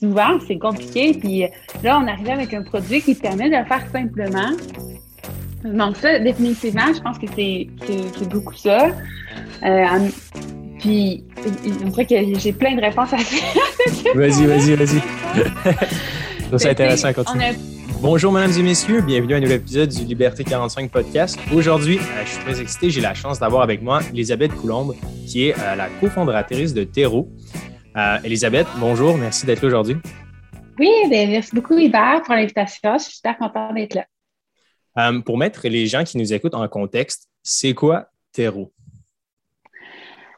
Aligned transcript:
souvent, 0.00 0.38
c'est 0.46 0.58
compliqué. 0.58 1.12
Puis 1.14 1.44
là, 1.82 2.00
on 2.02 2.06
arrive 2.06 2.30
avec 2.30 2.54
un 2.54 2.62
produit 2.62 3.02
qui 3.02 3.14
permet 3.14 3.50
de 3.50 3.56
le 3.56 3.64
faire 3.64 3.84
simplement. 3.92 4.50
Donc 5.64 5.96
ça, 5.96 6.18
définitivement, 6.18 6.92
je 6.94 7.00
pense 7.00 7.18
que 7.18 7.26
c'est 7.36 8.28
beaucoup 8.28 8.54
ça. 8.54 8.88
Euh, 9.62 10.08
puis, 10.78 11.22
on 11.84 11.88
dirait 11.88 12.06
que 12.06 12.38
j'ai 12.38 12.52
plein 12.52 12.74
de 12.74 12.80
réponses 12.80 13.12
à 13.12 13.18
faire. 13.18 14.14
vas-y, 14.14 14.46
vas-y, 14.46 14.74
vas-y. 14.74 15.02
c'est 16.58 16.70
intéressant 16.70 17.08
à 17.08 17.12
continuer. 17.12 17.52
Bonjour, 18.00 18.32
mesdames 18.32 18.58
et 18.58 18.62
messieurs. 18.62 19.02
Bienvenue 19.02 19.34
à 19.34 19.36
un 19.36 19.40
nouvel 19.40 19.58
épisode 19.58 19.90
du 19.90 20.04
Liberté 20.04 20.42
45 20.42 20.90
podcast. 20.90 21.38
Aujourd'hui, 21.54 21.98
euh, 21.98 22.24
je 22.24 22.30
suis 22.30 22.42
très 22.42 22.60
excité. 22.62 22.88
J'ai 22.88 23.02
la 23.02 23.12
chance 23.12 23.38
d'avoir 23.38 23.60
avec 23.60 23.82
moi 23.82 24.00
Elisabeth 24.14 24.54
Coulombe, 24.54 24.94
qui 25.26 25.48
est 25.48 25.54
euh, 25.58 25.76
la 25.76 25.88
cofondatrice 26.00 26.72
de 26.72 26.84
Terreau. 26.84 27.28
Euh, 27.96 28.18
Elisabeth, 28.22 28.68
bonjour. 28.78 29.16
Merci 29.16 29.46
d'être 29.46 29.62
là 29.62 29.68
aujourd'hui. 29.68 29.96
Oui, 30.78 30.90
bien, 31.08 31.26
merci 31.26 31.54
beaucoup, 31.54 31.76
Hubert, 31.76 32.22
pour 32.24 32.34
l'invitation. 32.34 32.96
Je 32.98 33.04
suis 33.04 33.14
super 33.14 33.36
contente 33.36 33.74
d'être 33.74 33.94
là. 33.94 35.12
pour 35.24 35.36
mettre 35.36 35.66
les 35.66 35.86
gens 35.86 36.04
qui 36.04 36.16
nous 36.16 36.32
écoutent 36.32 36.54
en 36.54 36.68
contexte, 36.68 37.28
c'est 37.42 37.74
quoi 37.74 38.06
Terreau? 38.32 38.72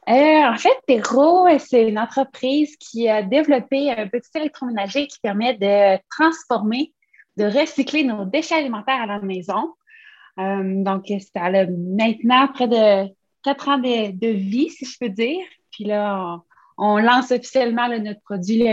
Euh, 0.09 0.13
en 0.13 0.57
fait, 0.57 0.75
Terreau, 0.87 1.47
c'est 1.59 1.89
une 1.89 1.99
entreprise 1.99 2.75
qui 2.77 3.09
a 3.09 3.23
développé 3.23 3.93
un 3.93 4.09
petit 4.09 4.31
électroménager 4.35 5.07
qui 5.07 5.21
permet 5.21 5.55
de 5.55 6.01
transformer, 6.11 6.93
de 7.37 7.45
recycler 7.45 8.03
nos 8.03 8.25
déchets 8.25 8.57
alimentaires 8.57 9.03
à 9.03 9.07
la 9.07 9.21
maison. 9.21 9.75
Euh, 10.39 10.83
donc, 10.83 11.05
ça 11.35 11.43
a 11.43 11.67
maintenant 11.67 12.49
près 12.49 12.67
de 12.67 13.13
quatre 13.45 13.69
ans 13.69 13.79
de, 13.79 14.27
vie, 14.27 14.71
si 14.71 14.87
je 14.87 14.97
peux 14.99 15.11
dire. 15.11 15.45
Puis 15.71 15.85
là, 15.85 16.19
on, 16.19 16.43
lance 16.79 17.31
officiellement 17.31 17.89
notre 17.89 18.21
produit. 18.23 18.65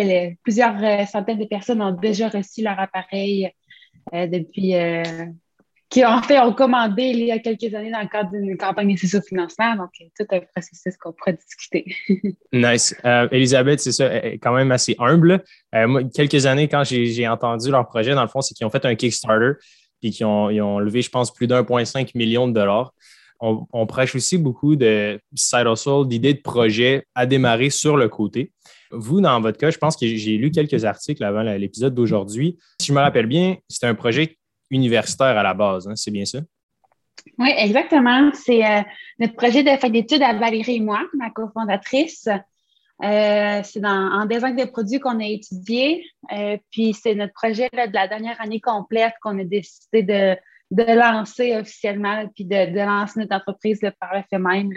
plusieurs 0.44 0.84
euh, 0.84 1.06
centaines 1.06 1.40
de 1.40 1.46
personnes 1.46 1.82
ont 1.82 1.92
déjà 1.92 2.30
reçu 2.30 2.64
leur 2.64 2.80
appareil 2.80 3.52
depuis 4.12 4.74
qui 5.90 6.06
en 6.06 6.22
fait 6.22 6.40
ont 6.40 6.54
commandé 6.54 7.04
il 7.04 7.26
y 7.26 7.32
a 7.32 7.40
quelques 7.40 7.74
années 7.74 7.92
dans 7.92 8.02
le 8.02 8.08
cadre 8.08 8.32
d'une 8.32 8.58
campagne 8.58 8.94
de 8.94 9.22
financement. 9.22 9.76
Donc, 9.76 9.90
tout 10.18 10.26
un 10.30 10.40
processus 10.56 10.96
qu'on 10.98 11.14
pourrait 11.14 11.34
discuter. 11.34 11.86
nice. 12.54 12.96
Euh, 13.06 13.28
Elisabeth, 13.32 13.80
c'est 13.80 13.92
ça, 13.92 14.10
quand 14.42 14.54
même 14.54 14.72
assez 14.72 14.96
humble. 15.00 15.44
Euh, 15.74 15.88
moi, 15.88 16.04
quelques 16.04 16.46
années, 16.46 16.68
quand 16.68 16.84
j'ai 16.86 17.28
entendu 17.28 17.72
leur 17.72 17.88
projet, 17.88 18.14
dans 18.14 18.22
le 18.22 18.28
fond, 18.28 18.42
c'est 18.42 18.54
qu'ils 18.54 18.68
ont 18.68 18.70
fait 18.70 18.86
un 18.86 18.96
Kickstarter 18.96 19.54
et 20.04 20.12
qu'ils 20.12 20.28
ont, 20.28 20.50
ont, 20.50 20.80
levé, 20.80 21.02
je 21.02 21.10
pense, 21.10 21.34
plus 21.34 21.48
d'1,5 21.48 22.12
million 22.16 22.48
de 22.48 22.54
dollars. 22.54 22.94
On, 23.42 23.86
prêche 23.86 24.16
aussi 24.16 24.38
beaucoup 24.38 24.76
de 24.76 25.20
side 25.34 25.66
hustle, 25.66 26.08
d'idées 26.08 26.34
de 26.34 26.42
projets 26.42 27.06
à 27.16 27.26
démarrer 27.26 27.70
sur 27.70 27.96
le 27.96 28.10
côté. 28.10 28.52
Vous, 28.92 29.22
dans 29.22 29.40
votre 29.40 29.58
cas, 29.58 29.70
je 29.70 29.78
pense 29.78 29.96
que 29.96 30.06
j'ai 30.06 30.38
lu 30.38 30.52
quelques 30.52 30.84
articles 30.84 31.24
avant 31.24 31.44
l'épisode 31.44 31.94
d'aujourd'hui. 31.94 32.58
Si 32.82 32.88
je 32.88 32.94
me 32.94 33.00
rappelle 33.00 33.28
bien, 33.28 33.56
c'était 33.70 33.88
un 33.88 33.96
projet 33.96 34.38
universitaire 34.72 35.38
à 35.38 35.44
la 35.44 35.54
base, 35.54 35.88
hein, 35.88 35.96
c'est 35.96 36.12
bien 36.12 36.26
ça? 36.26 36.40
Oui, 37.38 37.54
exactement. 37.58 38.32
C'est 38.34 38.66
euh, 38.66 38.82
notre 39.20 39.36
projet 39.36 39.64
de 39.64 39.70
fin 39.78 39.90
d'études 39.90 40.24
à 40.24 40.34
Valérie 40.34 40.78
et 40.78 40.80
moi, 40.80 41.02
ma 41.18 41.30
cofondatrice. 41.30 42.28
Euh, 43.02 43.62
c'est 43.64 43.86
en 43.86 44.26
design 44.26 44.56
de 44.58 44.66
produits 44.66 45.00
qu'on 45.00 45.20
a 45.20 45.26
étudié. 45.26 46.06
Euh, 46.34 46.58
puis 46.72 46.94
c'est 46.94 47.16
notre 47.16 47.34
projet 47.34 47.70
de 47.72 47.94
la 47.94 48.08
dernière 48.08 48.40
année 48.42 48.60
complète 48.60 49.14
qu'on 49.22 49.40
a 49.40 49.44
décidé 49.44 50.04
de, 50.04 50.36
lancer 50.72 51.56
officiellement, 51.58 52.28
puis 52.36 52.46
de, 52.46 52.78
lancer 52.78 53.20
notre 53.20 53.36
entreprise 53.36 53.80
par 54.00 54.16
le 54.16 54.22
fait 54.30 54.40
même, 54.40 54.74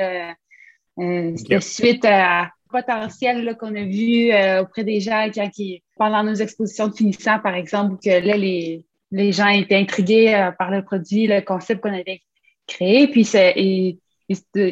de 0.98 1.58
suite 1.60 2.04
à 2.04 2.50
potentiel 2.70 3.56
qu'on 3.58 3.74
a 3.74 3.84
vu 3.84 4.32
auprès 4.60 4.84
des 4.84 5.00
gens 5.00 5.28
qui, 5.52 5.82
pendant 5.96 6.22
nos 6.22 6.34
expositions 6.34 6.88
de 6.88 6.94
finissants, 6.94 7.38
par 7.40 7.54
exemple, 7.54 7.96
que 8.02 8.26
là, 8.26 8.36
les, 8.36 8.86
les 9.12 9.30
gens 9.30 9.48
étaient 9.48 9.76
intrigués 9.76 10.34
euh, 10.34 10.50
par 10.50 10.70
le 10.70 10.82
produit, 10.82 11.26
le 11.26 11.42
concept 11.42 11.82
qu'on 11.82 11.92
avait 11.92 12.22
créé. 12.66 13.06
Puis 13.06 13.30
ils, 13.56 13.98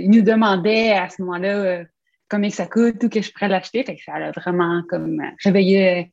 nous 0.09 0.23
demandaient 0.23 0.93
à 0.93 1.09
ce 1.09 1.23
moment-là 1.23 1.57
euh, 1.57 1.85
combien 2.29 2.51
ça 2.51 2.67
coûte 2.67 3.05
ou 3.05 3.09
que 3.09 3.21
je 3.21 3.31
pourrais 3.31 3.49
l'acheter. 3.49 3.85
Fait 3.85 3.97
que 3.97 4.03
ça 4.03 4.15
a 4.15 4.33
vraiment 4.33 4.83
comme 4.89 5.23
réveillé 5.45 6.13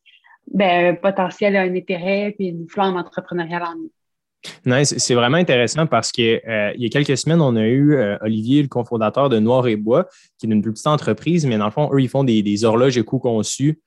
ben, 0.53 0.93
un 0.93 0.95
potentiel, 0.95 1.55
un 1.55 1.73
intérêt, 1.73 2.33
puis 2.37 2.49
une 2.49 2.67
flamme 2.69 2.97
entrepreneuriale 2.97 3.63
en 3.63 3.75
nous. 3.75 3.91
C'est 4.83 5.13
vraiment 5.15 5.37
intéressant 5.37 5.87
parce 5.87 6.11
qu'il 6.11 6.41
euh, 6.47 6.73
y 6.77 6.85
a 6.85 6.89
quelques 6.89 7.17
semaines, 7.17 7.41
on 7.41 7.55
a 7.55 7.65
eu 7.65 7.97
Olivier, 8.21 8.61
le 8.61 8.67
cofondateur 8.67 9.29
de 9.29 9.39
Noir 9.39 9.67
et 9.67 9.75
Bois, 9.75 10.07
qui 10.37 10.45
est 10.45 10.49
une 10.49 10.61
plus 10.61 10.71
petite 10.71 10.87
entreprise, 10.87 11.45
mais 11.45 11.57
dans 11.57 11.65
le 11.65 11.71
fond, 11.71 11.89
eux, 11.93 12.01
ils 12.01 12.09
font 12.09 12.23
des, 12.23 12.63
horloges 12.63 12.97
éco-conçues 12.97 13.79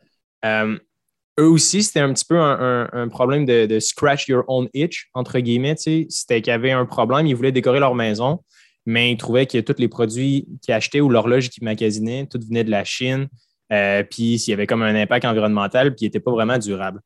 eux 1.40 1.48
aussi, 1.48 1.82
c'était 1.82 2.00
un 2.00 2.12
petit 2.12 2.24
peu 2.24 2.38
un, 2.38 3.08
problème 3.08 3.44
de, 3.44 3.80
scratch 3.80 4.28
your 4.28 4.44
own 4.48 4.68
itch, 4.74 5.08
entre 5.14 5.38
guillemets. 5.38 5.76
C'était 5.76 6.40
qu'il 6.42 6.50
y 6.50 6.54
avait 6.54 6.72
un 6.72 6.86
problème, 6.86 7.26
ils 7.26 7.34
voulaient 7.34 7.52
décorer 7.52 7.80
leur 7.80 7.94
maison, 7.94 8.40
mais 8.86 9.12
ils 9.12 9.16
trouvaient 9.16 9.46
que 9.46 9.58
tous 9.58 9.76
les 9.78 9.88
produits 9.88 10.46
qu'ils 10.62 10.74
achetaient 10.74 11.00
ou 11.00 11.08
l'horloge 11.08 11.48
qu'ils 11.48 11.64
magasinaient, 11.64 12.26
tout 12.26 12.40
venait 12.46 12.64
de 12.64 12.70
la 12.70 12.84
Chine. 12.84 13.28
Euh, 13.72 14.02
puis 14.02 14.38
s'il 14.38 14.50
y 14.50 14.54
avait 14.54 14.66
comme 14.66 14.82
un 14.82 14.94
impact 14.94 15.24
environnemental, 15.24 15.94
puis 15.94 16.02
il 16.02 16.06
n'était 16.06 16.20
pas 16.20 16.32
vraiment 16.32 16.58
durable. 16.58 17.00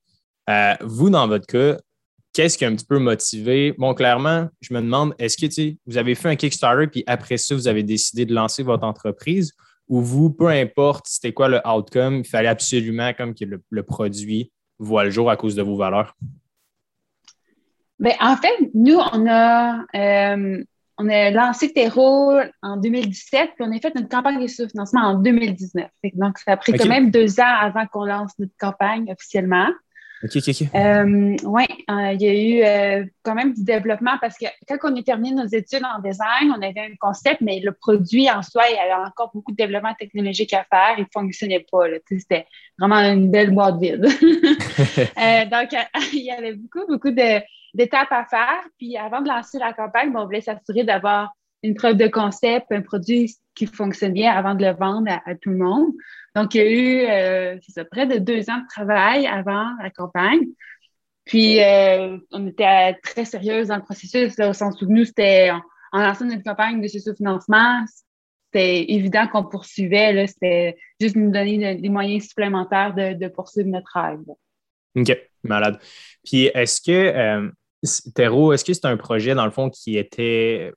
Euh, 0.49 0.75
vous, 0.81 1.11
dans 1.11 1.29
votre 1.29 1.47
cas, 1.47 1.79
qu'est-ce 2.35 2.59
qui 2.59 2.65
a 2.65 2.69
un 2.69 2.75
petit 2.75 2.85
peu 2.85 2.99
motivé? 2.99 3.75
Bon, 3.79 3.95
clairement, 3.95 4.49
je 4.61 4.75
me 4.75 4.83
demande, 4.83 5.15
est-ce 5.19 5.39
que 5.39 5.77
vous 5.87 5.97
avez 5.97 6.15
fait 6.15 6.29
un 6.29 6.37
Kickstarter, 6.37 6.89
puis 6.89 7.05
après 7.07 7.39
ça, 7.39 7.55
vous 7.55 7.69
avez 7.69 7.83
décidé 7.83 8.27
de 8.27 8.35
lancer 8.35 8.63
votre 8.63 8.85
entreprise, 8.85 9.53
ou 9.89 10.01
vous, 10.01 10.31
peu 10.31 10.49
importe 10.49 11.07
c'était 11.07 11.33
quoi 11.33 11.49
le 11.49 11.61
outcome, 11.67 12.17
il 12.17 12.29
fallait 12.29 12.49
absolument 12.49 13.13
comme 13.15 13.35
que 13.35 13.45
le, 13.45 13.83
produit 13.83 14.51
voit 14.79 15.05
le 15.05 15.11
jour 15.11 15.31
à 15.31 15.37
cause 15.37 15.55
de 15.55 15.63
vos 15.63 15.77
valeurs? 15.77 16.15
Bien, 17.99 18.15
en 18.21 18.37
fait, 18.37 18.71
nous, 18.75 18.97
on 18.97 19.27
a, 19.29 19.85
euh, 19.95 20.65
on 20.99 21.09
a 21.09 21.31
lancé 21.31 21.73
Terreau 21.73 22.33
en 22.63 22.77
2017, 22.77 23.51
puis 23.55 23.67
on 23.69 23.73
a 23.73 23.79
fait 23.79 23.95
notre 23.95 24.09
campagne 24.09 24.43
de 24.43 24.49
financement 24.49 25.03
en 25.03 25.15
2019. 25.15 25.89
Donc, 26.15 26.39
ça 26.39 26.53
a 26.53 26.57
pris 26.57 26.73
quand 26.73 26.89
même 26.89 27.11
deux 27.11 27.39
ans 27.41 27.55
avant 27.61 27.87
qu'on 27.87 28.05
lance 28.05 28.33
notre 28.39 28.57
campagne 28.59 29.13
officiellement. 29.13 29.69
Euh, 30.75 31.37
oui, 31.45 31.65
euh, 31.91 32.13
il 32.13 32.23
y 32.23 32.29
a 32.29 32.35
eu 32.35 32.65
euh, 32.65 33.05
quand 33.23 33.35
même 33.35 33.53
du 33.53 33.63
développement 33.63 34.17
parce 34.21 34.39
que 34.39 34.47
quand 34.67 34.91
on 34.91 34.97
a 34.97 35.03
terminé 35.03 35.35
nos 35.35 35.47
études 35.47 35.83
en 35.85 36.01
design, 36.01 36.51
on 36.57 36.63
avait 36.63 36.81
un 36.81 36.97
concept, 36.99 37.41
mais 37.41 37.61
le 37.61 37.73
produit 37.73 38.31
en 38.31 38.43
soi, 38.43 38.63
il 38.71 38.77
y 38.77 38.79
avait 38.79 39.05
encore 39.07 39.31
beaucoup 39.35 39.53
de 39.53 39.57
développement 39.57 39.95
technologique 39.99 40.55
à 40.55 40.65
faire. 40.65 40.95
Il 40.97 41.03
ne 41.03 41.07
fonctionnait 41.13 41.67
pas. 41.71 41.85
C'était 42.09 42.47
vraiment 42.79 43.01
une 43.01 43.31
belle 43.31 43.51
boîte 43.51 43.79
vide. 43.79 44.01
donc, 44.03 45.69
il 46.13 46.25
y 46.25 46.31
avait 46.31 46.55
beaucoup, 46.55 46.87
beaucoup 46.89 47.11
d'étapes 47.11 48.13
à 48.13 48.25
faire. 48.25 48.63
Puis 48.79 48.97
avant 48.97 49.21
de 49.21 49.29
lancer 49.29 49.59
la 49.59 49.73
campagne, 49.73 50.13
on 50.15 50.25
voulait 50.25 50.41
s'assurer 50.41 50.85
d'avoir 50.85 51.35
une 51.63 51.75
preuve 51.75 51.97
de 51.97 52.09
concept, 52.09 52.67
un 52.71 52.83
produit 52.83 53.35
qui 53.55 53.67
fonctionne 53.67 54.13
bien 54.13 54.33
avant 54.33 54.55
de 54.55 54.65
le 54.65 54.73
vendre 54.73 55.11
à 55.11 55.35
tout 55.35 55.51
le 55.51 55.57
monde. 55.57 55.93
Donc, 56.35 56.55
il 56.55 56.59
y 56.59 56.61
a 56.61 56.71
eu 56.71 57.07
euh, 57.07 57.85
près 57.91 58.07
de 58.07 58.19
deux 58.19 58.51
ans 58.51 58.59
de 58.59 58.69
travail 58.69 59.27
avant 59.27 59.71
la 59.81 59.91
campagne. 59.91 60.49
Puis, 61.25 61.63
euh, 61.63 62.19
on 62.33 62.47
était 62.49 62.95
très 63.03 63.25
sérieuse 63.25 63.69
dans 63.69 63.77
le 63.77 63.83
processus, 63.83 64.39
au 64.41 64.53
sens 64.53 64.81
où 64.83 64.87
nous, 64.87 65.05
c'était 65.05 65.51
en, 65.93 66.01
lançant 66.01 66.25
notre 66.25 66.43
campagne 66.43 66.83
de 66.83 66.89
socio-financement, 66.89 67.85
c'était 68.47 68.93
évident 68.93 69.29
qu'on 69.29 69.45
poursuivait. 69.45 70.27
C'était 70.27 70.77
juste 71.01 71.17
nous 71.17 71.31
donner 71.31 71.77
des 71.77 71.89
moyens 71.89 72.25
supplémentaires 72.27 72.95
de, 72.95 73.29
poursuivre 73.29 73.69
notre 73.69 73.93
rêve. 73.95 74.21
OK, 74.97 75.17
malade. 75.45 75.79
Puis, 76.25 76.51
est-ce 76.53 76.81
que, 76.81 76.91
euh, 76.91 77.49
est-ce 77.83 78.65
que 78.65 78.75
c'est 78.75 78.87
un 78.87 78.97
projet, 78.97 79.35
dans 79.35 79.45
le 79.45 79.51
fond, 79.53 79.71
qui 79.71 79.97
était 79.97 80.73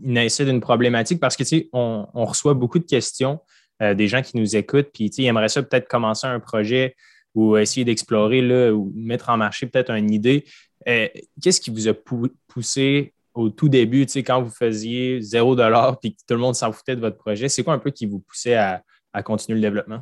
naissait 0.00 0.44
d'une 0.44 0.60
problématique? 0.60 1.18
Parce 1.18 1.34
que, 1.34 1.44
tu 1.44 1.48
sais, 1.48 1.68
on 1.72 2.24
reçoit 2.26 2.54
beaucoup 2.54 2.78
de 2.78 2.86
questions 2.86 3.40
euh, 3.82 3.94
des 3.94 4.08
gens 4.08 4.22
qui 4.22 4.36
nous 4.36 4.56
écoutent, 4.56 4.90
puis 4.92 5.06
ils 5.06 5.26
aimeraient 5.26 5.48
ça 5.48 5.62
peut-être 5.62 5.88
commencer 5.88 6.26
un 6.26 6.40
projet 6.40 6.96
ou 7.34 7.56
essayer 7.56 7.84
d'explorer 7.84 8.72
ou 8.72 8.92
mettre 8.96 9.28
en 9.28 9.36
marché 9.36 9.66
peut-être 9.66 9.90
une 9.92 10.12
idée. 10.12 10.44
Euh, 10.88 11.08
qu'est-ce 11.42 11.60
qui 11.60 11.70
vous 11.70 11.88
a 11.88 11.94
poussé 12.48 13.14
au 13.34 13.50
tout 13.50 13.68
début, 13.68 14.06
quand 14.26 14.42
vous 14.42 14.50
faisiez 14.50 15.20
zéro 15.20 15.54
dollar 15.54 16.00
puis 16.00 16.14
que 16.14 16.20
tout 16.26 16.34
le 16.34 16.40
monde 16.40 16.56
s'en 16.56 16.72
foutait 16.72 16.96
de 16.96 17.00
votre 17.00 17.18
projet? 17.18 17.48
C'est 17.48 17.62
quoi 17.62 17.74
un 17.74 17.78
peu 17.78 17.90
qui 17.90 18.06
vous 18.06 18.18
poussait 18.20 18.56
à, 18.56 18.82
continuer 19.24 19.60
le 19.60 19.62
développement? 19.62 20.00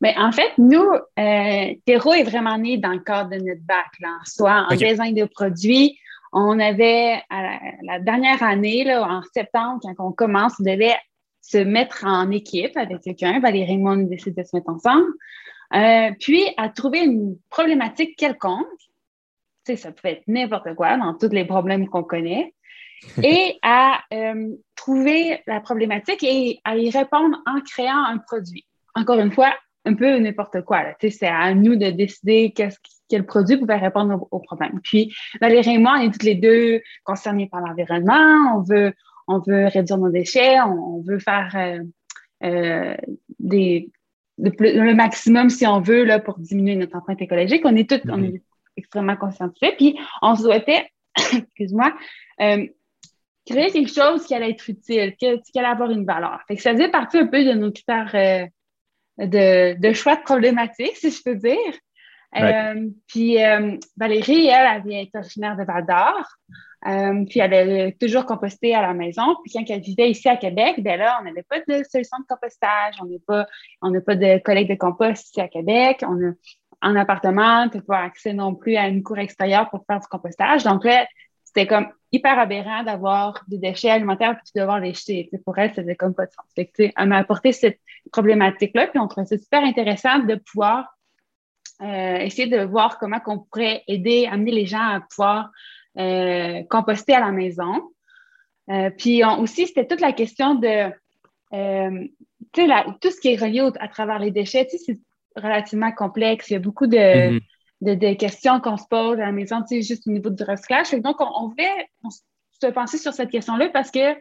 Bien, 0.00 0.14
en 0.16 0.32
fait, 0.32 0.50
nous, 0.58 0.88
euh, 1.18 1.74
Terreau 1.84 2.14
est 2.14 2.24
vraiment 2.24 2.58
né 2.58 2.78
dans 2.78 2.92
le 2.92 3.00
cadre 3.00 3.30
de 3.30 3.36
notre 3.36 3.62
bac, 3.62 3.86
soit 4.24 4.66
en 4.68 4.74
design 4.74 5.14
de 5.14 5.24
produits. 5.24 5.98
On 6.32 6.58
avait, 6.58 7.22
la, 7.82 7.98
dernière 8.00 8.42
année, 8.42 8.84
là, 8.84 9.02
en 9.02 9.22
septembre, 9.34 9.80
quand 9.82 9.94
on 9.98 10.12
commence, 10.12 10.54
on 10.60 10.64
devait 10.64 10.96
se 11.50 11.58
mettre 11.58 12.04
en 12.04 12.30
équipe 12.30 12.76
avec 12.76 13.00
quelqu'un. 13.00 13.40
Valérie 13.40 13.72
et 13.72 13.76
moi, 13.76 13.92
on 13.92 14.02
décide 14.02 14.36
de 14.36 14.42
se 14.42 14.56
mettre 14.56 14.70
ensemble. 14.70 15.08
Euh, 15.74 16.10
puis, 16.18 16.42
à 16.56 16.68
trouver 16.68 17.00
une 17.00 17.36
problématique 17.48 18.16
quelconque. 18.16 18.66
Tu 19.66 19.72
sais, 19.72 19.76
ça 19.76 19.92
peut 19.92 20.08
être 20.08 20.22
n'importe 20.26 20.74
quoi 20.74 20.96
dans 20.96 21.14
tous 21.14 21.30
les 21.30 21.44
problèmes 21.44 21.88
qu'on 21.88 22.02
connaît. 22.02 22.54
et 23.22 23.58
à 23.62 24.00
euh, 24.12 24.48
trouver 24.76 25.40
la 25.46 25.60
problématique 25.60 26.22
et 26.22 26.60
à 26.64 26.76
y 26.76 26.90
répondre 26.90 27.38
en 27.46 27.60
créant 27.60 28.04
un 28.04 28.18
produit. 28.18 28.66
Encore 28.94 29.18
une 29.18 29.32
fois, 29.32 29.54
un 29.86 29.94
peu 29.94 30.18
n'importe 30.18 30.62
quoi. 30.62 30.84
C'est 31.00 31.26
à 31.26 31.54
nous 31.54 31.76
de 31.76 31.90
décider 31.90 32.52
quel 33.08 33.26
produit 33.26 33.56
pouvait 33.56 33.76
répondre 33.76 34.28
au, 34.30 34.38
problème. 34.40 34.80
Puis 34.82 35.14
Valérie 35.40 35.74
et 35.74 35.78
moi, 35.78 35.96
on 35.98 36.02
est 36.02 36.10
toutes 36.10 36.24
les 36.24 36.34
deux 36.34 36.82
concernés 37.04 37.48
par 37.48 37.60
l'environnement. 37.60 38.56
On 38.56 38.62
veut, 38.62 38.92
on 39.30 39.38
veut 39.38 39.66
réduire 39.66 39.98
nos 39.98 40.10
déchets, 40.10 40.60
on, 40.60 41.00
veut 41.02 41.20
faire 41.20 41.52
euh, 41.54 41.82
euh, 42.42 42.96
des, 43.38 43.90
le 44.38 44.92
maximum, 44.92 45.50
si 45.50 45.66
on 45.66 45.80
veut, 45.80 46.04
là, 46.04 46.18
pour 46.18 46.38
diminuer 46.38 46.74
notre 46.74 46.96
empreinte 46.96 47.22
écologique. 47.22 47.62
On 47.64 47.76
est 47.76 47.92
on 48.08 48.22
est 48.24 48.42
extrêmement 48.76 49.16
conscientisés. 49.16 49.72
Puis 49.76 49.96
on 50.20 50.34
souhaitait, 50.34 50.90
excuse-moi, 51.16 51.94
euh, 52.40 52.66
créer 53.48 53.70
quelque 53.70 53.92
chose 53.92 54.26
qui 54.26 54.34
allait 54.34 54.50
être 54.50 54.68
utile, 54.68 55.14
qui, 55.16 55.26
allait 55.26 55.68
avoir 55.68 55.90
une 55.90 56.04
valeur. 56.04 56.40
Fait 56.48 56.56
que 56.56 56.62
ça 56.62 56.72
faisait 56.72 56.90
partie 56.90 57.18
un 57.18 57.26
peu 57.26 57.44
de 57.44 57.52
nos 57.52 57.70
critères 57.70 58.40
de, 59.18 59.92
choix 59.92 60.16
de 60.16 60.22
problématiques, 60.22 60.96
si 60.96 61.10
je 61.10 61.22
peux 61.22 61.36
dire. 61.36 62.90
Puis 63.06 63.36
Valérie, 63.96 64.46
elle, 64.48 64.82
elle 64.84 64.92
est 64.92 65.14
originaire 65.14 65.56
de 65.56 65.64
Val 65.64 65.86
d'Or. 65.86 66.26
Euh, 66.86 67.24
puis 67.28 67.40
elle 67.40 67.54
a 67.54 67.92
toujours 67.92 68.24
composté 68.24 68.74
à 68.74 68.82
la 68.82 68.94
maison. 68.94 69.36
Puis 69.44 69.52
quand 69.52 69.64
elle 69.68 69.80
vivait 69.80 70.10
ici 70.10 70.28
à 70.28 70.36
Québec, 70.36 70.76
ben 70.78 70.98
là, 70.98 71.18
on 71.20 71.24
n'avait 71.24 71.42
pas 71.42 71.58
de 71.58 71.84
solution 71.84 72.18
de 72.18 72.26
compostage. 72.28 72.94
On 73.02 73.06
n'a 73.06 73.18
pas, 73.26 73.46
on 73.82 74.00
pas 74.00 74.16
de 74.16 74.38
collègue 74.42 74.70
de 74.70 74.76
compost 74.76 75.28
ici 75.28 75.40
à 75.40 75.48
Québec. 75.48 76.02
On 76.06 76.16
a 76.28 76.32
en 76.82 76.96
appartement, 76.96 77.68
tu 77.68 77.76
n'as 77.76 77.82
pas 77.82 77.98
accès 77.98 78.32
non 78.32 78.54
plus 78.54 78.76
à 78.76 78.88
une 78.88 79.02
cour 79.02 79.18
extérieure 79.18 79.68
pour 79.68 79.84
faire 79.86 80.00
du 80.00 80.06
compostage. 80.06 80.64
Donc 80.64 80.84
là, 80.84 81.06
c'était 81.44 81.66
comme 81.66 81.88
hyper 82.12 82.38
aberrant 82.38 82.82
d'avoir 82.82 83.44
des 83.48 83.58
déchets 83.58 83.90
alimentaires 83.90 84.36
puis 84.36 84.52
de 84.54 84.60
devoir 84.60 84.80
les 84.80 84.94
jeter. 84.94 85.28
pour 85.44 85.58
elle, 85.58 85.74
ça 85.74 85.82
faisait 85.82 85.96
comme 85.96 86.14
pas 86.14 86.26
de 86.26 86.30
sens. 86.30 86.44
Fait 86.54 86.66
que, 86.66 86.84
elle 86.96 87.08
m'a 87.08 87.18
apporté 87.18 87.52
cette 87.52 87.80
problématique-là, 88.12 88.86
puis 88.86 88.98
on 88.98 89.08
trouvait 89.08 89.26
ça 89.26 89.36
super 89.36 89.62
intéressant 89.62 90.20
de 90.20 90.36
pouvoir 90.36 90.96
euh, 91.82 92.16
essayer 92.18 92.46
de 92.46 92.62
voir 92.64 92.98
comment 92.98 93.20
on 93.26 93.38
pourrait 93.38 93.82
aider, 93.88 94.28
amener 94.30 94.50
les 94.50 94.66
gens 94.66 94.80
à 94.80 95.00
pouvoir 95.00 95.50
euh, 95.98 96.62
composter 96.68 97.14
à 97.14 97.20
la 97.20 97.32
maison. 97.32 97.90
Euh, 98.70 98.90
puis 98.90 99.24
aussi, 99.24 99.66
c'était 99.66 99.86
toute 99.86 100.00
la 100.00 100.12
question 100.12 100.54
de 100.54 100.90
sais, 102.54 102.66
tout 103.00 103.10
ce 103.10 103.20
qui 103.20 103.28
est 103.28 103.40
relié 103.40 103.68
à 103.78 103.88
travers 103.88 104.18
les 104.18 104.30
déchets, 104.30 104.66
tu 104.66 104.78
sais, 104.78 104.84
c'est 104.86 105.42
relativement 105.42 105.92
complexe. 105.92 106.50
Il 106.50 106.54
y 106.54 106.56
a 106.56 106.60
beaucoup 106.60 106.86
de, 106.86 107.40
de, 107.80 108.14
questions 108.14 108.60
qu'on 108.60 108.76
se 108.76 108.86
pose 108.88 109.18
à 109.18 109.26
la 109.26 109.32
maison, 109.32 109.62
tu 109.62 109.76
sais, 109.76 109.82
juste 109.82 110.06
au 110.06 110.10
niveau 110.10 110.30
du 110.30 110.42
recyclage. 110.42 110.92
donc, 110.92 111.16
on, 111.20 111.48
voulait 111.48 111.88
se 112.60 112.66
penser 112.68 112.98
sur 112.98 113.12
cette 113.12 113.30
question-là 113.30 113.68
parce 113.70 113.90
que 113.90 114.14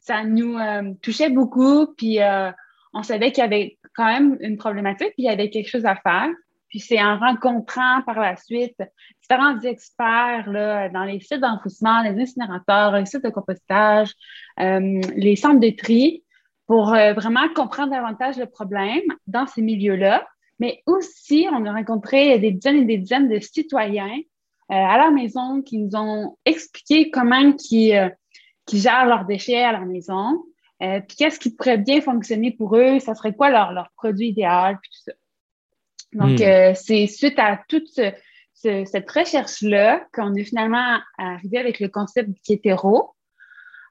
ça 0.00 0.24
nous 0.24 0.58
euh, 0.58 0.92
touchait 1.02 1.30
beaucoup, 1.30 1.86
puis 1.96 2.20
euh, 2.20 2.50
on 2.92 3.02
savait 3.02 3.32
qu'il 3.32 3.42
y 3.42 3.46
avait 3.46 3.78
quand 3.94 4.06
même 4.06 4.36
une 4.40 4.56
problématique, 4.56 5.12
puis 5.14 5.24
il 5.24 5.24
y 5.24 5.30
avait 5.30 5.50
quelque 5.50 5.70
chose 5.70 5.86
à 5.86 5.96
faire. 5.96 6.28
Puis 6.74 6.80
c'est 6.80 7.00
en 7.00 7.18
rencontrant 7.18 8.02
par 8.02 8.18
la 8.18 8.36
suite 8.36 8.82
différents 9.20 9.60
experts 9.60 10.50
là, 10.50 10.88
dans 10.88 11.04
les 11.04 11.20
sites 11.20 11.38
d'enfouissement, 11.38 12.02
les 12.02 12.20
incinérateurs, 12.20 12.96
les 12.96 13.06
sites 13.06 13.22
de 13.22 13.30
compostage, 13.30 14.12
euh, 14.58 15.00
les 15.14 15.36
centres 15.36 15.60
de 15.60 15.70
tri, 15.70 16.24
pour 16.66 16.86
vraiment 16.86 17.46
comprendre 17.54 17.92
davantage 17.92 18.38
le 18.38 18.46
problème 18.46 19.02
dans 19.26 19.46
ces 19.46 19.60
milieux-là 19.60 20.26
mais 20.58 20.82
aussi, 20.86 21.46
on 21.50 21.66
a 21.66 21.72
rencontré 21.72 22.38
des 22.38 22.52
dizaines 22.52 22.82
et 22.82 22.84
des 22.84 22.98
dizaines 22.98 23.28
de 23.28 23.40
citoyens 23.40 24.18
euh, 24.70 24.74
à 24.74 24.98
la 24.98 25.10
maison 25.10 25.62
qui 25.62 25.78
nous 25.78 25.96
ont 25.96 26.36
expliqué 26.44 27.10
comment 27.10 27.54
ils, 27.70 27.94
euh, 27.94 28.08
gèrent 28.72 29.06
leurs 29.06 29.24
déchets 29.26 29.62
à 29.62 29.72
la 29.72 29.80
maison, 29.80 30.42
euh, 30.82 31.00
puis 31.00 31.16
qu'est-ce 31.16 31.38
qui 31.38 31.54
pourrait 31.54 31.78
bien 31.78 32.00
fonctionner 32.00 32.52
pour 32.52 32.76
eux, 32.76 32.98
ça 32.98 33.14
serait 33.14 33.34
quoi 33.34 33.50
leur, 33.50 33.72
leur 33.72 33.90
produit 33.96 34.28
idéal, 34.28 34.78
puis 34.80 34.90
tout 34.90 35.10
ça. 35.10 35.12
Donc, 36.14 36.40
hmm. 36.40 36.74
c'est 36.74 37.06
suite 37.06 37.38
à 37.38 37.60
toute 37.68 38.00
cette 38.52 39.10
recherche-là 39.10 40.06
qu'on 40.12 40.34
est 40.34 40.44
finalement 40.44 40.98
arrivé 41.18 41.58
avec 41.58 41.80
le 41.80 41.88
concept 41.88 42.30
d'hétéro. 42.48 43.14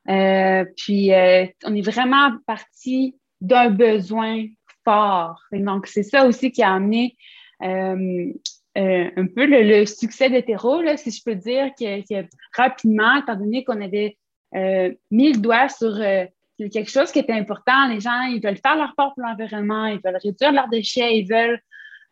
puis, 0.05 1.11
on 1.11 1.75
est 1.75 1.85
vraiment 1.85 2.31
parti 2.47 3.15
d'un 3.41 3.69
besoin 3.69 4.45
fort. 4.83 5.41
donc, 5.51 5.87
c'est 5.87 6.03
ça 6.03 6.25
aussi 6.25 6.51
qui 6.51 6.63
a 6.63 6.73
amené 6.73 7.15
euh, 7.63 8.33
euh, 8.77 9.09
un 9.15 9.27
peu 9.27 9.45
le, 9.45 9.85
succès 9.85 10.29
d'Hétéro, 10.29 10.81
si 10.97 11.11
je 11.11 11.21
peux 11.23 11.35
dire, 11.35 11.69
que, 11.79 12.25
rapidement, 12.57 13.17
étant 13.17 13.35
donné 13.35 13.63
qu'on 13.63 13.81
avait 13.81 14.17
euh, 14.55 14.91
mis 15.11 15.33
le 15.33 15.39
doigt 15.39 15.69
sur 15.69 15.95
quelque 15.97 16.89
chose 16.89 17.11
qui 17.11 17.19
était 17.19 17.33
important, 17.33 17.87
les 17.87 17.99
gens, 17.99 18.21
ils 18.23 18.41
veulent 18.41 18.57
faire 18.57 18.75
leur 18.75 18.95
part 18.95 19.13
pour 19.13 19.23
l'environnement, 19.23 19.85
ils 19.85 19.99
veulent 20.03 20.19
réduire 20.21 20.51
leurs 20.51 20.69
déchets, 20.69 21.19
ils 21.19 21.27
veulent 21.27 21.61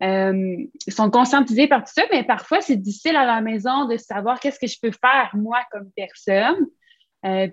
ils 0.01 0.93
sont 0.93 1.09
conscientisés 1.09 1.67
par 1.67 1.83
tout 1.83 1.91
ça, 1.93 2.03
mais 2.11 2.23
parfois, 2.23 2.61
c'est 2.61 2.75
difficile 2.75 3.15
à 3.15 3.25
la 3.25 3.41
maison 3.41 3.85
de 3.85 3.97
savoir 3.97 4.39
qu'est-ce 4.39 4.59
que 4.59 4.67
je 4.67 4.79
peux 4.81 4.91
faire, 4.91 5.31
moi, 5.33 5.59
comme 5.71 5.91
personne. 5.95 6.67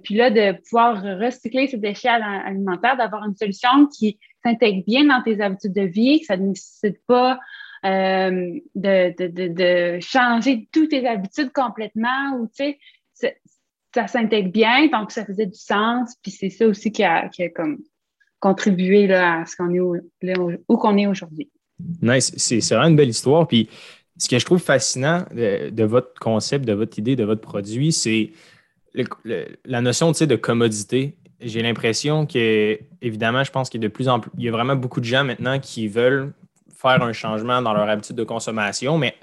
puis 0.03 0.15
là, 0.15 0.31
de 0.31 0.53
pouvoir 0.63 1.03
recycler 1.03 1.67
ces 1.69 1.77
déchets 1.77 2.09
alimentaires, 2.09 2.97
d'avoir 2.97 3.25
une 3.25 3.37
solution 3.37 3.87
qui 3.87 4.19
s'intègre 4.45 4.85
bien 4.87 5.05
dans 5.05 5.23
tes 5.23 5.41
habitudes 5.41 5.75
de 5.75 5.83
vie, 5.83 6.21
que 6.21 6.27
ça 6.27 6.37
ne 6.37 6.49
nécessite 6.49 7.05
pas 7.07 7.39
euh, 7.85 8.59
de, 8.75 10.01
changer 10.01 10.69
toutes 10.73 10.91
tes 10.91 11.07
habitudes 11.07 11.53
complètement 11.53 12.37
ou 12.37 12.49
tu 12.49 12.77
sais, 13.15 13.41
ça 13.95 14.07
s'intègre 14.09 14.51
bien, 14.51 14.89
donc 14.89 15.13
ça 15.13 15.25
faisait 15.25 15.47
du 15.47 15.59
sens, 15.59 16.17
puis 16.23 16.33
c'est 16.33 16.51
ça 16.51 16.67
aussi 16.67 16.91
qui 16.91 17.05
a, 17.05 17.31
comme 17.55 17.79
contribué 18.41 19.07
là, 19.07 19.41
à 19.41 19.47
ce 19.47 19.57
qu'on 19.57 19.73
est 19.73 19.81
où, 19.81 20.77
qu'on 20.77 20.97
est 20.97 21.07
aujourd'hui. 21.07 21.51
Nice, 22.03 22.33
c'est 22.37 22.61
vraiment 22.71 22.89
une 22.89 22.97
belle 22.97 23.09
histoire. 23.09 23.47
Puis 23.47 23.69
ce 24.17 24.29
que 24.29 24.39
je 24.39 24.45
trouve 24.45 24.61
fascinant 24.61 25.25
de, 25.33 25.85
votre 25.85 26.15
concept, 26.21 26.65
de 26.65 26.73
votre 26.73 26.99
idée, 26.99 27.17
de 27.17 27.25
votre 27.25 27.41
produit, 27.41 27.93
c'est 27.93 28.33
la 29.65 29.81
notion 29.81 30.11
de 30.11 30.37
commodité 30.37 31.19
j'ai 31.41 31.63
l'impression 31.63 32.27
que, 32.27 32.79
évidemment, 33.01 33.45
je 33.45 33.51
pense 33.51 33.71
qu'il 33.71 33.81
y 33.81 33.85
a 33.85 33.89
de 33.89 33.93
plus 33.93 34.09
en 34.09 34.21
plus, 34.21 34.31
il 34.39 34.45
y 34.45 34.49
a 34.49 34.53
vraiment 34.53 34.77
beaucoup 34.77 35.01
de 35.01 35.05
gens 35.05 35.25
maintenant 35.25 35.59
qui 35.59 35.89
veulent 35.89 36.33
faire 36.75 37.03
un 37.03 37.13
changement 37.13 37.63
dans 37.63 37.73
leur 37.73 37.89
habitude 37.89 38.17
de 38.17 38.25
consommation, 38.25 38.99
mais 38.99 39.15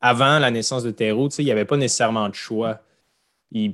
avant 0.00 0.38
la 0.38 0.50
naissance 0.50 0.82
de 0.82 0.90
Terreau, 0.90 1.28
il 1.38 1.44
n'y 1.44 1.50
avait 1.50 1.64
pas 1.64 1.76
nécessairement 1.76 2.28
de 2.28 2.34
choix. 2.34 2.80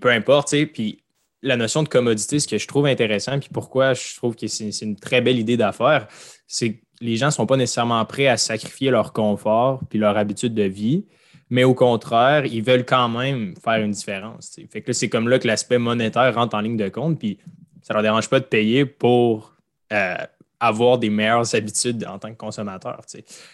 peu 0.01 0.11
importe, 0.11 0.55
puis 0.73 1.03
la 1.43 1.57
notion 1.57 1.83
de 1.83 1.89
commodité, 1.89 2.39
ce 2.39 2.47
que 2.47 2.59
je 2.59 2.67
trouve 2.67 2.87
intéressant, 2.87 3.39
puis 3.39 3.49
pourquoi 3.53 3.95
je 3.95 4.17
trouve 4.17 4.37
que 4.37 4.47
c'est 4.47 4.71
une 4.83 4.97
très 4.97 5.21
belle 5.21 5.39
idée 5.39 5.57
d'affaires, 5.57 6.07
c'est 6.47 6.75
que 6.75 6.79
les 7.01 7.17
gens 7.17 7.27
ne 7.27 7.33
sont 7.33 7.47
pas 7.47 7.57
nécessairement 7.57 8.05
prêts 8.05 8.27
à 8.27 8.37
sacrifier 8.37 8.91
leur 8.91 9.13
confort 9.13 9.81
puis 9.89 9.99
leur 9.99 10.17
habitude 10.17 10.55
de 10.55 10.65
vie, 10.65 11.07
mais 11.49 11.65
au 11.65 11.75
contraire, 11.75 12.47
ils 12.47 12.63
veulent 12.63 12.85
quand 12.85 13.09
même 13.09 13.55
faire 13.63 13.83
une 13.83 13.91
différence. 13.91 14.57
Fait 14.71 14.83
que 14.83 14.93
c'est 14.93 15.09
comme 15.09 15.29
là 15.29 15.39
que 15.39 15.47
l'aspect 15.47 15.79
monétaire 15.79 16.35
rentre 16.35 16.55
en 16.55 16.61
ligne 16.61 16.77
de 16.77 16.89
compte, 16.89 17.19
puis 17.19 17.39
ça 17.83 17.93
ne 17.93 17.97
leur 17.97 18.03
dérange 18.03 18.29
pas 18.29 18.39
de 18.39 18.45
payer 18.45 18.85
pour 18.85 19.55
euh, 19.93 20.15
avoir 20.61 20.99
des 20.99 21.11
meilleures 21.11 21.55
habitudes 21.55 22.07
en 22.07 22.19
tant 22.19 22.31
que 22.31 22.37
consommateur. 22.37 23.01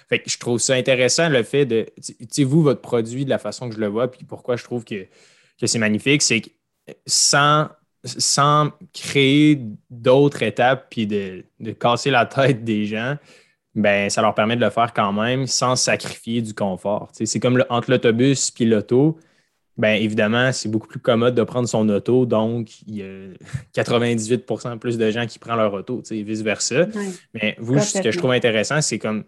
Fait 0.09 0.23
je 0.27 0.39
trouve 0.39 0.59
ça 0.59 0.75
intéressant 0.75 1.29
le 1.29 1.43
fait 1.45 1.65
de, 1.65 1.87
vous, 2.45 2.63
votre 2.63 2.83
produit, 2.83 3.25
de 3.25 3.31
la 3.31 3.39
façon 3.39 3.69
que 3.69 3.77
je 3.77 3.81
le 3.81 3.87
vois, 3.87 4.11
puis 4.11 4.25
pourquoi 4.25 4.57
je 4.57 4.65
trouve 4.65 4.85
que, 4.85 5.07
c'est 5.65 5.79
magnifique, 5.79 6.21
c'est 6.21 6.41
que 6.43 6.51
sans, 7.07 7.69
sans 8.07 8.71
créer 8.93 9.61
d'autres 9.91 10.43
étapes 10.43 10.87
puis 10.91 11.07
de, 11.07 11.45
casser 11.79 12.11
la 12.11 12.27
tête 12.27 12.65
des 12.65 12.87
gens, 12.87 13.17
ben, 13.75 14.09
ça 14.09 14.23
leur 14.23 14.35
permet 14.35 14.57
de 14.57 14.65
le 14.65 14.71
faire 14.71 14.93
quand 14.95 15.13
même 15.13 15.47
sans 15.47 15.77
sacrifier 15.77 16.41
du 16.41 16.55
confort. 16.55 17.11
C'est 17.13 17.41
comme 17.41 17.63
entre 17.69 17.91
l'autobus 17.91 18.53
et 18.59 18.65
l'auto 18.65 19.19
bien 19.77 19.95
évidemment, 19.95 20.53
c'est 20.53 20.69
beaucoup 20.69 20.87
plus 20.87 21.01
commode 21.01 21.35
de 21.35 21.43
prendre 21.43 21.69
son 21.69 21.89
auto. 21.89 22.27
Donc, 22.27 22.81
il 22.87 22.97
y 22.97 23.03
a 23.03 23.83
98% 23.83 24.79
plus 24.79 24.99
de 24.99 25.11
gens 25.11 25.27
qui 25.27 25.39
prennent 25.39 25.57
leur 25.57 25.73
auto, 25.73 26.03
et 26.11 26.23
vice-versa. 26.23 26.87
Mais 27.35 27.57
vous, 27.59 27.79
ce 27.79 28.01
que 28.01 28.11
je 28.11 28.19
trouve 28.19 28.33
intéressant, 28.33 28.81
c'est 28.81 28.99
comme 28.99 29.25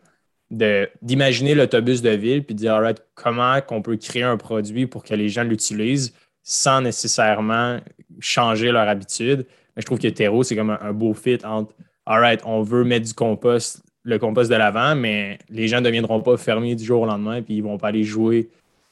d'imaginer 0.51 1.55
l'autobus 1.55 2.01
de 2.01 2.11
ville 2.11 2.43
puis 2.43 2.55
de 2.55 2.61
dire, 2.61 2.79
right, 2.79 3.03
comment 3.15 3.59
on 3.71 3.83
peut 3.83 3.97
créer 3.97 4.23
un 4.23 4.39
produit 4.39 4.87
pour 4.87 5.05
que 5.05 5.15
les 5.15 5.29
gens 5.29 5.45
l'utilisent 5.45 6.15
sans 6.51 6.81
nécessairement 6.81 7.79
changer 8.21 8.73
leur 8.73 8.89
habitude. 8.89 9.47
Mais 9.77 9.83
je 9.83 9.87
trouve 9.87 9.99
que 9.99 10.09
Terreau, 10.09 10.43
c'est 10.43 10.57
comme 10.57 10.71
un, 10.81 10.93
beau 10.95 11.13
fit 11.13 11.39
entre, 11.45 11.75
all 12.07 12.39
on 12.47 12.63
veut 12.63 12.85
mettre 12.85 13.07
du 13.07 13.13
compost, 13.13 13.83
le 14.03 14.19
compost 14.19 14.51
de 14.51 14.57
l'avant, 14.57 14.97
mais 14.97 15.39
les 15.51 15.69
gens 15.69 15.81
ne 15.81 15.85
deviendront 15.85 16.23
pas 16.23 16.39
fermiers 16.39 16.75
du 16.75 16.85
jour 16.85 17.03
au 17.03 17.07
lendemain 17.07 17.43
puis 17.43 17.57
ils 17.57 17.63
ne 17.63 17.69
vont 17.69 17.77
pas 17.77 17.89
aller 17.89 18.03
jouer 18.03 18.49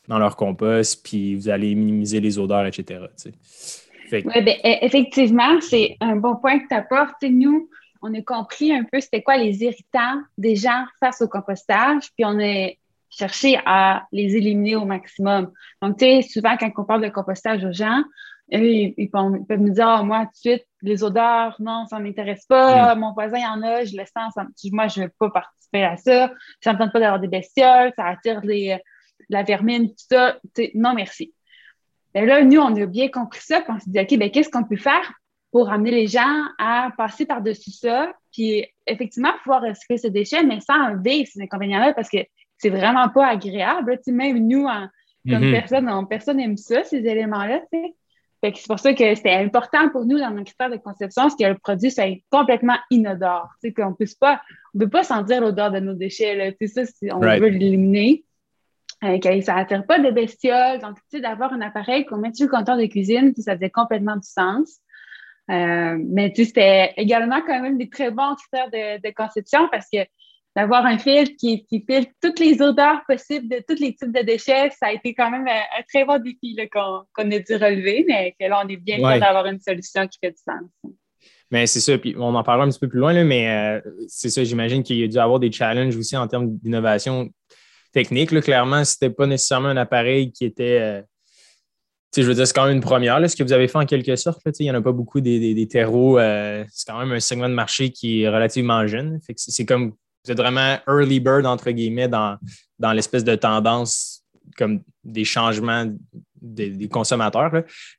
dans 0.06 0.18
leur 0.18 0.36
compost, 0.36 1.02
puis 1.02 1.34
vous 1.34 1.48
allez 1.48 1.74
minimiser 1.74 2.20
les 2.20 2.38
odeurs, 2.38 2.66
etc. 2.66 3.06
Ben, 4.10 4.22
e, 4.28 4.84
effectivement, 4.84 5.58
c'est 5.62 5.96
un 6.00 6.16
bon 6.16 6.36
point 6.36 6.58
que 6.58 6.68
tu 6.68 6.74
apportes. 6.74 7.22
nous, 7.22 7.70
on 8.02 8.12
a 8.12 8.20
compris 8.20 8.70
un 8.70 8.84
peu 8.84 9.00
c'était 9.00 9.22
quoi 9.22 9.38
les 9.38 9.64
irritants 9.64 10.20
des 10.36 10.56
gens 10.56 10.84
face 11.00 11.22
au 11.22 11.26
compostage, 11.28 12.02
puis 12.14 12.26
on 12.26 12.38
a 12.38 12.70
cherché 13.16 13.58
à 13.64 14.06
les 14.12 14.36
éliminer 14.36 14.76
au 14.76 14.84
maximum. 14.84 15.50
Donc, 15.80 15.98
tu 15.98 16.04
sais, 16.04 16.22
souvent, 16.22 16.56
quand 16.56 16.70
on 16.76 16.84
parle 16.84 17.02
de 17.02 17.08
compostage 17.08 17.64
aux 17.64 17.72
gens, 17.72 18.02
ils, 18.50 19.10
peuvent, 19.10 19.60
nous 19.60 19.72
dire, 19.72 19.88
ah, 19.88 20.02
moi, 20.02 20.26
tout 20.26 20.50
de 20.50 20.56
suite, 20.56 20.66
les 20.82 21.02
odeurs, 21.02 21.56
non, 21.58 21.86
ça 21.86 21.98
ne 21.98 22.04
m'intéresse 22.04 22.46
pas. 22.46 22.94
Mm. 22.94 23.00
Mon 23.00 23.12
voisin 23.12 23.38
y 23.38 23.46
en 23.46 23.62
a, 23.62 23.84
je 23.84 23.96
le 23.96 24.04
sens. 24.04 24.34
moi, 24.70 24.88
je 24.88 25.00
ne 25.00 25.04
veux 25.06 25.12
pas 25.18 25.30
participer 25.30 25.84
à 25.84 25.96
ça. 25.96 26.30
Ça 26.60 26.72
ne 26.72 26.76
me 26.76 26.82
tente 26.82 26.92
pas 26.92 27.00
d'avoir 27.00 27.20
des 27.20 27.28
bestioles, 27.28 27.92
ça 27.96 28.06
attire 28.06 28.42
la 29.28 29.42
vermine, 29.42 29.88
tout 29.88 30.06
ça. 30.10 30.38
non, 30.74 30.94
merci. 30.94 31.32
Et 32.14 32.20
ben 32.20 32.26
là, 32.26 32.42
nous, 32.44 32.60
on 32.60 32.74
a 32.74 32.86
bien 32.86 33.08
compris 33.08 33.42
ça, 33.42 33.60
puis 33.60 33.72
on 33.74 33.78
s'est 33.78 33.90
dit, 33.90 33.98
OK, 33.98 34.18
ben, 34.18 34.30
qu'est-ce 34.30 34.48
qu'on 34.48 34.64
peut 34.64 34.76
faire 34.76 35.12
pour 35.50 35.70
amener 35.70 35.90
les 35.90 36.06
gens 36.06 36.44
à 36.58 36.90
passer 36.96 37.26
par-dessus 37.26 37.72
ça, 37.72 38.12
puis 38.32 38.66
effectivement 38.86 39.32
pouvoir 39.42 39.62
recycler 39.62 39.98
ces 39.98 40.10
déchets, 40.10 40.42
mais 40.42 40.60
sans 40.60 40.96
vivre 40.96 41.28
ces 41.30 41.42
inconvénients-là, 41.42 41.94
parce 41.94 42.08
que 42.08 42.18
c'est 42.58 42.70
vraiment 42.70 43.08
pas 43.08 43.26
agréable. 43.26 43.98
même 44.08 44.46
nous, 44.46 44.66
comme 44.66 45.42
mm-hmm. 45.42 45.52
personne, 45.52 46.08
personne 46.08 46.36
n'aime 46.38 46.56
ça, 46.56 46.84
ces 46.84 46.98
éléments-là. 46.98 47.60
c'est 47.70 48.66
pour 48.66 48.78
ça 48.78 48.94
que 48.94 49.14
c'était 49.14 49.34
important 49.34 49.88
pour 49.90 50.06
nous 50.06 50.18
dans 50.18 50.30
nos 50.30 50.44
critères 50.44 50.70
de 50.70 50.76
conception, 50.76 51.28
c'est 51.28 51.44
que 51.44 51.48
le 51.48 51.58
produit 51.58 51.90
soit 51.90 52.20
complètement 52.30 52.76
inodore. 52.90 53.48
qu'on 53.76 53.94
puisse 53.94 54.14
pas, 54.14 54.40
on 54.74 54.78
ne 54.78 54.84
peut 54.84 54.90
pas 54.90 55.04
sentir 55.04 55.40
l'odeur 55.40 55.70
de 55.70 55.80
nos 55.80 55.94
déchets. 55.94 56.34
Là, 56.34 56.52
ça, 56.66 56.82
on 57.12 57.20
veut 57.20 57.48
l'éliminer. 57.48 58.24
Euh, 59.04 59.18
que 59.18 59.40
ça 59.42 59.54
n'attire 59.56 59.84
pas 59.84 59.98
de 59.98 60.10
bestioles. 60.10 60.80
Donc, 60.80 60.96
d'avoir 61.12 61.52
un 61.52 61.60
appareil 61.60 62.06
qu'on 62.06 62.16
met 62.16 62.32
sur 62.32 62.46
le 62.46 62.50
compteur 62.50 62.78
de 62.78 62.86
cuisine, 62.86 63.34
ça 63.36 63.54
faisait 63.54 63.68
complètement 63.68 64.16
du 64.16 64.26
sens. 64.26 64.80
Euh, 65.50 65.98
mais 66.02 66.32
c'était 66.34 66.92
également 66.96 67.40
quand 67.46 67.60
même 67.60 67.78
des 67.78 67.88
très 67.88 68.10
bons 68.10 68.34
critères 68.34 68.70
de, 68.70 69.10
conception 69.12 69.68
parce 69.70 69.86
que 69.92 69.98
d'avoir 70.56 70.86
un 70.86 70.96
filtre 70.96 71.32
qui, 71.38 71.66
qui, 71.66 71.84
filtre 71.86 72.10
toutes 72.22 72.40
les 72.40 72.62
odeurs 72.62 73.02
possibles 73.06 73.46
de 73.46 73.62
tous 73.68 73.78
les 73.78 73.94
types 73.94 74.10
de 74.10 74.22
déchets, 74.22 74.70
ça 74.70 74.86
a 74.86 74.92
été 74.92 75.14
quand 75.14 75.30
même 75.30 75.46
un, 75.46 75.82
très 75.92 76.06
bon 76.06 76.20
défi 76.20 76.56
qu'on 76.72 77.04
a 77.30 77.38
dû 77.38 77.54
relever, 77.54 78.06
mais 78.08 78.34
que 78.40 78.46
là, 78.48 78.62
on 78.64 78.68
est 78.68 78.78
bien 78.78 78.96
content 78.96 79.18
d'avoir 79.18 79.46
une 79.46 79.60
solution 79.60 80.08
qui 80.08 80.18
fait 80.18 80.30
du 80.30 80.38
sens. 80.38 80.94
Mais 81.50 81.66
c'est 81.66 81.80
ça, 81.80 81.96
puis 81.98 82.16
on 82.18 82.34
en 82.34 82.42
parlera 82.42 82.66
un 82.66 82.70
petit 82.70 82.80
peu 82.80 82.88
plus 82.88 82.98
loin, 82.98 83.12
là, 83.12 83.22
mais 83.22 83.48
euh, 83.48 83.80
c'est 84.08 84.30
ça, 84.30 84.42
j'imagine 84.42 84.82
qu'il 84.82 84.96
y 84.96 85.04
a 85.04 85.08
dû 85.08 85.18
avoir 85.18 85.38
des 85.38 85.52
challenges 85.52 85.94
aussi 85.94 86.16
en 86.16 86.26
termes 86.26 86.56
d'innovation 86.56 87.28
technique. 87.92 88.32
Là. 88.32 88.40
Clairement, 88.40 88.82
ce 88.84 88.94
n'était 88.94 89.14
pas 89.14 89.26
nécessairement 89.26 89.68
un 89.68 89.76
appareil 89.76 90.32
qui 90.32 90.46
était 90.46 90.80
euh, 90.80 91.02
je 92.16 92.22
veux 92.22 92.34
dire, 92.34 92.46
c'est 92.46 92.54
quand 92.54 92.64
même 92.64 92.76
une 92.76 92.82
première, 92.82 93.18
ce 93.28 93.36
que 93.36 93.42
vous 93.42 93.52
avez 93.52 93.68
fait 93.68 93.76
en 93.76 93.84
quelque 93.84 94.16
sorte. 94.16 94.40
il 94.58 94.62
n'y 94.62 94.70
en 94.70 94.74
a 94.74 94.80
pas 94.80 94.92
beaucoup 94.92 95.20
des, 95.20 95.68
terreaux. 95.68 96.18
Euh, 96.18 96.64
c'est 96.72 96.90
quand 96.90 96.98
même 96.98 97.12
un 97.12 97.20
segment 97.20 97.48
de 97.48 97.54
marché 97.54 97.90
qui 97.90 98.22
est 98.22 98.28
relativement 98.28 98.86
jeune. 98.86 99.20
c'est 99.36 99.66
comme 99.66 99.92
vous 100.26 100.32
êtes 100.32 100.38
vraiment 100.38 100.78
early 100.88 101.20
bird, 101.20 101.46
entre 101.46 101.70
guillemets, 101.70 102.08
dans, 102.08 102.36
dans 102.78 102.92
l'espèce 102.92 103.24
de 103.24 103.34
tendance 103.34 104.22
comme 104.56 104.80
des 105.04 105.24
changements 105.24 105.86
des, 106.40 106.88
consommateurs. 106.88 107.50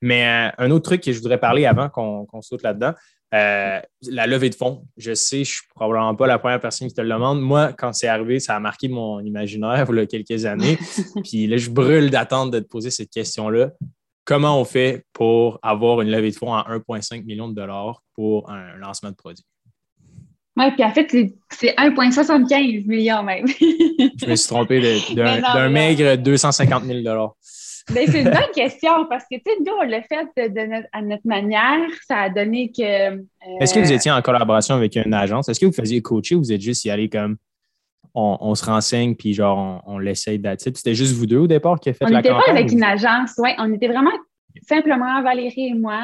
Mais 0.01 0.27
euh, 0.27 0.51
un 0.57 0.71
autre 0.71 0.85
truc 0.85 1.01
que 1.01 1.11
je 1.11 1.17
voudrais 1.19 1.39
parler 1.39 1.65
avant 1.65 1.89
qu'on, 1.89 2.41
saute 2.41 2.63
là-dedans, 2.63 2.93
euh, 3.33 3.79
la 4.09 4.27
levée 4.27 4.49
de 4.49 4.55
fonds. 4.55 4.85
Je 4.95 5.13
sais, 5.13 5.37
je 5.37 5.41
ne 5.41 5.45
suis 5.45 5.67
probablement 5.75 6.15
pas 6.15 6.27
la 6.27 6.39
première 6.39 6.59
personne 6.61 6.87
qui 6.87 6.93
te 6.93 7.01
le 7.01 7.09
demande. 7.09 7.41
Moi, 7.41 7.73
quand 7.73 7.93
c'est 7.93 8.07
arrivé, 8.07 8.39
ça 8.39 8.55
a 8.55 8.59
marqué 8.59 8.87
mon 8.87 9.19
imaginaire 9.19 9.85
il 9.89 9.95
y 9.95 9.99
a 9.99 10.05
quelques 10.05 10.45
années. 10.45 10.77
Puis 11.23 11.47
là, 11.47 11.57
je 11.57 11.69
brûle 11.69 12.09
d'attendre 12.09 12.51
de 12.51 12.59
te 12.59 12.67
poser 12.67 12.89
cette 12.89 13.09
question-là 13.09 13.71
comment 14.27 14.59
on 14.59 14.65
fait 14.65 15.05
pour 15.13 15.57
avoir 15.63 16.01
une 16.01 16.09
levée 16.09 16.31
de 16.31 16.35
fonds 16.35 16.53
à 16.53 16.67
1,5 16.69 17.23
million 17.23 17.47
de 17.47 17.55
dollars 17.55 18.03
pour 18.13 18.49
un 18.51 18.75
lancement 18.75 19.09
de 19.09 19.15
produit? 19.15 19.45
Oui, 20.57 20.71
puis 20.71 20.83
en 20.83 20.91
fait, 20.91 21.07
c'est 21.51 21.75
1,75 21.75 22.87
million 22.87 23.23
même. 23.23 23.47
Je 23.59 24.25
me 24.25 24.35
suis 24.35 24.47
trompé 24.47 24.99
d'un 25.13 25.69
maigre 25.69 26.15
250 26.17 26.83
000 26.83 27.01
dollars. 27.01 27.35
Ben, 27.93 28.05
c'est 28.05 28.19
une 28.19 28.29
bonne 28.29 28.51
question 28.53 29.05
parce 29.09 29.23
que, 29.31 29.37
tu 29.37 29.43
sais, 29.45 29.57
nous, 29.65 29.71
on 29.79 29.83
l'a 29.83 30.01
fait 30.01 30.25
de 30.35 30.83
à 30.91 31.01
notre 31.01 31.25
manière. 31.25 31.87
Ça 32.05 32.17
a 32.17 32.29
donné 32.29 32.69
que. 32.69 32.83
Euh, 32.83 33.21
Est-ce 33.61 33.73
que 33.73 33.79
vous 33.79 33.93
étiez 33.93 34.11
en 34.11 34.21
collaboration 34.21 34.75
avec 34.75 34.97
une 34.97 35.13
agence? 35.13 35.47
Est-ce 35.47 35.59
que 35.59 35.67
vous 35.67 35.71
faisiez 35.71 36.01
coacher 36.01 36.35
ou 36.35 36.39
vous 36.39 36.51
êtes 36.51 36.61
juste 36.61 36.83
y 36.83 36.89
aller 36.89 37.07
comme 37.07 37.37
on, 38.19 38.55
se 38.55 38.65
renseigne, 38.65 39.15
puis 39.15 39.33
genre, 39.33 39.83
on, 39.85 39.99
l'essaye 39.99 40.39
d'attirer. 40.39 40.73
C'était 40.75 40.95
juste 40.95 41.13
vous 41.13 41.27
deux 41.27 41.37
au 41.37 41.47
départ 41.47 41.79
qui 41.79 41.89
a 41.89 41.93
fait 41.93 42.05
la 42.05 42.21
campagne? 42.21 42.31
On 42.31 42.37
n'était 42.37 42.51
pas 42.51 42.51
avec 42.51 42.71
une 42.71 42.83
agence, 42.83 43.33
oui. 43.37 43.51
On 43.59 43.71
était 43.71 43.87
vraiment 43.87 44.11
simplement 44.67 45.21
Valérie 45.21 45.67
et 45.67 45.73
moi. 45.75 46.03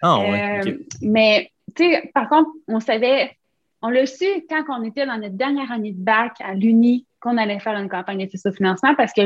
Ah, 0.00 0.20
ouais, 0.20 0.60
euh, 0.64 0.78
Mais, 1.02 1.50
tu 1.74 1.82
sais, 1.82 2.10
par 2.14 2.28
contre, 2.28 2.50
on 2.68 2.78
savait, 2.78 3.32
on 3.82 3.88
l'a 3.88 4.06
su 4.06 4.24
quand 4.48 4.64
on 4.68 4.82
était 4.82 5.06
dans 5.06 5.18
notre 5.18 5.36
dernière 5.36 5.70
année 5.70 5.92
de 5.92 6.02
bac 6.02 6.32
à 6.40 6.54
l'Uni 6.54 7.06
qu'on 7.20 7.36
allait 7.36 7.60
faire 7.60 7.76
une 7.76 7.88
campagne 7.88 8.26
de 8.26 8.50
financement 8.50 8.94
parce 8.94 9.12
que 9.12 9.22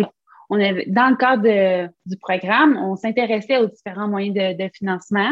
on 0.51 0.61
avait, 0.61 0.85
dans 0.87 1.09
le 1.09 1.17
cadre 1.17 1.91
du 2.05 2.17
programme, 2.19 2.77
on 2.77 2.95
s'intéressait 2.95 3.57
aux 3.57 3.69
différents 3.69 4.09
moyens 4.09 4.57
de, 4.59 4.69
financement. 4.75 5.31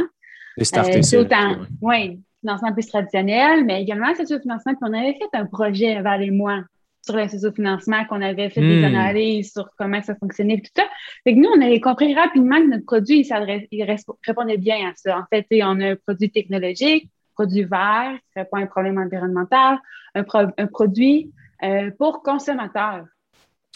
Les 0.57 0.65
euh, 0.75 1.65
Oui, 1.83 2.21
financement 2.41 2.73
plus 2.73 2.87
traditionnel, 2.87 3.65
mais 3.67 3.83
également 3.83 4.15
financement. 4.15 4.73
Puis 4.73 4.77
on 4.81 4.95
avait 4.95 5.15
fait 5.15 5.39
un 5.39 5.45
projet, 5.45 6.01
Val 6.01 6.23
et 6.23 6.31
moi, 6.31 6.63
sur 7.05 7.17
le 7.17 7.53
financement, 7.53 8.05
qu'on 8.07 8.23
avait 8.23 8.49
fait 8.49 8.63
des 8.63 8.81
hmm. 8.81 8.85
analyses 8.85 9.53
sur 9.53 9.69
comment 9.77 10.01
ça 10.03 10.15
fonctionnait 10.15 10.55
et 10.55 10.63
tout 10.63 10.71
ça. 10.75 10.85
Fait 11.25 11.35
que 11.35 11.39
nous, 11.39 11.51
on 11.55 11.61
avait 11.61 11.81
compris 11.81 12.15
rapidement 12.15 12.57
que 12.57 12.71
notre 12.71 12.87
produit, 12.87 13.21
il, 13.21 13.69
il 13.71 13.99
répondait 14.27 14.59
bien 14.59 14.89
à 14.89 14.93
ça. 14.97 15.19
En 15.19 15.25
fait, 15.31 15.47
on 15.63 15.81
a 15.81 15.91
un 15.91 15.97
produit 15.97 16.31
technologique, 16.31 17.11
produit 17.41 17.65
vert, 17.65 18.19
qui 18.33 18.39
répond 18.39 18.59
à 18.59 18.61
un 18.61 18.67
problème 18.67 18.99
environnemental, 18.99 19.79
un, 20.15 20.67
produit 20.67 21.33
euh, 21.63 21.91
pour 21.99 22.23
consommateurs. 22.23 23.07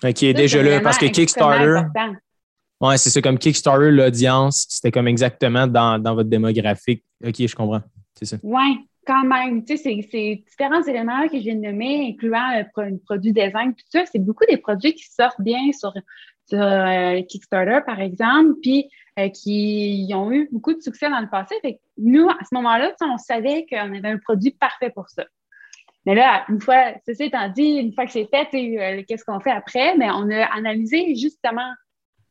OK, 0.03 0.21
déjà 0.21 0.63
là, 0.63 0.81
parce 0.81 0.99
que 0.99 1.07
Kickstarter. 1.07 1.87
Oui, 2.81 2.99
c'est 2.99 3.09
ça, 3.09 3.23
comme 3.23 3.39
Kickstarter, 3.39 3.91
l'audience, 3.91 4.67
c'était 4.69 4.91
comme 4.91 5.09
exactement 5.09 5.67
dans, 5.67 5.99
dans 5.99 6.15
votre 6.15 6.29
démographique. 6.29 7.03
OK, 7.25 7.35
je 7.39 7.55
comprends. 7.55 7.81
C'est 8.15 8.27
ça. 8.27 8.37
Oui, 8.43 8.87
quand 9.07 9.25
même, 9.25 9.65
tu 9.65 9.79
sais, 9.79 10.07
c'est 10.11 10.45
différents 10.47 10.83
éléments 10.83 11.27
que 11.29 11.37
de 11.37 11.53
nommer, 11.53 12.11
incluant 12.13 12.63
le 12.77 12.99
produit 12.99 13.33
design, 13.33 13.75
tout 13.75 13.85
ça, 13.89 14.05
c'est 14.11 14.19
beaucoup 14.19 14.45
des 14.47 14.59
produits 14.59 14.95
qui 14.95 15.05
sortent 15.05 15.41
bien 15.41 15.73
sur, 15.73 15.95
euh, 16.53 17.23
Kickstarter, 17.23 17.81
par 17.87 18.01
exemple, 18.01 18.57
puis 18.61 18.91
euh, 19.19 19.29
qui 19.29 20.11
ont 20.15 20.33
eu 20.33 20.49
beaucoup 20.51 20.75
de 20.75 20.81
succès 20.81 21.09
dans 21.09 21.21
le 21.21 21.29
passé. 21.29 21.55
Fait 21.63 21.81
nous, 21.99 22.29
à 22.29 22.39
ce 22.49 22.55
moment-là, 22.55 22.93
on 23.03 23.19
savait 23.19 23.67
qu'on 23.69 23.95
avait 23.95 24.09
un 24.09 24.19
produit 24.19 24.51
parfait 24.51 24.91
pour 24.91 25.09
ça. 25.09 25.25
Mais 26.07 26.15
là, 26.15 26.45
une 26.49 26.61
fois, 26.61 26.95
ceci 27.07 27.25
étant 27.25 27.49
dit, 27.49 27.77
une 27.77 27.93
fois 27.95 28.05
que 28.05 28.13
c'est 28.13 28.29
fait, 28.29 28.49
euh, 28.55 29.03
qu'est-ce 29.07 29.25
qu'on 29.25 29.41
fait 29.41 29.53
après? 29.53 29.97
Mais 29.97 30.11
on 30.11 30.31
a 30.31 30.45
analysé 30.55 31.15
justement 31.15 31.73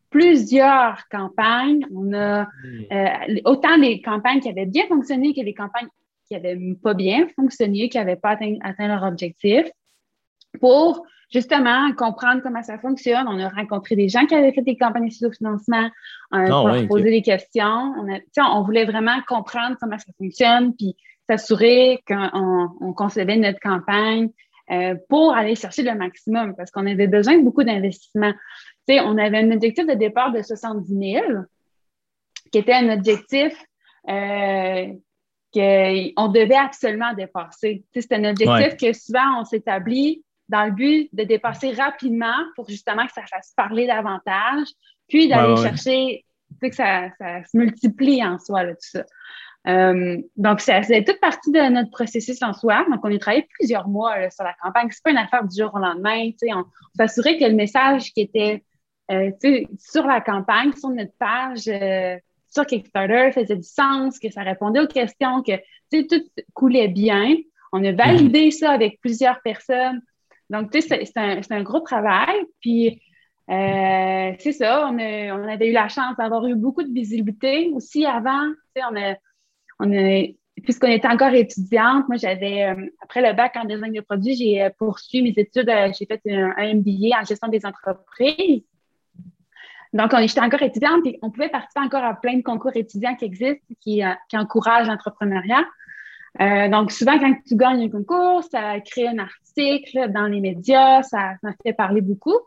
plusieurs 0.09 1.07
campagnes. 1.09 1.85
On 1.93 2.13
a 2.13 2.43
hmm. 2.43 3.39
autant 3.45 3.77
les 3.77 4.01
campagnes 4.01 4.41
qui 4.41 4.49
avaient 4.49 4.67
bien 4.67 4.85
fonctionné 4.87 5.33
que 5.33 5.41
les 5.41 5.55
campagnes 5.55 5.87
qui 6.27 6.33
n'avaient 6.33 6.75
pas 6.81 6.93
bien 6.93 7.27
fonctionné, 7.35 7.89
qui 7.89 7.97
n'avaient 7.97 8.15
pas 8.15 8.31
atteint, 8.31 8.87
leur 8.87 9.03
objectif, 9.03 9.65
pour 10.59 11.05
justement 11.33 11.91
comprendre 11.93 12.41
comment 12.43 12.61
ça 12.61 12.77
fonctionne. 12.77 13.25
On 13.27 13.39
a 13.39 13.49
rencontré 13.49 13.95
des 13.95 14.07
gens 14.07 14.25
qui 14.25 14.35
avaient 14.35 14.53
fait 14.53 14.61
des 14.61 14.77
campagnes 14.77 15.09
de 15.09 15.29
financement 15.31 15.85
euh, 15.85 15.89
ah 16.31 16.47
pour 16.47 16.67
leur 16.67 16.87
poser 16.87 17.09
des 17.09 17.21
questions. 17.23 17.93
On, 18.37 18.61
voulait 18.61 18.85
vraiment 18.85 19.19
comprendre 19.27 19.75
comment 19.81 19.97
ça 19.97 20.11
fonctionne, 20.17 20.75
puis 20.75 20.95
s'assurer 21.27 22.03
qu'on 22.07 22.93
concevait 22.93 23.37
notre 23.37 23.59
campagne 23.59 24.29
euh, 24.71 24.95
pour 25.09 25.33
aller 25.33 25.55
chercher 25.55 25.81
le 25.81 25.95
maximum, 25.95 26.55
parce 26.55 26.69
qu'on 26.69 26.85
avait 26.85 27.07
besoin 27.07 27.37
de 27.37 27.43
beaucoup 27.43 27.63
d'investissement. 27.63 28.33
On 28.87 29.17
avait 29.17 29.39
un 29.39 29.51
objectif 29.51 29.87
de 29.87 29.93
départ 29.93 30.31
de 30.31 30.41
70 30.41 30.87
000, 30.87 31.25
qui 32.51 32.59
était 32.59 32.73
un 32.73 32.93
objectif 32.93 33.53
euh, 34.09 34.87
qu'on 35.53 36.27
devait 36.27 36.55
absolument 36.55 37.13
dépasser. 37.13 37.85
C'est 37.93 38.11
un 38.11 38.25
objectif 38.25 38.77
que 38.77 38.93
souvent 38.93 39.39
on 39.39 39.45
s'établit 39.45 40.23
dans 40.53 40.65
le 40.65 40.71
but 40.71 41.09
de 41.13 41.23
dépasser 41.23 41.71
rapidement 41.71 42.37
pour 42.55 42.69
justement 42.69 43.07
que 43.07 43.11
ça 43.11 43.23
fasse 43.25 43.53
parler 43.57 43.87
davantage, 43.87 44.67
puis 45.07 45.27
d'aller 45.27 45.57
chercher, 45.57 46.25
que 46.61 46.75
ça, 46.75 47.09
se 47.19 47.57
multiplie 47.57 48.23
en 48.23 48.37
soi, 48.37 48.65
tout 48.67 48.75
ça. 48.79 49.03
Euh, 49.67 50.17
donc, 50.35 50.61
c'est 50.61 51.03
toute 51.03 51.19
partie 51.19 51.51
de 51.51 51.69
notre 51.69 51.89
processus 51.89 52.43
en 52.43 52.53
soi. 52.53 52.85
Donc, 52.91 52.99
on 53.03 53.15
a 53.15 53.17
travaillé 53.17 53.47
plusieurs 53.57 53.87
mois 53.87 54.29
sur 54.29 54.43
la 54.43 54.53
campagne. 54.61 54.89
C'est 54.91 55.03
pas 55.03 55.11
une 55.11 55.17
affaire 55.17 55.43
du 55.43 55.57
jour 55.59 55.71
au 55.73 55.79
lendemain. 55.79 56.29
On, 56.49 56.59
on 56.59 56.65
s'assurait 56.97 57.39
que 57.39 57.45
le 57.45 57.55
message 57.55 58.13
qui 58.13 58.21
était 58.21 58.63
euh, 59.11 59.31
sur 59.79 60.05
la 60.05 60.21
campagne, 60.21 60.71
sur 60.73 60.89
notre 60.89 61.13
page, 61.17 61.67
euh, 61.67 62.17
sur 62.49 62.65
Kickstarter 62.65 63.31
faisait 63.31 63.55
du 63.55 63.63
sens, 63.63 64.19
que 64.19 64.29
ça 64.29 64.43
répondait 64.43 64.81
aux 64.81 64.87
questions, 64.87 65.41
que 65.41 65.53
tout 65.91 66.23
coulait 66.53 66.89
bien. 66.89 67.35
On 67.71 67.83
a 67.83 67.91
validé 67.91 68.51
ça 68.51 68.71
avec 68.71 68.99
plusieurs 69.01 69.41
personnes. 69.41 70.01
Donc, 70.49 70.71
tu 70.71 70.81
sais, 70.81 71.05
c'est 71.05 71.17
un, 71.17 71.41
un, 71.49 71.63
gros 71.63 71.79
travail. 71.79 72.35
Puis, 72.59 73.01
euh, 73.49 74.31
c'est 74.39 74.51
ça, 74.51 74.87
on, 74.87 74.93
on, 74.95 75.47
avait 75.47 75.69
eu 75.69 75.73
la 75.73 75.89
chance 75.89 76.15
d'avoir 76.17 76.45
eu 76.47 76.55
beaucoup 76.55 76.83
de 76.83 76.93
visibilité 76.93 77.69
aussi 77.73 78.05
avant. 78.05 78.49
Tu 78.75 78.81
sais, 78.81 78.83
on 78.89 78.95
a, 78.95 79.15
on 79.79 79.93
a 79.93 80.27
puisqu'on 80.61 80.87
était 80.87 81.07
encore 81.07 81.33
étudiante, 81.33 82.07
moi, 82.07 82.17
j'avais, 82.17 82.63
euh, 82.63 82.85
après 83.01 83.27
le 83.27 83.35
bac 83.35 83.55
en 83.55 83.65
design 83.65 83.91
de 83.91 84.01
produits, 84.01 84.35
j'ai 84.35 84.61
euh, 84.61 84.69
poursuivi 84.77 85.23
mes 85.23 85.41
études, 85.41 85.69
j'ai 85.97 86.05
fait 86.05 86.21
un, 86.31 86.73
MBA 86.75 87.19
en 87.19 87.25
gestion 87.25 87.47
des 87.47 87.65
entreprises. 87.65 88.63
Donc, 89.93 90.11
on 90.13 90.25
j'étais 90.25 90.41
encore 90.41 90.61
étudiante, 90.61 91.01
puis 91.03 91.19
on 91.21 91.31
pouvait 91.31 91.49
participer 91.49 91.81
encore 91.81 92.03
à 92.03 92.15
plein 92.15 92.37
de 92.37 92.41
concours 92.43 92.75
étudiants 92.75 93.15
qui 93.15 93.25
existent, 93.25 93.63
qui, 93.81 94.01
qui 94.29 94.37
encouragent 94.37 94.87
l'entrepreneuriat. 94.87 95.63
Euh, 96.41 96.67
donc, 96.67 96.91
souvent, 96.91 97.19
quand 97.19 97.33
tu 97.45 97.55
gagnes 97.55 97.83
un 97.83 97.89
concours, 97.89 98.43
ça 98.43 98.79
crée 98.79 99.07
un 99.07 99.19
article 99.19 100.11
dans 100.11 100.25
les 100.25 100.39
médias, 100.39 101.03
ça, 101.03 101.33
ça 101.41 101.49
fait 101.63 101.73
parler 101.73 102.01
beaucoup. 102.01 102.37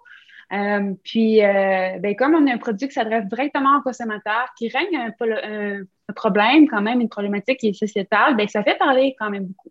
Euh, 0.53 0.95
puis, 1.05 1.45
euh, 1.45 1.99
ben, 1.99 2.15
comme 2.17 2.35
on 2.35 2.47
a 2.47 2.55
un 2.55 2.59
produit 2.59 2.89
qui 2.89 2.95
s'adresse 2.95 3.27
directement 3.27 3.79
aux 3.79 3.83
consommateurs, 3.83 4.49
qui 4.57 4.69
règne 4.69 4.97
un, 4.97 6.13
problème, 6.15 6.69
quand 6.69 6.83
même, 6.83 7.01
une 7.01 7.09
problématique 7.09 7.61
qui 7.61 7.69
est 7.69 7.73
sociétale, 7.73 8.37
ben, 8.37 8.49
ça 8.49 8.63
fait 8.63 8.79
parler 8.79 9.15
quand 9.19 9.31
même 9.31 9.47
beaucoup. 9.47 9.71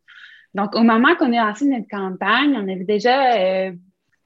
Donc, 0.53 0.75
au 0.75 0.83
moment 0.83 1.15
qu'on 1.15 1.33
a 1.33 1.45
lancé 1.45 1.65
notre 1.65 1.87
campagne, 1.89 2.55
on 2.55 2.69
avait 2.69 2.85
déjà 2.85 3.71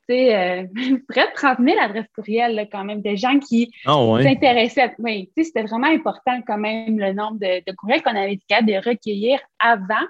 euh, 0.10 0.64
euh, 0.92 0.98
près 1.08 1.28
de 1.28 1.34
30 1.36 1.60
000 1.60 1.80
adresses 1.80 2.08
courriels, 2.16 2.56
là, 2.56 2.66
quand 2.66 2.84
même, 2.84 3.02
des 3.02 3.18
gens 3.18 3.40
qui 3.40 3.72
oh, 3.88 4.16
ouais. 4.16 4.24
s'intéressaient. 4.24 4.96
Oui, 5.00 5.32
c'était 5.38 5.64
vraiment 5.64 5.88
important 5.88 6.42
quand 6.46 6.58
même 6.58 7.00
le 7.00 7.14
nombre 7.14 7.40
de, 7.40 7.64
de 7.66 7.76
courriels 7.76 8.02
qu'on 8.02 8.16
avait 8.16 8.34
été 8.34 8.44
capable 8.48 8.72
de 8.72 8.90
recueillir 8.90 9.40
avant. 9.60 10.08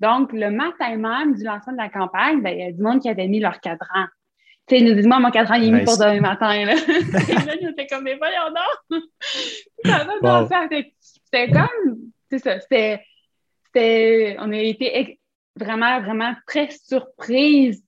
Donc, 0.00 0.32
le 0.32 0.50
matin 0.50 0.96
même 0.96 1.34
du 1.34 1.44
lancement 1.44 1.72
de 1.72 1.78
la 1.78 1.88
campagne, 1.88 2.40
ben, 2.42 2.50
il 2.50 2.60
y 2.60 2.68
a 2.68 2.72
du 2.72 2.82
monde 2.82 3.00
qui 3.00 3.08
avait 3.08 3.28
mis 3.28 3.40
leur 3.40 3.60
cadran. 3.60 4.06
Tu 4.66 4.76
sais, 4.76 4.82
ils 4.82 4.88
nous 4.88 4.94
disent, 4.94 5.06
moi, 5.06 5.18
mon 5.18 5.30
cadran, 5.30 5.54
il 5.54 5.64
est 5.64 5.70
nice. 5.70 5.80
mis 5.80 5.84
pour 5.84 5.98
demain 5.98 6.20
matin. 6.20 6.64
Là. 6.64 6.74
Nous, 7.62 7.86
comme, 7.88 8.04
mais 8.04 8.16
voyons 8.16 8.48
donc! 8.48 9.02
ça 9.84 10.04
va 10.04 10.42
wow. 10.42 10.48
C'était 11.24 11.50
comme, 11.50 11.98
c'est 12.30 12.38
ça, 12.38 12.60
c'était, 12.60 14.36
on 14.38 14.52
a 14.52 14.56
été 14.56 15.18
vraiment, 15.56 16.00
vraiment 16.00 16.34
très 16.46 16.70
surprise 16.70 17.84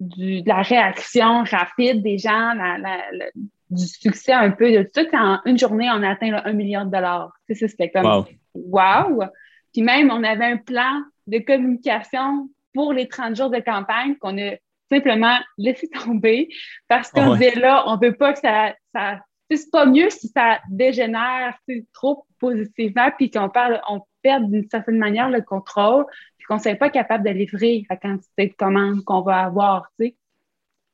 du, 0.00 0.42
de 0.42 0.48
la 0.48 0.62
réaction 0.62 1.44
rapide 1.44 2.02
des 2.02 2.18
gens, 2.18 2.54
la, 2.54 2.78
la, 2.78 2.98
la, 3.12 3.26
du 3.70 3.86
succès 3.86 4.32
un 4.32 4.50
peu 4.50 4.70
de 4.70 4.82
tout. 4.82 5.06
En 5.16 5.40
une 5.44 5.58
journée, 5.58 5.88
on 5.90 6.02
a 6.02 6.10
atteint 6.10 6.30
là, 6.30 6.42
un 6.44 6.52
million 6.52 6.84
de 6.84 6.90
dollars. 6.90 7.32
Tu 7.48 7.54
sais, 7.54 7.68
c'était 7.68 7.90
comme 7.90 8.06
wow. 8.06 8.26
wow. 8.54 9.24
Puis 9.72 9.82
même, 9.82 10.10
on 10.10 10.22
avait 10.22 10.44
un 10.44 10.56
plan 10.56 11.02
de 11.26 11.38
communication 11.38 12.48
pour 12.72 12.92
les 12.92 13.08
30 13.08 13.36
jours 13.36 13.50
de 13.50 13.60
campagne 13.60 14.16
qu'on 14.16 14.38
a 14.38 14.56
simplement 14.90 15.38
laissé 15.58 15.88
tomber 15.88 16.48
parce 16.88 17.10
qu'on 17.10 17.28
oh 17.28 17.32
ouais. 17.32 17.38
disait 17.38 17.60
là, 17.60 17.84
on 17.86 17.96
veut 17.96 18.14
pas 18.14 18.32
que 18.32 18.40
ça, 18.40 18.74
ça 18.94 19.20
c'est 19.50 19.70
pas 19.70 19.86
mieux 19.86 20.10
si 20.10 20.28
ça 20.28 20.60
dégénère 20.70 21.56
trop 21.92 22.26
positivement 22.38 23.10
puis 23.16 23.30
qu'on 23.30 23.48
parle, 23.48 23.80
on 23.88 24.00
perd 24.22 24.50
d'une 24.50 24.68
certaine 24.68 24.98
manière 24.98 25.30
le 25.30 25.42
contrôle 25.42 26.06
puis 26.44 26.48
qu'on 26.48 26.56
ne 26.56 26.60
soit 26.60 26.74
pas 26.74 26.90
capable 26.90 27.24
de 27.24 27.30
livrer 27.30 27.86
la 27.88 27.96
quantité 27.96 28.48
de 28.48 28.52
commandes 28.52 29.02
qu'on 29.04 29.22
va 29.22 29.44
avoir, 29.44 29.90
tu 29.98 30.08
sais. 30.08 30.16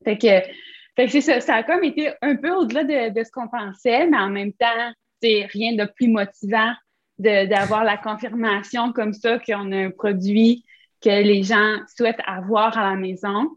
Fait 0.04 0.16
que, 0.16 0.48
fait 0.96 1.08
que 1.08 1.20
ça, 1.20 1.40
ça 1.40 1.56
a 1.56 1.62
comme 1.64 1.82
été 1.82 2.12
un 2.22 2.36
peu 2.36 2.52
au-delà 2.52 2.84
de, 2.84 3.12
de, 3.12 3.24
ce 3.24 3.32
qu'on 3.32 3.48
pensait, 3.48 4.06
mais 4.06 4.16
en 4.16 4.30
même 4.30 4.52
temps, 4.52 4.92
c'est 5.20 5.46
rien 5.52 5.74
de 5.74 5.90
plus 5.90 6.08
motivant 6.08 6.72
d'avoir 7.18 7.84
la 7.84 7.98
confirmation 7.98 8.92
comme 8.92 9.12
ça 9.12 9.38
qu'on 9.40 9.72
a 9.72 9.76
un 9.76 9.90
produit 9.90 10.64
que 11.02 11.10
les 11.10 11.42
gens 11.42 11.78
souhaitent 11.94 12.22
avoir 12.24 12.78
à 12.78 12.90
la 12.90 12.96
maison. 12.96 13.50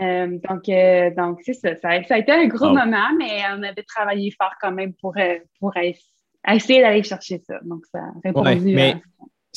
Euh, 0.00 0.38
donc, 0.48 0.68
euh, 0.68 1.10
donc 1.14 1.40
c'est 1.44 1.54
ça, 1.54 1.76
ça. 1.76 2.02
ça. 2.02 2.14
a 2.14 2.18
été 2.18 2.32
un 2.32 2.46
gros 2.46 2.66
oh. 2.66 2.74
moment, 2.74 3.12
mais 3.18 3.42
on 3.54 3.62
avait 3.62 3.84
travaillé 3.84 4.32
fort 4.32 4.54
quand 4.60 4.72
même 4.72 4.94
pour, 4.94 5.16
euh, 5.18 5.38
pour 5.60 5.74
essayer 5.76 6.80
d'aller 6.80 7.02
chercher 7.02 7.38
ça. 7.46 7.60
Donc, 7.62 7.84
ça 7.92 7.98
a 7.98 8.12
répondu. 8.24 8.48
Ouais, 8.48 8.74
mais 8.74 9.02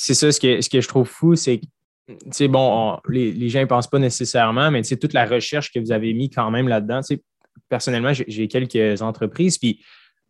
c'est 0.01 0.15
ça, 0.15 0.31
ce 0.31 0.39
que, 0.39 0.62
ce 0.62 0.70
que 0.70 0.81
je 0.81 0.88
trouve 0.88 1.08
fou, 1.08 1.36
c'est 1.36 1.60
que, 1.60 1.65
tu 2.08 2.17
sais, 2.31 2.48
bon, 2.48 2.60
on, 2.60 3.00
les, 3.08 3.31
les, 3.31 3.50
gens 3.50 3.60
ne 3.60 3.65
pensent 3.65 3.89
pas 3.89 4.00
nécessairement, 4.00 4.72
mais 4.72 4.81
toute 4.81 5.13
la 5.13 5.25
recherche 5.25 5.72
que 5.72 5.79
vous 5.79 5.91
avez 5.91 6.13
mis 6.13 6.29
quand 6.31 6.50
même 6.50 6.67
là-dedans, 6.67 7.01
personnellement, 7.70 8.12
j'ai 8.13 8.48
quelques 8.48 9.01
entreprises, 9.03 9.60
puis 9.60 9.79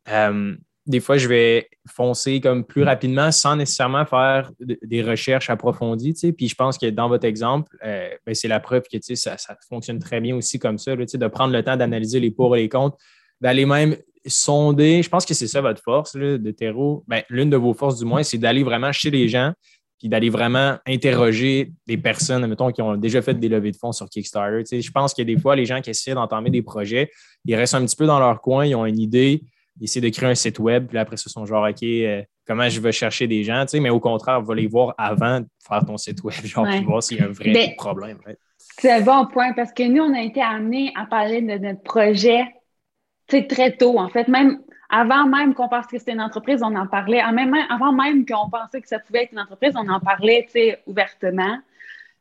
euh, 0.09 0.55
des 0.87 0.99
fois, 0.99 1.17
je 1.17 1.27
vais 1.29 1.69
foncer 1.87 2.41
comme 2.41 2.65
plus 2.65 2.83
rapidement 2.83 3.31
sans 3.31 3.55
nécessairement 3.55 4.05
faire 4.05 4.51
des 4.59 5.03
recherches 5.03 5.49
approfondies. 5.49 6.33
Puis 6.35 6.49
je 6.49 6.55
pense 6.55 6.77
que 6.77 6.87
dans 6.87 7.07
votre 7.07 7.25
exemple, 7.25 7.77
euh, 7.85 8.09
ben 8.25 8.33
c'est 8.35 8.47
la 8.47 8.59
preuve 8.59 8.83
que 8.91 8.97
ça, 9.15 9.37
ça, 9.37 9.55
fonctionne 9.69 9.99
très 9.99 10.19
bien 10.19 10.35
aussi 10.35 10.59
comme 10.59 10.79
ça, 10.79 10.95
là, 10.95 11.05
de 11.05 11.27
prendre 11.27 11.53
le 11.53 11.63
temps 11.63 11.77
d'analyser 11.77 12.19
les 12.19 12.31
pour 12.31 12.57
et 12.57 12.63
les 12.63 12.69
contre, 12.69 12.97
d'aller 13.39 13.65
même 13.65 13.95
sonder. 14.25 15.01
Je 15.01 15.09
pense 15.09 15.25
que 15.25 15.33
c'est 15.33 15.47
ça 15.47 15.61
votre 15.61 15.81
force 15.81 16.15
là, 16.15 16.37
de 16.37 16.51
terreau. 16.51 17.03
Ben, 17.07 17.23
L'une 17.29 17.49
de 17.49 17.57
vos 17.57 17.73
forces, 17.73 17.97
du 17.97 18.05
moins, 18.05 18.23
c'est 18.23 18.37
d'aller 18.37 18.63
vraiment 18.63 18.91
chez 18.91 19.09
les 19.09 19.27
gens 19.27 19.53
puis 20.01 20.09
d'aller 20.09 20.31
vraiment 20.31 20.77
interroger 20.87 21.71
des 21.85 21.95
personnes, 21.95 22.47
mettons, 22.47 22.71
qui 22.71 22.81
ont 22.81 22.95
déjà 22.95 23.21
fait 23.21 23.35
des 23.35 23.47
levées 23.47 23.69
de 23.69 23.77
fonds 23.77 23.91
sur 23.91 24.09
Kickstarter. 24.09 24.63
Tu 24.63 24.65
sais, 24.65 24.81
je 24.81 24.91
pense 24.91 25.13
que 25.13 25.21
des 25.21 25.37
fois, 25.37 25.55
les 25.55 25.65
gens 25.67 25.79
qui 25.79 25.91
essaient 25.91 26.15
d'entamer 26.15 26.49
des 26.49 26.63
projets, 26.63 27.11
ils 27.45 27.55
restent 27.55 27.75
un 27.75 27.85
petit 27.85 27.95
peu 27.95 28.07
dans 28.07 28.19
leur 28.19 28.41
coin, 28.41 28.65
ils 28.65 28.73
ont 28.73 28.87
une 28.87 28.97
idée, 28.97 29.43
ils 29.79 29.83
essaient 29.83 30.01
de 30.01 30.09
créer 30.09 30.27
un 30.27 30.33
site 30.33 30.57
web, 30.57 30.87
puis 30.87 30.97
après, 30.97 31.17
ce 31.17 31.29
sont 31.29 31.45
genre, 31.45 31.69
OK, 31.69 31.83
euh, 31.83 32.23
comment 32.47 32.67
je 32.67 32.81
vais 32.81 32.91
chercher 32.91 33.27
des 33.27 33.43
gens, 33.43 33.61
tu 33.65 33.73
sais, 33.73 33.79
mais 33.79 33.91
au 33.91 33.99
contraire, 33.99 34.41
va 34.41 34.55
les 34.55 34.65
voir 34.65 34.95
avant 34.97 35.41
de 35.41 35.45
faire 35.63 35.85
ton 35.85 35.97
site 35.97 36.23
web, 36.23 36.33
genre, 36.45 36.63
ouais. 36.63 36.81
voir 36.81 37.03
s'il 37.03 37.19
y 37.19 37.21
a 37.21 37.25
un 37.25 37.31
vrai 37.31 37.51
ben, 37.51 37.75
problème. 37.77 38.17
Ouais. 38.25 38.35
C'est 38.79 38.91
un 38.91 39.01
bon 39.01 39.27
point, 39.27 39.53
parce 39.53 39.71
que 39.71 39.83
nous, 39.83 40.01
on 40.01 40.15
a 40.15 40.23
été 40.23 40.41
amenés 40.41 40.91
à 40.99 41.05
parler 41.05 41.43
de 41.43 41.59
notre 41.59 41.83
projet 41.83 42.43
très 43.39 43.71
tôt, 43.71 43.99
en 43.99 44.09
fait, 44.09 44.27
même 44.27 44.59
avant 44.91 45.25
même 45.25 45.53
qu'on 45.53 45.69
pense 45.69 45.87
que 45.87 45.97
c'était 45.97 46.11
une 46.11 46.21
entreprise, 46.21 46.61
on 46.61 46.75
en 46.75 46.85
parlait. 46.85 47.21
Même, 47.31 47.55
avant 47.69 47.93
même 47.93 48.25
qu'on 48.25 48.49
pensait 48.49 48.81
que 48.81 48.87
ça 48.87 48.99
pouvait 48.99 49.23
être 49.23 49.31
une 49.31 49.39
entreprise, 49.39 49.73
on 49.75 49.87
en 49.87 50.01
parlait 50.01 50.47
ouvertement. 50.85 51.57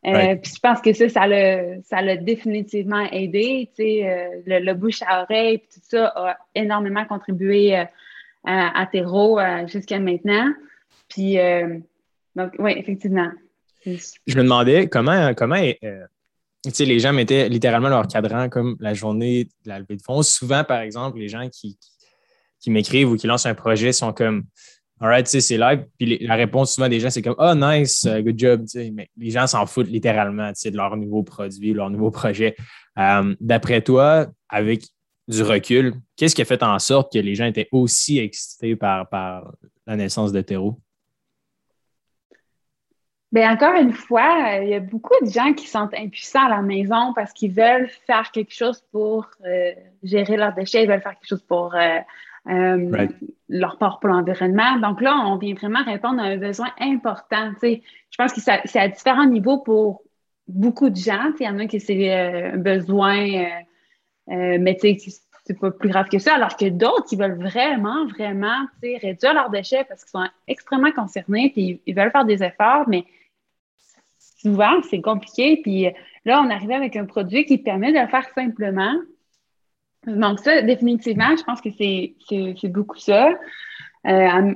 Euh, 0.07 0.13
right. 0.13 0.43
Puis 0.43 0.53
je 0.55 0.61
pense 0.61 0.81
que 0.81 0.93
ça, 0.93 1.09
ça 1.09 1.27
l'a, 1.27 1.83
ça 1.83 2.01
l'a 2.01 2.17
définitivement 2.17 3.07
aidé. 3.11 3.69
Euh, 3.79 4.29
le, 4.47 4.61
le, 4.61 4.75
bouche 4.75 5.03
à 5.07 5.23
oreille, 5.25 5.59
puis 5.59 5.69
tout 5.75 5.81
ça 5.83 6.13
a 6.15 6.39
énormément 6.55 7.05
contribué 7.05 7.77
euh, 7.77 7.85
à, 8.45 8.81
à 8.81 8.87
Terreau 8.87 9.39
jusqu'à 9.67 9.99
maintenant. 9.99 10.51
Puis, 11.09 11.37
donc, 12.37 12.53
oui, 12.61 12.75
effectivement. 12.77 13.31
Je 13.85 14.39
me 14.39 14.43
demandais 14.43 14.89
comment, 14.89 15.35
comment 15.35 15.61
les 16.65 16.99
gens 16.99 17.13
mettaient 17.13 17.49
littéralement 17.49 17.89
leur 17.89 18.07
cadran 18.07 18.49
comme 18.49 18.77
la 18.81 18.95
journée 18.95 19.45
de 19.45 19.69
la 19.69 19.79
levée 19.79 19.97
de 19.97 20.03
fonds. 20.03 20.23
Souvent, 20.23 20.65
par 20.65 20.81
exemple, 20.81 21.19
les 21.19 21.29
gens 21.29 21.49
qui, 21.49 21.79
qui 22.61 22.71
m'écrivent 22.71 23.11
ou 23.11 23.17
qui 23.17 23.27
lancent 23.27 23.47
un 23.47 23.55
projet 23.55 23.93
sont 23.93 24.13
comme 24.13 24.45
tu 25.01 25.25
sais, 25.25 25.41
c'est 25.41 25.57
live. 25.57 25.87
Puis 25.99 26.19
la 26.19 26.35
réponse 26.35 26.75
souvent 26.75 26.89
des 26.89 27.01
gens, 27.01 27.11
c'est 27.11 27.23
comme 27.23 27.37
Oh, 27.39 27.55
nice, 27.55 28.05
uh, 28.05 28.23
good 28.23 28.39
job. 28.39 28.67
Mais 28.93 29.09
les 29.17 29.31
gens 29.31 29.47
s'en 29.47 29.65
foutent 29.67 29.89
littéralement 29.89 30.51
de 30.51 30.77
leur 30.77 30.97
nouveau 30.97 31.23
produit, 31.23 31.73
leur 31.73 31.91
nouveau 31.91 32.11
projet. 32.11 32.55
Um, 32.97 33.35
D'après 33.41 33.81
toi, 33.81 34.27
avec 34.49 34.85
du 35.27 35.43
recul, 35.43 35.95
qu'est-ce 36.17 36.35
qui 36.35 36.43
a 36.43 36.45
fait 36.45 36.63
en 36.63 36.79
sorte 36.79 37.13
que 37.13 37.19
les 37.19 37.35
gens 37.35 37.47
étaient 37.47 37.69
aussi 37.73 38.19
excités 38.19 38.77
par, 38.77 39.09
par 39.09 39.55
la 39.87 39.97
naissance 39.97 40.33
de 40.33 40.41
Terreau? 40.43 40.79
Bien, 43.33 43.53
encore 43.53 43.81
une 43.81 43.93
fois, 43.93 44.57
il 44.61 44.71
y 44.71 44.75
a 44.75 44.81
beaucoup 44.81 45.15
de 45.25 45.31
gens 45.31 45.53
qui 45.53 45.69
sont 45.69 45.89
impuissants 45.97 46.47
à 46.47 46.49
la 46.49 46.63
maison 46.63 47.13
parce 47.15 47.33
qu'ils 47.33 47.53
veulent 47.53 47.89
faire 48.05 48.33
quelque 48.33 48.53
chose 48.53 48.83
pour 48.91 49.27
euh, 49.47 49.71
gérer 50.03 50.37
leurs 50.37 50.53
déchets, 50.53 50.83
ils 50.83 50.89
veulent 50.89 51.01
faire 51.01 51.13
quelque 51.13 51.29
chose 51.29 51.43
pour 51.43 51.73
euh, 51.77 51.99
euh, 52.49 52.91
right. 52.91 53.15
leur 53.49 53.79
part 53.79 54.01
pour 54.01 54.11
l'environnement. 54.11 54.79
Donc 54.81 55.01
là, 55.01 55.17
on 55.27 55.37
vient 55.37 55.55
vraiment 55.55 55.85
répondre 55.85 56.21
à 56.21 56.25
un 56.25 56.39
besoin 56.39 56.71
important. 56.81 57.53
Je 57.63 57.79
pense 58.19 58.33
que 58.33 58.41
c'est 58.41 58.81
à 58.81 58.89
différents 58.89 59.27
niveaux 59.27 59.59
pour 59.59 60.03
beaucoup 60.49 60.91
de 60.91 60.97
gens. 60.97 61.31
Il 61.39 61.47
y 61.47 61.49
en 61.49 61.61
a 61.61 61.67
qui 61.67 61.79
c'est 61.79 62.13
un 62.13 62.57
besoin, 62.57 63.47
mais 64.27 64.77
c'est 64.81 65.61
pas 65.61 65.71
plus 65.71 65.89
grave 65.89 66.09
que 66.09 66.19
ça, 66.19 66.35
alors 66.35 66.57
que 66.57 66.69
d'autres 66.69 67.07
qui 67.07 67.15
veulent 67.15 67.39
vraiment, 67.41 68.07
vraiment 68.07 68.67
réduire 68.83 69.35
leurs 69.35 69.51
déchets 69.51 69.85
parce 69.89 70.03
qu'ils 70.03 70.21
sont 70.21 70.29
extrêmement 70.49 70.91
concernés 70.91 71.53
et 71.55 71.81
ils 71.87 71.95
veulent 71.95 72.11
faire 72.11 72.25
des 72.25 72.43
efforts, 72.43 72.89
mais 72.89 73.05
souvent, 74.41 74.81
c'est 74.89 75.01
compliqué. 75.01 75.61
Puis 75.63 75.87
là, 76.25 76.43
on 76.43 76.51
arrive 76.51 76.73
avec 76.73 76.97
un 76.97 77.05
produit 77.05 77.45
qui 77.45 77.59
permet 77.59 77.93
de 77.93 77.99
le 77.99 78.09
faire 78.09 78.27
simplement, 78.35 78.95
donc, 80.07 80.41
ça, 80.41 80.63
définitivement, 80.63 81.37
je 81.37 81.43
pense 81.43 81.61
que 81.61 81.69
c'est 81.71 82.69
beaucoup 82.69 82.99
ça. 82.99 83.33
Euh, 84.07 84.55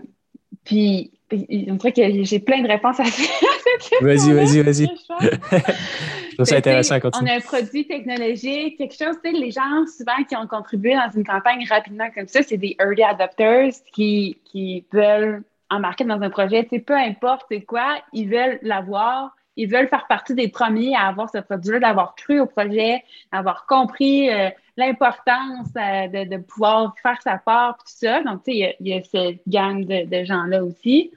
puis, 0.64 1.10
on 1.32 1.74
dirait 1.74 1.92
que 1.92 2.24
j'ai 2.24 2.38
plein 2.38 2.62
de 2.62 2.68
réponses 2.68 2.98
à 3.00 3.04
cette 3.04 4.00
Vas-y, 4.00 4.32
vas-y, 4.32 4.62
vas-y. 4.62 4.86
je 4.86 6.34
trouve 6.34 6.46
ça 6.46 6.56
intéressant 6.56 6.94
à 6.94 7.00
continuer. 7.00 7.30
On 7.30 7.34
a 7.34 7.36
un 7.36 7.40
produit 7.40 7.86
technologique, 7.86 8.78
quelque 8.78 8.96
chose, 8.96 9.16
tu 9.22 9.30
sais, 9.30 9.38
les 9.38 9.50
gens 9.50 9.86
souvent 9.86 10.22
qui 10.26 10.36
ont 10.36 10.46
contribué 10.46 10.94
dans 10.94 11.10
une 11.14 11.24
campagne 11.24 11.66
rapidement 11.68 12.08
comme 12.14 12.28
ça, 12.28 12.42
c'est 12.42 12.56
des 12.56 12.76
early 12.80 13.02
adopters 13.02 13.72
qui, 13.92 14.38
qui 14.44 14.86
veulent 14.92 15.42
embarquer 15.70 16.04
dans 16.04 16.20
un 16.20 16.30
projet, 16.30 16.62
tu 16.64 16.70
sais, 16.70 16.78
peu 16.78 16.96
importe 16.96 17.46
c'est 17.50 17.62
quoi, 17.62 17.98
ils 18.12 18.28
veulent 18.28 18.58
l'avoir 18.62 19.34
ils 19.56 19.70
veulent 19.70 19.88
faire 19.88 20.06
partie 20.06 20.34
des 20.34 20.48
premiers 20.48 20.94
à 20.96 21.06
avoir 21.06 21.30
ce 21.30 21.38
produit-là, 21.38 21.80
d'avoir 21.80 22.14
cru 22.14 22.40
au 22.40 22.46
projet, 22.46 23.02
d'avoir 23.32 23.66
compris 23.66 24.30
euh, 24.30 24.50
l'importance 24.76 25.68
euh, 25.76 26.08
de, 26.08 26.28
de, 26.28 26.42
pouvoir 26.42 26.94
faire 27.02 27.20
sa 27.22 27.38
part, 27.38 27.76
tout 27.78 27.84
ça. 27.86 28.22
Donc, 28.22 28.42
tu 28.44 28.52
sais, 28.52 28.76
il 28.80 28.88
y, 28.88 28.90
y, 28.90 28.98
a 28.98 29.02
cette 29.02 29.40
gang 29.46 29.84
de, 29.84 30.06
de 30.06 30.24
gens-là 30.24 30.64
aussi. 30.64 31.12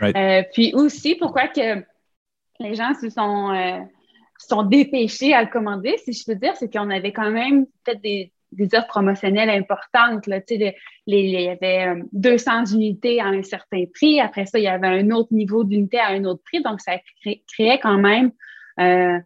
Right. 0.00 0.16
Euh, 0.16 0.42
puis 0.52 0.74
aussi, 0.74 1.14
pourquoi 1.14 1.48
que 1.48 1.82
les 2.60 2.74
gens 2.74 2.94
se 2.94 3.08
sont, 3.08 3.52
euh, 3.52 3.80
sont 4.38 4.62
dépêchés 4.62 5.34
à 5.34 5.42
le 5.42 5.48
commander, 5.48 5.96
si 5.98 6.12
je 6.12 6.24
peux 6.24 6.34
dire, 6.34 6.56
c'est 6.56 6.72
qu'on 6.72 6.90
avait 6.90 7.12
quand 7.12 7.30
même 7.30 7.66
peut-être 7.84 8.00
des, 8.00 8.32
des 8.56 8.74
offres 8.76 8.88
promotionnelles 8.88 9.50
importantes. 9.50 10.26
Là, 10.26 10.40
il 10.50 10.74
y 11.06 11.48
avait 11.48 12.02
200 12.12 12.66
unités 12.66 13.20
à 13.20 13.26
un 13.26 13.42
certain 13.42 13.84
prix. 13.94 14.20
Après 14.20 14.46
ça, 14.46 14.58
il 14.58 14.64
y 14.64 14.68
avait 14.68 14.88
un 14.88 15.10
autre 15.10 15.32
niveau 15.32 15.64
d'unité 15.64 15.98
à 15.98 16.08
un 16.08 16.24
autre 16.24 16.42
prix. 16.44 16.62
Donc, 16.62 16.80
ça 16.80 16.92
créait 17.46 17.78
quand 17.80 17.98
même 17.98 18.32
euh, 18.80 19.18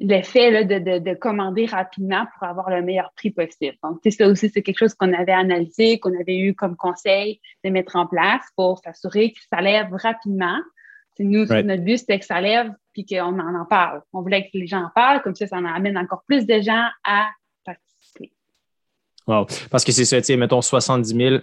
l'effet 0.00 0.64
de, 0.64 0.98
de, 0.98 1.14
commander 1.14 1.64
rapidement 1.66 2.26
pour 2.34 2.46
avoir 2.46 2.68
le 2.68 2.82
meilleur 2.82 3.10
prix 3.16 3.30
possible. 3.30 3.76
Donc, 3.82 4.00
ça 4.06 4.28
aussi, 4.28 4.50
c'est 4.50 4.62
quelque 4.62 4.78
chose 4.78 4.94
qu'on 4.94 5.12
avait 5.14 5.32
analysé, 5.32 5.98
qu'on 5.98 6.18
avait 6.18 6.36
eu 6.36 6.54
comme 6.54 6.76
conseil 6.76 7.40
de 7.64 7.70
mettre 7.70 7.96
en 7.96 8.06
place 8.06 8.42
pour 8.56 8.78
s'assurer 8.80 9.32
que 9.32 9.38
ça 9.50 9.62
lève 9.62 9.88
rapidement. 9.92 10.58
nous, 11.18 11.46
notre 11.46 11.82
but, 11.82 11.98
c'était 11.98 12.18
que 12.18 12.26
ça 12.26 12.40
lève 12.40 12.70
puis 12.92 13.06
qu'on 13.06 13.38
en, 13.38 13.54
en 13.54 13.64
parle. 13.64 14.02
On 14.12 14.20
voulait 14.20 14.44
que 14.44 14.50
les 14.54 14.66
gens 14.66 14.84
en 14.84 14.90
parlent, 14.94 15.22
comme 15.22 15.34
ça, 15.34 15.46
ça 15.46 15.56
en 15.56 15.64
amène 15.64 15.96
encore 15.96 16.22
plus 16.26 16.46
de 16.46 16.60
gens 16.60 16.86
à. 17.04 17.28
Wow. 19.26 19.46
Parce 19.70 19.84
que 19.84 19.92
c'est 19.92 20.04
ça, 20.04 20.18
tu 20.20 20.26
sais, 20.26 20.36
mettons 20.36 20.62
70 20.62 21.14
000 21.14 21.36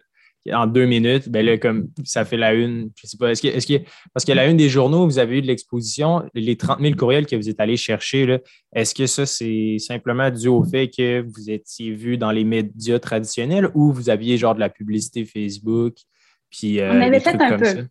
en 0.52 0.65
deux 0.65 0.86
minutes, 0.86 1.30
ben 1.30 1.46
là, 1.46 1.58
comme 1.58 1.89
ça 2.04 2.26
fait 2.26 2.38
la 2.38 2.54
une, 2.54 2.89
je 2.96 3.08
sais 3.08 3.17
pas, 3.17 3.32
est-ce 3.32 3.41
que, 3.41 3.48
est 3.48 3.67
que, 3.67 3.86
parce 4.13 4.26
que 4.26 4.32
la 4.32 4.48
une 4.48 4.58
des 4.58 4.70
journaux, 4.70 5.06
vous 5.06 5.20
avez 5.20 5.38
eu 5.38 5.41
de 5.41 5.48
l'exposition, 5.48 6.24
les 6.34 6.58
30 6.58 6.80
000 6.80 6.96
courriels 6.96 7.28
que 7.28 7.36
vous 7.36 7.48
êtes 7.48 7.60
allés 7.60 7.78
chercher, 7.78 8.39
est-ce 8.74 8.96
que 8.96 9.06
ça, 9.06 9.26
c'est 9.26 9.78
simplement 9.78 10.32
dû 10.32 10.48
au 10.48 10.63
fait 10.63 10.89
que 10.89 11.22
vous 11.22 11.52
étiez 11.52 11.91
vu 11.91 12.17
dans 12.17 12.32
les 12.32 12.44
médias 12.44 12.98
traditionnels 12.98 13.70
ou 13.76 13.91
vous 13.91 14.10
aviez 14.10 14.38
genre 14.38 14.56
de 14.56 14.60
la 14.60 14.70
publicité 14.70 15.26
Facebook? 15.26 15.94
Puis, 16.50 16.80
euh, 16.80 16.91
On 16.91 17.02
avait 17.02 17.20
fait 17.20 17.39
un 17.39 17.58
peu. 17.58 17.88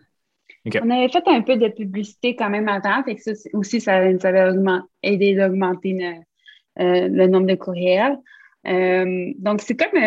On 0.83 0.91
avait 0.91 1.09
fait 1.09 1.27
un 1.27 1.43
peu 1.43 1.57
de 1.57 1.69
publicité 1.69 2.37
quand 2.37 2.51
même 2.51 2.69
avant, 2.69 3.03
et 3.07 3.17
ça 3.17 3.33
aussi, 3.55 3.81
ça 3.81 4.11
nous 4.11 4.27
avait 4.27 4.53
aidé 5.03 5.35
d'augmenter 5.35 5.97
euh, 6.81 7.09
le, 7.09 7.27
nombre 7.27 7.47
de 7.47 7.55
courriels. 7.55 8.19
Euh, 8.67 9.33
donc, 9.39 9.61
c'est 9.63 9.77
comme 9.77 9.99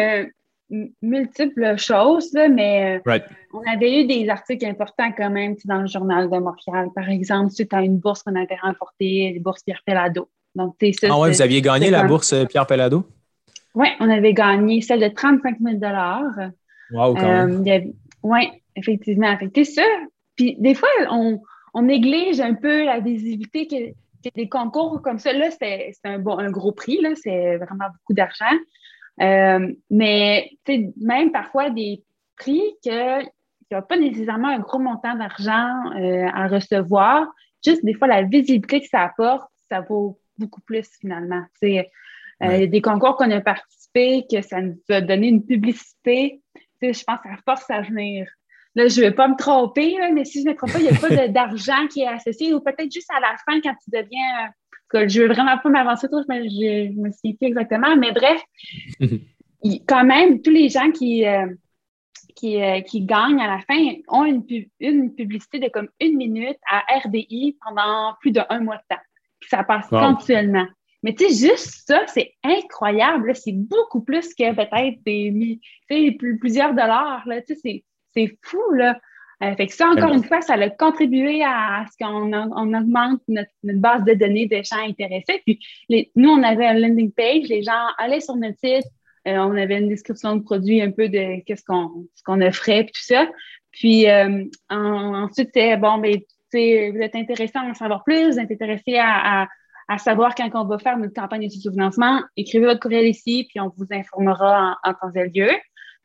multiples 1.02 1.78
choses, 1.78 2.34
mais 2.34 3.00
euh, 3.08 3.20
on 3.54 3.62
avait 3.72 4.02
eu 4.02 4.08
des 4.08 4.30
articles 4.30 4.66
importants 4.66 5.12
quand 5.16 5.30
même 5.30 5.56
dans 5.66 5.82
le 5.82 5.88
journal 5.88 6.30
de 6.30 6.38
Montréal. 6.38 6.90
Par 6.96 7.10
exemple, 7.10 7.52
suite 7.52 7.74
à 7.74 7.82
une 7.82 7.98
bourse 7.98 8.24
qu'on 8.24 8.36
avait 8.36 8.58
remportée, 8.62 9.32
la 9.34 9.42
bourse 9.42 9.64
Pierre 9.64 9.82
Pellado. 9.86 10.30
Donc, 10.56 10.76
ça, 10.80 11.08
ah 11.10 11.20
ouais, 11.20 11.32
vous 11.32 11.42
aviez 11.42 11.62
gagné 11.62 11.90
la 11.90 12.04
bourse 12.04 12.34
euh, 12.34 12.46
Pierre 12.46 12.68
Pellado? 12.68 13.06
Oui, 13.76 13.88
on 14.00 14.10
avait 14.10 14.34
gagné 14.34 14.82
celle 14.82 15.00
de 15.00 15.08
35 15.08 15.58
000 15.60 15.78
Wow, 16.92 17.16
quand 17.16 17.22
même. 17.22 17.68
Euh, 17.68 17.80
oui, 18.22 18.50
effectivement. 18.76 19.36
C'est 19.56 19.64
ça. 19.64 19.82
Puis 20.36 20.56
des 20.60 20.76
fois, 20.76 20.90
on, 21.10 21.42
néglige 21.82 22.40
un 22.40 22.54
peu 22.54 22.86
la 22.86 23.00
visibilité 23.00 23.68
que, 23.68 23.76
des 24.36 24.50
concours 24.50 25.02
comme 25.02 25.20
ça. 25.20 25.34
Là, 25.34 25.50
c'est 25.52 25.94
un, 26.04 26.20
bon, 26.20 26.38
un 26.38 26.52
gros 26.52 26.72
prix, 26.72 27.00
c'est 27.16 27.58
vraiment 27.58 27.90
beaucoup 27.94 28.14
d'argent. 28.14 28.56
Euh, 29.22 29.74
mais 29.90 30.52
même 30.98 31.32
parfois 31.32 31.70
des 31.70 32.04
prix 32.38 32.64
que, 32.84 33.22
qui 33.22 33.30
n'ont 33.74 33.82
pas 33.82 33.98
nécessairement 33.98 34.50
un 34.50 34.60
gros 34.60 34.80
montant 34.80 35.16
d'argent 35.16 35.92
euh, 35.96 36.28
à 36.34 36.48
recevoir, 36.48 37.28
juste 37.64 37.86
des 37.86 37.94
fois 37.94 38.08
la 38.08 38.24
visibilité 38.24 38.82
que 38.82 38.88
ça 38.88 39.02
apporte, 39.02 39.50
ça 39.70 39.82
vaut 39.82 40.20
beaucoup 40.38 40.62
plus 40.62 40.90
finalement. 41.00 41.44
Euh, 41.64 42.68
des 42.68 42.82
concours 42.82 43.16
qu'on 43.16 43.32
a 43.32 43.40
participé, 43.40 44.26
que 44.30 44.42
ça 44.42 44.62
nous 44.62 44.78
a 44.90 45.02
donné 45.02 45.28
une 45.28 45.46
publicité, 45.46 46.42
je 46.82 47.04
pense 47.04 47.20
que 47.22 47.30
ça 47.30 47.38
force 47.46 47.70
à 47.70 47.82
venir. 47.82 48.28
Là, 48.76 48.88
je 48.88 49.02
ne 49.02 49.06
vais 49.06 49.12
pas 49.12 49.28
me 49.28 49.36
tromper, 49.36 49.98
mais 50.14 50.26
si 50.26 50.42
je 50.42 50.46
ne 50.48 50.52
me 50.52 50.58
trompe 50.58 50.74
pas, 50.74 50.80
il 50.80 50.90
n'y 50.90 50.90
a 50.90 51.00
pas 51.00 51.28
d'argent 51.28 51.88
qui 51.90 52.02
est 52.02 52.08
associé, 52.08 52.54
ou 52.54 52.60
peut-être 52.60 52.92
juste 52.92 53.12
à 53.16 53.20
la 53.20 53.36
fin, 53.46 53.62
quand 53.62 53.76
tu 53.84 53.92
deviens 53.92 54.52
je 55.08 55.22
veux 55.22 55.28
vraiment 55.28 55.58
pas 55.58 55.70
m'avancer 55.70 56.08
trop, 56.08 56.22
mais 56.28 56.48
je, 56.50 56.92
ne 56.92 57.08
me 57.08 57.12
souviens 57.12 57.34
plus 57.34 57.48
exactement. 57.48 57.96
Mais 57.96 58.12
bref, 58.12 58.42
quand 59.88 60.06
même, 60.06 60.42
tous 60.42 60.52
les 60.52 60.70
gens 60.70 60.92
qui, 60.92 61.26
euh, 61.26 61.48
euh, 62.44 62.82
qui, 62.82 63.02
gagnent 63.02 63.42
à 63.42 63.48
la 63.48 63.60
fin 63.60 63.96
ont 64.08 64.26
une, 64.26 64.44
une 64.80 65.14
publicité 65.16 65.60
de 65.60 65.70
comme 65.70 65.90
une 66.00 66.18
minute 66.18 66.60
à 66.70 66.84
RDI 67.06 67.58
pendant 67.66 68.16
plus 68.22 68.32
d'un 68.32 68.60
mois 68.60 68.78
de 68.78 68.96
temps. 68.96 69.02
Ça 69.50 69.64
passe 69.64 69.88
ponctuellement. 69.90 70.68
Mais 71.02 71.14
tu 71.14 71.26
sais, 71.28 71.50
juste 71.50 71.84
ça, 71.86 72.06
c'est 72.08 72.34
incroyable. 72.44 73.36
C'est 73.36 73.52
beaucoup 73.52 74.02
plus 74.02 74.34
que 74.34 74.54
peut-être 74.54 75.04
des 75.04 76.18
plusieurs 76.40 76.74
dollars. 76.74 77.28
Tu 77.46 77.56
sais, 77.56 77.84
c'est 78.16 78.38
fou. 78.42 78.62
Là. 78.74 79.00
Euh, 79.44 79.56
fait 79.56 79.68
que 79.68 79.74
ça, 79.74 79.90
encore 79.90 80.14
une 80.14 80.24
fois, 80.24 80.42
ça 80.42 80.54
a 80.54 80.70
contribué 80.70 81.44
à, 81.44 81.86
ce 81.92 82.04
qu'on 82.04 82.32
on 82.34 82.74
augmente 82.74 83.22
notre, 83.28 83.50
base 83.64 84.04
de 84.06 84.14
données 84.14 84.48
de 84.48 84.62
gens 84.64 84.88
intéressés. 84.88 85.42
Puis 85.46 85.60
nous, 86.16 86.30
on 86.30 86.44
avait 86.44 86.68
un 86.68 86.76
landing 86.76 87.12
page, 87.12 87.48
les 87.50 87.64
gens 87.64 87.88
allaient 87.98 88.22
sur 88.22 88.36
notre 88.36 88.58
site, 88.60 88.86
euh, 89.28 89.38
on 89.38 89.56
avait 89.58 89.80
une 89.80 89.90
description 89.90 90.36
de 90.36 90.44
produit 90.44 90.82
un 90.82 90.92
peu 90.92 91.10
de 91.10 91.44
qu'est-ce 91.46 91.64
qu'on 91.64 92.08
ce 92.16 92.24
qu'on 92.24 92.42
offrait, 92.42 92.84
puis 92.84 92.94
tout 92.94 93.14
ça. 93.14 93.28
Puis 93.72 94.10
euh, 94.10 94.44
ensuite, 94.70 95.50
c'est 95.54 95.76
bon, 95.78 95.98
ben, 95.98 96.18
vous 96.54 97.02
êtes 97.02 97.16
intéressé 97.16 97.54
à 97.56 97.64
en 97.64 97.74
savoir 97.74 98.04
plus, 98.04 98.32
vous 98.32 98.40
êtes 98.40 98.52
intéressé 98.52 98.98
à, 99.00 99.48
savoir 99.98 100.34
quand 100.36 100.50
on 100.54 100.66
va 100.66 100.78
faire 100.80 100.98
notre 100.98 101.14
campagne 101.14 101.46
de 101.46 101.50
sous-financement, 101.50 102.22
écrivez 102.38 102.66
votre 102.66 102.80
courriel 102.80 103.08
ici, 103.08 103.46
puis 103.50 103.60
on 103.60 103.72
vous 103.78 103.86
informera 103.92 104.76
en, 104.84 104.90
en 104.90 104.94
temps 104.94 105.12
et 105.16 105.30
lieu. 105.30 105.52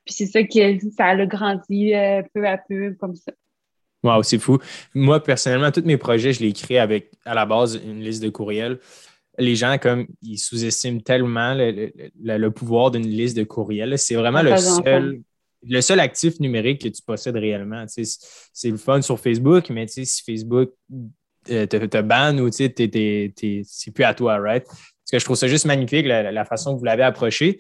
Puis 0.09 0.15
c'est 0.15 0.27
ça 0.27 0.43
qui 0.43 0.81
ça 0.97 1.09
a 1.09 1.27
grandi 1.27 1.95
euh, 1.95 2.23
peu 2.33 2.47
à 2.49 2.57
peu 2.57 2.97
comme 2.99 3.15
ça. 3.15 3.31
Wow, 4.03 4.23
c'est 4.23 4.39
fou. 4.39 4.57
Moi, 4.95 5.23
personnellement, 5.23 5.71
tous 5.71 5.85
mes 5.85 5.99
projets, 5.99 6.33
je 6.33 6.41
les 6.41 6.55
crée 6.55 6.79
avec 6.79 7.11
à 7.27 7.35
la 7.35 7.45
base 7.45 7.79
une 7.85 8.01
liste 8.01 8.23
de 8.23 8.31
courriels. 8.31 8.79
Les 9.37 9.55
gens, 9.55 9.77
comme, 9.77 10.07
ils 10.23 10.39
sous-estiment 10.39 11.01
tellement 11.01 11.53
le, 11.55 12.49
pouvoir 12.49 12.91
d'une 12.91 13.07
liste 13.07 13.37
de 13.37 13.45
courriels. 13.45 13.99
C'est 13.99 14.15
vraiment 14.15 14.41
le 14.41 14.57
seul, 14.57 15.21
le 15.63 15.81
seul 15.83 16.01
actif 16.01 16.41
numérique 16.41 16.81
que 16.81 16.89
tu 16.89 17.03
possèdes 17.03 17.37
réellement. 17.37 17.85
c'est 17.87 18.71
le 18.71 18.79
fun 18.79 19.03
sur 19.03 19.21
Facebook, 19.21 19.69
mais 19.69 19.87
si 19.89 20.07
Facebook 20.25 20.71
euh, 21.51 21.67
te, 21.67 21.85
te 21.85 22.01
banne 22.01 22.41
ou 22.41 22.51
c'est 22.51 22.71
plus 22.71 24.05
à 24.05 24.15
toi, 24.15 24.39
right? 24.39 24.65
Parce 24.65 25.11
que 25.13 25.19
je 25.19 25.25
trouve 25.27 25.37
ça 25.37 25.49
juste 25.49 25.67
magnifique, 25.67 26.07
la, 26.07 26.33
la 26.33 26.45
façon 26.47 26.73
que 26.73 26.79
vous 26.79 26.85
l'avez 26.87 27.03
approché. 27.03 27.59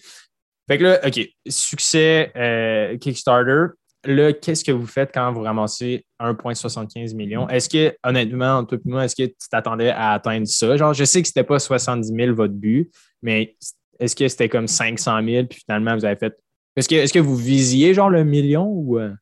Fait 0.68 0.78
que 0.78 0.84
là, 0.84 1.00
OK, 1.06 1.20
succès 1.48 2.30
euh, 2.36 2.96
Kickstarter. 2.98 3.74
Là, 4.04 4.32
qu'est-ce 4.32 4.62
que 4.62 4.70
vous 4.70 4.86
faites 4.86 5.10
quand 5.12 5.32
vous 5.32 5.40
ramassez 5.40 6.04
1,75 6.20 7.16
millions? 7.16 7.48
Est-ce 7.48 7.68
que, 7.68 7.96
honnêtement, 8.04 8.64
toi 8.64 8.78
et 8.78 8.88
moi, 8.88 9.04
est-ce 9.04 9.16
que 9.16 9.26
tu 9.26 9.48
t'attendais 9.50 9.90
à 9.90 10.12
atteindre 10.12 10.46
ça? 10.46 10.76
Genre, 10.76 10.94
je 10.94 11.04
sais 11.04 11.20
que 11.20 11.26
c'était 11.26 11.42
pas 11.42 11.58
70 11.58 12.14
000 12.14 12.34
votre 12.34 12.54
but, 12.54 12.92
mais 13.22 13.56
est-ce 13.98 14.14
que 14.14 14.28
c'était 14.28 14.48
comme 14.48 14.68
500 14.68 15.24
000 15.24 15.46
puis 15.46 15.60
finalement 15.60 15.94
vous 15.96 16.04
avez 16.04 16.16
fait. 16.16 16.38
Est-ce 16.76 16.88
que, 16.88 16.94
est 16.94 17.12
que 17.12 17.18
vous 17.18 17.36
visiez 17.36 17.92
genre 17.94 18.10
le 18.10 18.24
million 18.24 18.66
ou. 18.66 18.98
Euh? 18.98 19.12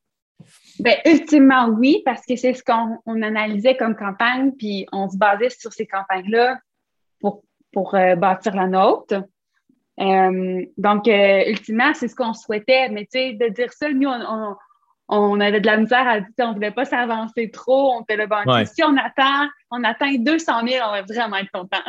Bien, 0.78 0.96
ultimement, 1.06 1.68
oui, 1.68 2.02
parce 2.04 2.26
que 2.26 2.36
c'est 2.36 2.52
ce 2.52 2.62
qu'on 2.62 3.22
analysait 3.22 3.78
comme 3.78 3.96
campagne, 3.96 4.52
puis 4.52 4.86
on 4.92 5.08
se 5.08 5.16
basait 5.16 5.48
sur 5.48 5.72
ces 5.72 5.86
campagnes-là 5.86 6.58
pour, 7.18 7.42
pour 7.72 7.94
euh, 7.94 8.14
bâtir 8.14 8.54
la 8.54 8.66
nôtre. 8.66 9.22
Euh, 10.00 10.64
donc, 10.76 11.08
euh, 11.08 11.44
ultimement, 11.48 11.92
c'est 11.94 12.08
ce 12.08 12.14
qu'on 12.14 12.34
souhaitait. 12.34 12.88
Mais 12.90 13.04
tu 13.04 13.18
sais, 13.18 13.32
de 13.32 13.48
dire 13.48 13.72
ça, 13.72 13.90
nous, 13.90 14.08
on, 14.08 14.20
on 14.20 14.56
avait 15.08 15.60
de 15.60 15.66
la 15.66 15.76
misère 15.76 16.06
à 16.06 16.20
dire, 16.20 16.30
on 16.40 16.48
ne 16.48 16.54
voulait 16.54 16.70
pas 16.70 16.84
s'avancer 16.84 17.50
trop. 17.50 17.94
On 17.94 18.04
fait 18.04 18.16
le 18.16 18.26
bon. 18.26 18.42
Si 18.64 18.82
on 18.82 18.96
attend, 18.96 19.48
on 19.70 19.84
atteint 19.84 20.14
200 20.16 20.66
000, 20.66 20.84
on 20.86 20.92
va 20.92 21.02
vraiment 21.02 21.36
être 21.36 21.50
content. 21.52 21.82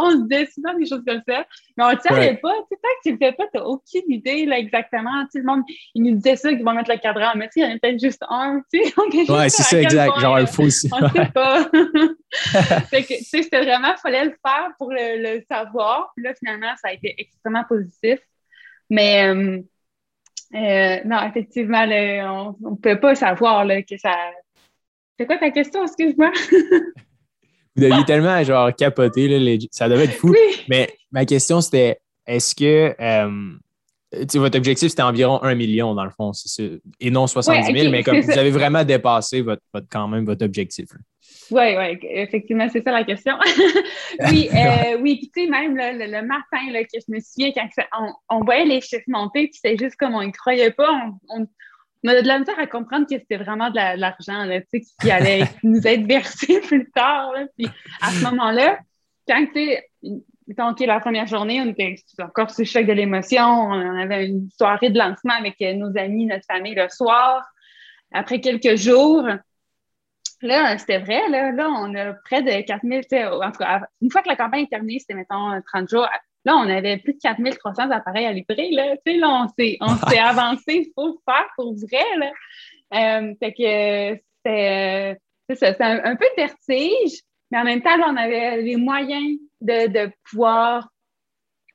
on 0.00 0.10
se 0.10 0.28
disait 0.28 0.46
souvent 0.46 0.74
des 0.74 0.86
choses 0.86 1.02
comme 1.06 1.22
ça, 1.26 1.46
mais 1.76 1.84
on 1.84 1.92
ne 1.92 1.98
savait 1.98 2.36
pas. 2.36 2.52
Tu 2.52 2.76
sais, 2.76 2.80
tant 2.82 2.88
que 2.88 3.02
tu 3.02 3.08
ne 3.08 3.12
le 3.14 3.18
fais 3.18 3.32
pas, 3.32 3.44
tu 3.52 3.58
n'as 3.58 3.64
aucune 3.64 4.12
idée 4.12 4.46
là, 4.46 4.58
exactement. 4.58 5.24
Tout 5.32 5.38
le 5.38 5.44
monde, 5.44 5.62
il 5.94 6.02
nous 6.02 6.16
disait 6.16 6.36
ça, 6.36 6.50
qu'ils 6.50 6.64
vont 6.64 6.74
mettre 6.74 6.90
le 6.90 6.98
cadran, 6.98 7.32
mais 7.36 7.48
tu 7.48 7.60
sais, 7.60 7.66
il 7.66 7.70
y 7.70 7.72
en 7.72 7.76
a 7.76 7.78
peut-être 7.78 8.00
juste 8.00 8.22
un. 8.28 8.62
Tu 8.72 8.82
sais, 8.84 8.92
ouais, 9.32 9.48
c'est 9.48 9.62
ça, 9.62 9.80
exact. 9.80 10.18
Genre, 10.20 10.40
il 10.40 10.46
faut 10.46 10.64
aussi. 10.64 10.90
On 10.92 11.00
ne 11.00 11.08
sait 11.08 11.32
pas. 11.32 11.64
fait 12.90 13.02
que, 13.02 13.18
tu 13.18 13.24
sais, 13.24 13.42
c'était 13.42 13.62
vraiment, 13.62 13.94
il 13.96 14.00
fallait 14.02 14.24
le 14.24 14.36
faire 14.44 14.70
pour 14.78 14.92
le, 14.92 15.42
savoir. 15.50 16.12
Puis 16.14 16.24
là, 16.24 16.34
finalement, 16.38 16.74
ça 16.82 16.88
a 16.88 16.92
été 16.92 17.14
extrêmement 17.18 17.64
positif. 17.64 18.18
Mais. 18.90 19.26
Euh, 19.28 19.62
euh, 20.54 20.96
non, 21.04 21.18
effectivement, 21.28 21.84
on 22.62 22.70
ne 22.70 22.76
peut 22.76 22.98
pas 22.98 23.14
savoir 23.14 23.66
que 23.66 23.98
ça. 23.98 24.14
C'est 25.18 25.26
quoi 25.26 25.36
ta 25.36 25.50
question? 25.50 25.84
Excuse-moi? 25.84 26.30
Vous 27.76 27.84
deviez 27.84 28.04
tellement 28.04 28.42
genre 28.42 28.74
capoter, 28.74 29.58
ça 29.70 29.88
devait 29.88 30.04
être 30.04 30.14
fou. 30.14 30.34
Mais 30.68 30.88
ma 31.12 31.24
question, 31.24 31.60
c'était 31.60 32.00
est-ce 32.26 32.54
que 32.54 32.94
euh, 33.00 33.52
votre 34.12 34.56
objectif, 34.56 34.88
c'était 34.88 35.02
environ 35.02 35.42
un 35.42 35.54
million 35.54 35.94
dans 35.94 36.04
le 36.04 36.10
fond, 36.10 36.32
et 37.00 37.10
non 37.10 37.26
70 37.26 37.78
000, 37.78 37.90
mais 37.90 38.02
comme 38.04 38.20
vous 38.20 38.38
avez 38.38 38.50
vraiment 38.50 38.84
dépassé 38.84 39.42
votre, 39.42 39.62
quand 39.90 40.08
même 40.08 40.24
votre 40.24 40.44
objectif. 40.44 40.88
Oui, 41.50 41.76
oui, 41.76 41.98
effectivement, 42.10 42.68
c'est 42.70 42.82
ça 42.82 42.90
la 42.90 43.04
question. 43.04 43.34
oui, 44.30 44.48
euh, 44.54 44.98
oui, 45.00 45.16
puis 45.16 45.30
tu 45.34 45.44
sais, 45.44 45.50
même 45.50 45.76
le, 45.76 46.22
matin, 46.22 46.72
là, 46.72 46.82
que 46.84 46.90
je 46.94 47.12
me 47.12 47.20
souviens, 47.20 47.52
quand 47.52 48.12
on, 48.28 48.44
voyait 48.44 48.66
les 48.66 48.80
chiffres 48.80 49.04
monter, 49.08 49.48
puis 49.48 49.58
c'est 49.62 49.78
juste 49.78 49.96
comme 49.96 50.14
on 50.14 50.22
ne 50.22 50.30
croyait 50.30 50.70
pas, 50.70 50.90
on, 50.90 51.40
on, 51.40 52.08
a 52.08 52.22
de 52.22 52.28
la 52.28 52.38
misère 52.38 52.58
à 52.58 52.66
comprendre 52.66 53.06
que 53.06 53.18
c'était 53.18 53.38
vraiment 53.38 53.70
de 53.70 53.76
l'argent 53.76 54.46
qui 55.00 55.10
allait 55.10 55.44
nous 55.62 55.86
être 55.86 56.06
versé 56.06 56.60
plus 56.60 56.90
tard. 56.90 57.32
puis 57.56 57.66
à 58.00 58.10
ce 58.10 58.22
moment-là, 58.24 58.78
quand 59.26 59.46
tu 59.54 59.76
donc, 60.56 60.80
la 60.80 61.00
première 61.00 61.26
journée, 61.26 61.60
on 61.60 61.68
était 61.68 61.96
encore 62.22 62.50
sous 62.50 62.62
le 62.62 62.66
choc 62.66 62.86
de 62.86 62.92
l'émotion. 62.92 63.44
On 63.44 64.00
avait 64.00 64.26
une 64.26 64.48
soirée 64.56 64.88
de 64.88 64.98
lancement 64.98 65.34
avec 65.34 65.60
nos 65.60 65.96
amis, 65.98 66.26
notre 66.26 66.46
famille 66.46 66.74
le 66.74 66.88
soir. 66.88 67.44
Après 68.12 68.40
quelques 68.40 68.76
jours, 68.76 69.28
là, 70.42 70.78
c'était 70.78 70.98
vrai, 70.98 71.28
là, 71.28 71.52
là, 71.52 71.68
on 71.68 71.94
a 71.94 72.14
près 72.24 72.42
de 72.42 72.62
4000, 72.62 73.02
en 73.22 73.50
tout 73.50 73.58
cas, 73.58 73.82
une 74.00 74.10
fois 74.10 74.22
que 74.22 74.28
la 74.28 74.36
campagne 74.36 74.62
est 74.62 74.70
terminée, 74.70 74.98
c'était, 74.98 75.14
mettons, 75.14 75.60
30 75.72 75.90
jours, 75.90 76.08
là, 76.44 76.56
on 76.56 76.68
avait 76.68 76.96
plus 76.96 77.14
de 77.14 77.18
4300 77.18 77.90
appareils 77.90 78.26
à 78.26 78.32
livrer, 78.32 78.70
là, 78.70 78.96
tu 79.04 79.12
sais, 79.12 79.18
là, 79.18 79.28
on 79.28 79.48
s'est, 79.48 79.76
on 79.80 79.96
s'est 80.08 80.18
avancé, 80.18 80.62
il 80.66 80.92
faut 80.94 81.08
le 81.08 81.18
faire 81.24 81.46
pour 81.56 81.74
vrai, 81.74 82.16
là. 82.16 82.32
Euh, 82.94 83.34
fait 83.38 83.52
que 83.52 84.22
c'était, 84.46 85.18
c'est 85.54 85.80
un, 85.82 86.04
un, 86.04 86.16
peu 86.16 86.24
de 86.24 86.42
vertige, 86.42 87.20
mais 87.50 87.58
en 87.58 87.64
même 87.64 87.82
temps, 87.82 87.90
on 88.06 88.16
avait 88.16 88.62
les 88.62 88.76
moyens 88.76 89.38
de, 89.60 90.10
pouvoir 90.30 90.88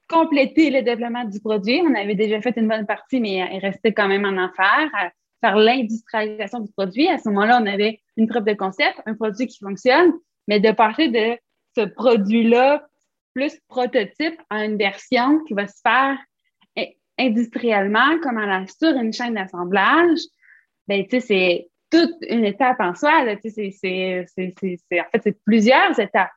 compléter 0.10 0.70
le 0.70 0.82
développement 0.82 1.26
du 1.26 1.40
produit. 1.40 1.82
On 1.84 1.96
avait 1.96 2.16
déjà 2.16 2.42
fait 2.42 2.56
une 2.58 2.68
bonne 2.68 2.86
partie, 2.86 3.20
mais 3.20 3.48
il 3.52 3.60
restait 3.60 3.94
quand 3.94 4.08
même 4.08 4.26
en 4.26 4.44
enfer 4.44 4.90
à 4.94 5.12
faire 5.42 5.56
l'industrialisation 5.58 6.60
du 6.60 6.72
produit. 6.72 7.08
À 7.08 7.18
ce 7.18 7.30
moment-là, 7.30 7.60
on 7.62 7.66
avait 7.66 8.02
une 8.18 8.28
preuve 8.28 8.46
de 8.46 8.54
concept, 8.54 9.02
un 9.06 9.16
produit 9.16 9.48
qui 9.48 9.60
fonctionne, 9.60 10.14
mais 10.48 10.60
de 10.60 10.72
passer 10.72 11.08
de 11.10 11.38
ce 11.76 11.86
produit-là 11.86 12.86
plus 13.34 13.60
prototype 13.68 14.40
à 14.50 14.66
une 14.66 14.78
version 14.78 15.40
qui 15.46 15.54
va 15.54 15.68
se 15.68 15.82
faire 15.82 16.18
industriellement, 17.18 18.20
comme 18.22 18.40
sur 18.68 18.96
une 18.98 19.14
chaîne 19.14 19.36
d'assemblage, 19.36 20.20
ben, 20.88 21.06
c'est 21.10 21.70
toute 21.92 22.16
une 22.28 22.46
étape 22.46 22.80
en 22.80 22.96
soi. 22.96 23.12
C'est, 23.44 24.26
en 24.26 25.10
fait, 25.12 25.22
c'est 25.24 25.38
plusieurs 25.46 26.00
étapes. 26.00 26.32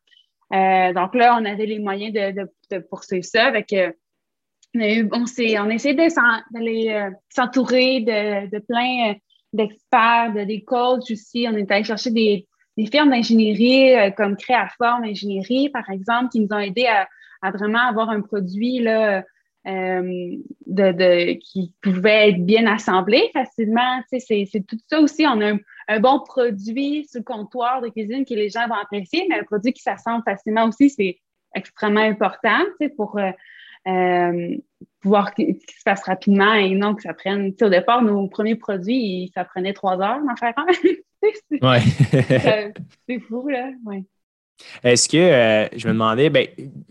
Euh, 0.53 0.93
donc 0.93 1.15
là, 1.15 1.37
on 1.41 1.45
avait 1.45 1.67
les 1.67 1.79
moyens 1.79 2.13
de, 2.13 2.49
de, 2.71 2.79
poursuivre 2.79 3.25
ça. 3.25 3.51
On, 3.51 4.81
a 4.81 5.03
on, 5.13 5.71
essayé 5.71 5.95
d'aller 5.95 6.91
euh, 6.91 7.11
s'entourer 7.29 8.01
de, 8.01 8.51
de 8.51 8.59
plein 8.61 9.15
d'experts, 9.53 10.33
de, 10.35 10.45
des 10.45 10.63
coachs 10.63 11.11
aussi. 11.11 11.47
On 11.49 11.57
est 11.57 11.71
allé 11.71 11.85
chercher 11.85 12.11
des, 12.11 12.47
des 12.77 12.87
firmes 12.87 13.11
d'ingénierie 13.11 13.95
euh, 13.95 14.11
comme 14.11 14.37
Créaform 14.37 15.05
Ingénierie, 15.05 15.71
par 15.71 15.89
exemple, 15.91 16.29
qui 16.31 16.41
nous 16.41 16.49
ont 16.51 16.59
aidés 16.59 16.87
à, 16.87 17.09
vraiment 17.51 17.87
avoir 17.89 18.11
un 18.11 18.23
produit 18.23 18.81
là, 18.81 19.23
euh, 19.67 20.37
de, 20.67 20.93
de, 20.93 21.33
qui 21.35 21.73
pouvait 21.81 22.31
être 22.31 22.45
bien 22.45 22.67
assemblé 22.67 23.31
facilement. 23.33 24.01
C'est, 24.11 24.47
tout 24.67 24.79
ça 24.89 25.01
aussi. 25.01 25.25
Un, 25.25 25.59
bon 26.01 26.21
produit 26.21 27.07
sur 27.07 27.21
le 27.21 27.25
comptoir 27.25 27.81
de 27.81 27.89
cuisine 27.89 28.25
que 28.25 28.35
les 28.35 28.49
gens 28.49 28.67
vont 28.69 28.75
apprécier, 28.75 29.27
mais 29.29 29.39
un 29.39 29.45
produit 29.45 29.73
qui 29.73 29.83
s'assemble 29.83 30.23
facilement 30.25 30.65
aussi, 30.65 30.91
c'est 30.91 31.19
extrêmement 31.55 32.01
important 32.01 32.65
pour 32.97 33.19
euh, 33.19 33.31
euh, 33.87 34.57
pouvoir 35.01 35.35
qu'il 35.35 35.55
se 35.55 35.83
fasse 35.85 36.03
rapidement 36.05 36.55
et 36.55 36.75
non 36.75 36.95
que 36.95 37.03
ça 37.03 37.15
prenne. 37.15 37.53
au 37.61 37.69
départ, 37.69 38.03
nos 38.03 38.29
premiers 38.29 38.57
produits, 38.57 39.31
ça 39.35 39.45
prenait 39.45 39.73
trois 39.73 40.01
heures 40.01 40.21
d'en 40.21 40.37
faire 40.37 40.55
un. 40.57 40.67
ouais. 41.69 42.73
c'est 43.09 43.21
fou, 43.21 43.49
là. 43.49 43.71
Ouais. 43.85 44.05
Est-ce 44.83 45.09
que 45.09 45.17
euh, 45.17 45.69
je 45.77 45.87
me 45.89 45.93
demandais, 45.93 46.31
ben, 46.31 46.47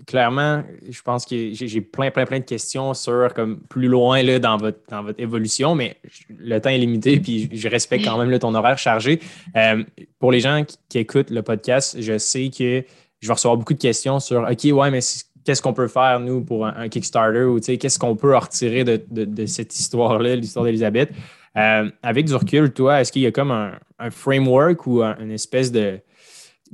clairement, 0.05 0.63
je 0.89 1.01
pense 1.01 1.25
que 1.25 1.51
j'ai 1.53 1.81
plein, 1.81 2.11
plein, 2.11 2.25
plein 2.25 2.39
de 2.39 2.45
questions 2.45 2.93
sur 2.93 3.33
comme 3.33 3.59
plus 3.61 3.87
loin 3.87 4.21
là, 4.23 4.39
dans, 4.39 4.57
votre, 4.57 4.79
dans 4.89 5.03
votre 5.03 5.19
évolution, 5.19 5.75
mais 5.75 5.97
le 6.29 6.59
temps 6.59 6.69
est 6.69 6.77
limité, 6.77 7.19
puis 7.19 7.49
je 7.51 7.67
respecte 7.67 8.05
quand 8.05 8.17
même 8.23 8.37
ton 8.39 8.53
horaire 8.53 8.77
chargé. 8.77 9.19
Euh, 9.55 9.83
pour 10.19 10.31
les 10.31 10.39
gens 10.39 10.63
qui, 10.89 10.97
écoutent 10.97 11.29
le 11.29 11.41
podcast, 11.41 11.97
je 11.99 12.17
sais 12.17 12.49
que 12.49 12.83
je 13.21 13.27
vais 13.27 13.33
recevoir 13.33 13.57
beaucoup 13.57 13.73
de 13.73 13.79
questions 13.79 14.19
sur 14.19 14.47
OK, 14.49 14.63
ouais, 14.71 14.91
mais 14.91 15.01
qu'est-ce 15.43 15.61
qu'on 15.61 15.73
peut 15.73 15.87
faire, 15.87 16.19
nous, 16.19 16.41
pour 16.41 16.65
un, 16.65 16.87
Kickstarter 16.87 17.43
ou 17.43 17.59
qu'est-ce 17.59 17.99
qu'on 17.99 18.15
peut 18.15 18.35
en 18.35 18.39
retirer 18.39 18.83
de, 18.83 19.45
cette 19.45 19.77
histoire-là, 19.77 20.35
l'histoire 20.35 20.65
d'Elisabeth? 20.65 21.11
Euh, 21.57 21.89
avec 22.03 22.25
du 22.25 22.35
recul, 22.35 22.71
toi, 22.71 23.01
est-ce 23.01 23.11
qu'il 23.11 23.21
y 23.21 23.25
a 23.25 23.31
comme 23.31 23.51
un, 23.51 23.77
framework 24.09 24.87
ou 24.87 25.01
une 25.01 25.31
espèce 25.31 25.71
de 25.71 25.99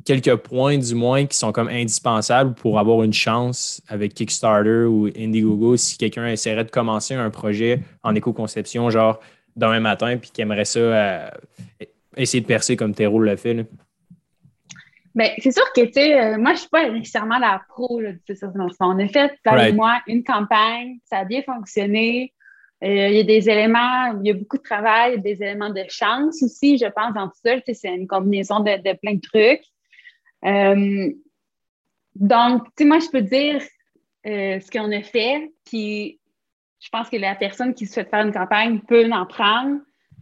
quelques 0.06 0.36
points 0.38 0.77
du 0.77 0.95
moins 0.95 1.25
qui 1.25 1.38
sont 1.38 1.51
comme 1.51 1.67
indispensables 1.67 2.54
pour 2.54 2.80
avoir 2.80 3.04
une 3.04 3.13
chance 3.13 3.82
avec 3.88 4.13
Kickstarter 4.13 4.86
ou 4.86 5.08
Indiegogo 5.08 5.77
si 5.77 5.97
quelqu'un 5.97 6.27
essaierait 6.27 6.63
de 6.63 6.71
commencer 6.71 7.13
un 7.13 7.30
projet 7.30 7.82
en 8.04 8.15
éco-conception 8.15 8.89
genre 8.89 9.19
demain 9.56 9.80
matin 9.80 10.17
puis 10.17 10.32
qui 10.32 10.41
aimerait 10.41 10.65
ça 10.65 10.80
euh, 10.80 11.30
essayer 12.15 12.41
de 12.41 12.47
percer 12.47 12.75
comme 12.75 12.93
Terreau 12.93 13.19
le 13.19 13.36
fait? 13.36 13.54
Là. 13.54 13.63
Bien, 15.13 15.30
c'est 15.39 15.51
sûr 15.51 15.65
que, 15.75 15.82
tu 15.82 15.93
sais, 15.93 16.17
euh, 16.17 16.38
moi, 16.38 16.51
je 16.51 16.51
ne 16.51 16.58
suis 16.60 16.69
pas 16.69 16.89
nécessairement 16.89 17.38
la 17.38 17.62
pro 17.67 17.99
là, 17.99 18.12
de 18.13 18.34
ça. 18.34 18.51
On 18.80 18.97
a 18.97 19.08
fait, 19.08 19.32
right. 19.45 19.75
moi, 19.75 19.99
une 20.08 20.23
campagne, 20.23 20.99
ça 21.04 21.19
a 21.19 21.25
bien 21.25 21.41
fonctionné. 21.41 22.34
Euh, 22.84 23.10
il 23.10 23.17
y 23.17 23.19
a 23.19 23.23
des 23.23 23.49
éléments, 23.49 24.19
il 24.23 24.27
y 24.27 24.32
a 24.32 24.34
beaucoup 24.34 24.58
de 24.58 24.63
travail, 24.63 25.21
des 25.21 25.43
éléments 25.43 25.69
de 25.69 25.84
chance 25.89 26.41
aussi, 26.41 26.77
je 26.77 26.86
pense, 26.86 27.13
dans 27.13 27.27
tout 27.27 27.38
ça. 27.43 27.56
C'est 27.73 27.93
une 27.93 28.08
combinaison 28.08 28.62
de, 28.62 28.77
de, 28.77 28.97
plein 28.97 29.15
de 29.15 29.21
trucs. 29.21 29.65
Euh, 30.45 31.12
donc, 32.15 32.63
tu 32.75 32.84
sais, 32.84 32.86
moi, 32.86 32.99
je 32.99 33.10
peux 33.10 33.21
dire 33.21 33.62
euh, 34.25 34.60
ce 34.60 34.69
qu'on 34.69 34.91
a 34.91 35.01
fait, 35.01 35.51
puis 35.65 36.19
je 36.80 36.89
pense 36.89 37.10
que 37.10 37.17
la 37.17 37.36
personne 37.36 37.73
qui 37.73 37.86
souhaite 37.86 38.10
faire 38.10 38.25
une 38.25 38.34
campagne 38.34 38.80
peut 38.82 39.10
en 39.12 39.25
prendre, 39.25 39.80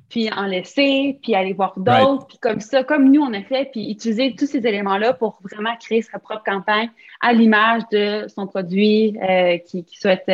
puis 0.09 0.31
en 0.31 0.45
laisser, 0.45 1.19
puis 1.21 1.35
aller 1.35 1.53
voir 1.53 1.73
d'autres, 1.77 2.27
puis 2.27 2.37
comme 2.39 2.59
ça, 2.59 2.83
comme 2.83 3.11
nous, 3.11 3.21
on 3.21 3.33
a 3.33 3.43
fait, 3.43 3.69
puis 3.71 3.91
utiliser 3.91 4.35
tous 4.35 4.47
ces 4.47 4.65
éléments-là 4.65 5.13
pour 5.13 5.39
vraiment 5.43 5.75
créer 5.77 6.01
sa 6.01 6.19
propre 6.19 6.43
campagne 6.43 6.89
à 7.21 7.31
l'image 7.31 7.83
de 7.91 8.27
son 8.27 8.47
produit 8.47 9.17
euh, 9.21 9.57
qui, 9.59 9.85
souhaite 9.91 10.29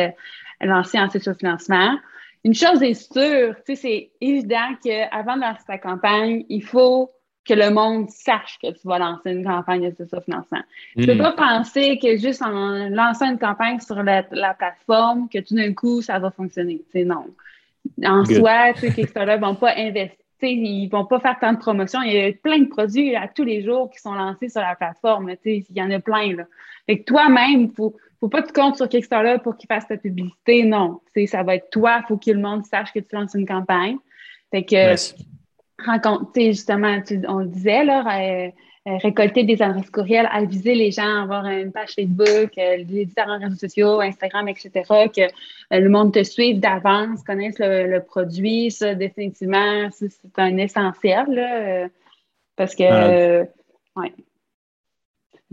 lancer 0.60 0.98
en 0.98 1.10
financement. 1.10 1.96
Une 2.44 2.54
chose 2.54 2.82
est 2.82 2.94
sûre, 2.94 3.54
tu 3.66 3.74
sais, 3.74 3.76
c'est 3.76 4.10
évident 4.20 4.74
qu'avant 4.82 5.36
de 5.36 5.42
lancer 5.42 5.62
sa 5.66 5.78
campagne, 5.78 6.44
il 6.48 6.62
faut 6.62 7.10
que 7.46 7.54
le 7.54 7.70
monde 7.70 8.10
sache 8.10 8.58
que 8.60 8.70
tu 8.72 8.88
vas 8.88 8.98
lancer 8.98 9.30
une 9.30 9.44
campagne 9.44 9.92
de 9.92 10.04
ça 10.04 10.20
financement. 10.20 10.62
Tu 10.94 11.02
ne 11.02 11.06
peux 11.06 11.14
hmm. 11.14 11.22
pas 11.22 11.32
penser 11.32 11.98
que 11.98 12.16
juste 12.16 12.42
en 12.42 12.88
lançant 12.88 13.30
une 13.30 13.38
campagne 13.38 13.78
sur 13.80 14.02
la, 14.02 14.22
plateforme, 14.22 15.28
que 15.28 15.38
tout 15.38 15.54
d'un 15.54 15.72
coup, 15.72 16.02
ça 16.02 16.18
va 16.18 16.30
fonctionner. 16.30 16.82
C'est 16.92 17.04
non. 17.04 17.26
En 18.04 18.24
soi, 18.24 18.72
tu 18.74 18.80
sais, 18.80 18.92
Kickstarter 18.92 19.36
ne 19.36 19.40
vont 19.40 19.54
pas 19.54 19.74
investir, 19.76 20.16
ils 20.42 20.86
ne 20.86 20.90
vont 20.90 21.04
pas 21.04 21.20
faire 21.20 21.38
tant 21.40 21.52
de 21.52 21.58
promotions. 21.58 22.02
Il 22.02 22.12
y 22.12 22.20
a 22.20 22.32
plein 22.32 22.58
de 22.58 22.66
produits 22.66 23.14
à 23.14 23.28
tous 23.28 23.44
les 23.44 23.62
jours 23.62 23.90
qui 23.90 24.00
sont 24.00 24.14
lancés 24.14 24.48
sur 24.48 24.60
la 24.60 24.74
plateforme. 24.74 25.32
Il 25.44 25.64
y 25.70 25.82
en 25.82 25.90
a 25.92 26.00
plein. 26.00 26.34
Là. 26.34 26.44
Fait 26.86 26.98
que 26.98 27.04
toi-même, 27.04 27.60
il 27.60 27.66
ne 27.68 27.72
faut, 27.72 27.96
faut 28.18 28.28
pas 28.28 28.42
que 28.42 28.48
tu 28.48 28.52
comptes 28.52 28.76
sur 28.76 28.88
Kickstarter 28.88 29.36
pour 29.42 29.56
qu'il 29.56 29.68
fasse 29.68 29.86
ta 29.86 29.96
publicité. 29.96 30.64
Non. 30.64 31.00
ça 31.26 31.44
va 31.44 31.54
être 31.54 31.70
toi. 31.70 32.00
Il 32.02 32.06
faut 32.08 32.16
que 32.16 32.30
le 32.30 32.40
monde 32.40 32.66
sache 32.66 32.92
que 32.92 32.98
tu 32.98 33.14
lances 33.14 33.34
une 33.34 33.46
campagne. 33.46 33.98
Fait 34.50 34.64
que 34.64 34.94
rencontrer, 35.84 36.52
justement, 36.52 36.98
on 37.28 37.38
le 37.38 37.46
disait, 37.46 37.84
là, 37.84 38.04
euh, 38.06 38.50
euh, 38.88 38.96
récolter 38.98 39.44
des 39.44 39.60
adresses 39.62 39.90
courriels, 39.90 40.28
aviser 40.32 40.74
les 40.74 40.90
gens, 40.90 41.22
avoir 41.22 41.46
une 41.46 41.72
page 41.72 41.90
Facebook, 41.94 42.56
euh, 42.56 42.76
les 42.76 43.06
différents 43.06 43.38
réseaux 43.38 43.56
sociaux, 43.56 44.00
Instagram, 44.00 44.48
etc., 44.48 44.70
que 45.14 45.76
le 45.76 45.88
monde 45.88 46.14
te 46.14 46.22
suive 46.22 46.60
d'avance, 46.60 47.22
connaisse 47.24 47.58
le, 47.58 47.98
produit, 48.00 48.70
ça, 48.70 48.94
définitivement, 48.94 49.88
c'est 49.90 50.10
un 50.36 50.56
essentiel, 50.56 51.26
là, 51.28 51.88
parce 52.56 52.74
que, 52.74 53.42
ouais. 53.96 54.12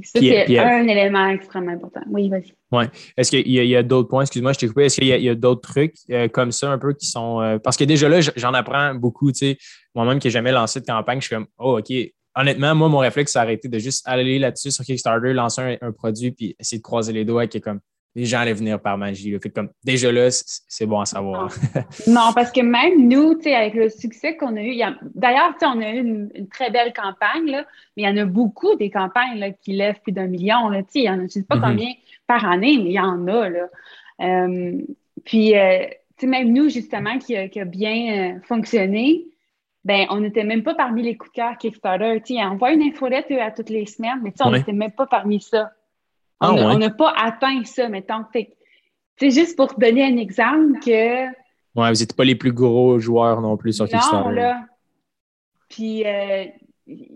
Ça, 0.02 0.20
c'est 0.20 0.58
un 0.58 0.88
élément 0.88 1.28
extrêmement 1.30 1.74
important. 1.74 2.02
Oui, 2.10 2.28
vas-y. 2.30 2.54
Ouais. 2.72 2.90
Est-ce 3.16 3.30
qu'il 3.30 3.48
y 3.48 3.76
a, 3.76 3.84
d'autres 3.84 4.10
points? 4.10 4.22
Excuse-moi, 4.24 4.54
je 4.54 4.60
t'ai 4.60 4.68
coupé. 4.68 4.86
Est-ce 4.86 5.00
qu'il 5.00 5.08
y 5.08 5.30
a, 5.30 5.36
d'autres 5.36 5.62
trucs 5.62 5.96
comme 6.32 6.52
ça 6.52 6.72
un 6.72 6.80
peu 6.80 6.94
qui 6.94 7.06
sont. 7.06 7.60
parce 7.64 7.78
que 7.78 7.84
déjà 7.84 8.10
là, 8.10 8.20
j'en 8.36 8.54
apprends 8.54 8.96
beaucoup. 8.96 9.32
Tu 9.32 9.38
sais, 9.38 9.58
moi-même 9.96 10.20
qui 10.20 10.28
n'ai 10.28 10.32
jamais 10.32 10.52
lancé 10.52 10.80
de 10.80 10.86
campagne, 10.86 11.22
je 11.22 11.28
suis 11.28 11.36
comme, 11.36 11.48
oh, 11.58 11.80
OK. 11.80 11.94
Honnêtement, 12.36 12.74
moi, 12.74 12.90
mon 12.90 12.98
réflexe, 12.98 13.34
c'est 13.34 13.40
arrêter 13.40 13.68
de 13.68 13.78
juste 13.78 14.08
aller 14.08 14.40
là-dessus 14.40 14.72
sur 14.72 14.84
Kickstarter, 14.84 15.34
lancer 15.34 15.78
un, 15.80 15.92
produit, 15.92 16.32
puis 16.32 16.56
essayer 16.60 16.80
de 16.80 16.84
croiser 16.84 17.14
les 17.14 17.26
doigts, 17.26 17.46
qui 17.46 17.58
est 17.58 17.62
comme, 17.62 17.80
les 18.16 18.26
gens 18.26 18.40
allaient 18.40 18.54
venir 18.54 18.80
par 18.80 18.98
magie. 18.98 19.38
Fait 19.42 19.50
comme, 19.50 19.70
déjà 19.84 20.12
là, 20.12 20.30
c'est 20.32 20.86
bon 20.86 21.00
à 21.00 21.06
savoir. 21.06 21.50
non, 22.08 22.32
parce 22.36 22.52
que 22.52 22.62
même 22.62 23.08
nous, 23.08 23.40
avec 23.46 23.74
le 23.74 23.90
succès 23.90 24.38
qu'on 24.38 24.56
a 24.56 24.62
eu, 24.62 24.80
d'ailleurs, 25.16 25.56
on 25.64 25.82
a 25.82 25.90
eu 25.90 26.00
une, 26.00 26.48
très 26.48 26.70
belle 26.70 26.94
campagne, 26.94 27.50
là, 27.50 27.66
mais 27.98 28.04
il 28.04 28.06
y 28.06 28.10
en 28.10 28.18
a 28.18 28.26
beaucoup 28.26 28.76
des 28.76 28.92
campagnes 28.92 29.40
là, 29.40 29.52
qui 29.52 29.74
lèvent 29.74 30.00
plus 30.02 30.12
d'un 30.12 30.28
million. 30.28 30.70
Là, 30.70 30.82
il 30.94 31.04
y 31.04 31.10
en 31.10 31.14
a, 31.14 31.18
je 31.18 31.24
ne 31.24 31.28
sais 31.28 31.44
pas 31.44 31.56
mm-hmm. 31.56 31.62
combien 31.62 31.92
par 32.28 32.46
année, 32.46 32.78
mais 32.78 32.90
il 32.90 32.94
y 32.94 33.00
en 33.00 33.28
a. 33.28 33.50
Là. 33.50 33.68
Euh, 34.22 34.82
puis, 35.26 35.58
euh, 35.58 35.86
même 36.22 36.54
nous, 36.54 36.70
justement, 36.70 37.18
qui 37.18 37.36
a, 37.36 37.50
qui 37.50 37.60
a 37.60 37.66
bien 37.66 38.36
euh, 38.36 38.40
fonctionné, 38.44 39.26
ben, 39.84 40.06
on 40.10 40.22
n'était 40.22 40.46
même 40.46 40.64
pas 40.64 40.76
parmi 40.76 41.04
les 41.04 41.18
coups 41.18 41.32
de 41.32 41.36
cœur 41.36 41.58
Kickstarter. 41.58 42.22
on 42.30 42.56
voit 42.56 42.72
une 42.72 42.84
infolette 42.84 43.30
à 43.32 43.52
toutes 43.52 43.70
les 43.70 43.86
semaines, 43.86 44.20
mais 44.24 44.34
on 44.40 44.52
n'était 44.52 44.72
même 44.72 44.92
pas 44.92 45.08
parmi 45.08 45.42
ça. 45.42 45.72
Ah, 46.44 46.54
on 46.54 46.78
n'a 46.78 46.90
pas 46.90 47.14
atteint 47.16 47.64
ça, 47.64 47.88
mettons. 47.88 48.26
C'est 49.18 49.30
juste 49.30 49.56
pour 49.56 49.74
te 49.74 49.80
donner 49.80 50.04
un 50.04 50.18
exemple 50.18 50.80
que. 50.80 51.26
Ouais, 51.76 51.92
vous 51.92 52.00
n'êtes 52.00 52.16
pas 52.16 52.26
les 52.26 52.36
plus 52.36 52.52
gros 52.52 53.00
joueurs 53.00 53.42
non 53.42 53.58
plus 53.58 53.74
sur. 53.74 53.88
Non, 54.12 54.30
là. 54.30 54.66
Puis, 55.70 56.06
euh, 56.06 56.46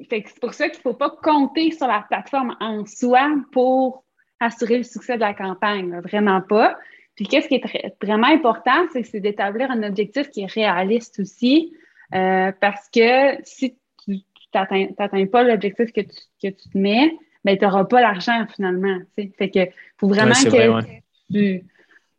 c'est 0.09 0.39
pour 0.39 0.53
ça 0.53 0.69
qu'il 0.69 0.79
ne 0.79 0.81
faut 0.81 0.93
pas 0.93 1.09
compter 1.21 1.71
sur 1.71 1.87
la 1.87 2.05
plateforme 2.07 2.55
en 2.59 2.85
soi 2.85 3.29
pour 3.51 4.03
assurer 4.39 4.77
le 4.77 4.83
succès 4.83 5.15
de 5.15 5.21
la 5.21 5.33
campagne, 5.33 5.99
vraiment 5.99 6.41
pas. 6.41 6.77
Puis 7.15 7.25
qu'est-ce 7.25 7.47
qui 7.47 7.55
est 7.55 7.95
vraiment 8.01 8.27
important, 8.27 8.85
c'est 8.93 9.03
c'est 9.03 9.19
d'établir 9.19 9.71
un 9.71 9.83
objectif 9.83 10.29
qui 10.29 10.41
est 10.41 10.51
réaliste 10.51 11.19
aussi, 11.19 11.73
euh, 12.13 12.51
parce 12.61 12.87
que 12.89 13.43
si 13.43 13.75
tu 14.05 14.21
n'atteins 14.53 15.25
pas 15.25 15.43
l'objectif 15.43 15.91
que 15.91 16.01
tu, 16.01 16.15
que 16.41 16.47
tu 16.47 16.69
te 16.69 16.77
mets, 16.77 17.11
ben, 17.43 17.58
tu 17.58 17.65
n'auras 17.65 17.86
pas 17.86 18.02
l'argent 18.02 18.45
finalement. 18.54 19.00
Fait 19.15 19.50
que 19.50 19.60
faut 19.97 20.08
vraiment 20.08 20.34
que 20.34 20.82
tu. 21.32 21.63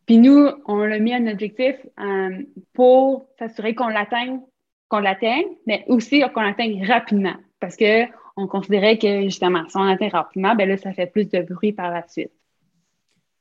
Puis 0.09 0.17
nous, 0.17 0.49
on 0.65 0.79
l'a 0.79 0.99
mis 0.99 1.13
un 1.13 1.27
objectif 1.27 1.77
euh, 2.01 2.43
pour 2.73 3.29
s'assurer 3.39 3.75
qu'on 3.75 3.89
l'atteigne, 3.89 4.41
qu'on 4.89 5.01
l'atteigne, 5.01 5.45
mais 5.67 5.85
aussi 5.87 6.23
qu'on 6.33 6.41
l'atteigne 6.41 6.83
rapidement. 6.87 7.37
Parce 7.61 7.77
qu'on 7.77 8.47
considérait 8.47 8.97
que 8.97 9.25
justement, 9.25 9.69
si 9.69 9.77
on 9.77 9.85
l'atteint 9.85 10.09
rapidement, 10.09 10.55
ben 10.55 10.67
là, 10.67 10.79
ça 10.79 10.95
fait 10.95 11.09
plus 11.09 11.29
de 11.29 11.43
bruit 11.43 11.75
par 11.75 11.91
la 11.91 12.09
suite. 12.09 12.33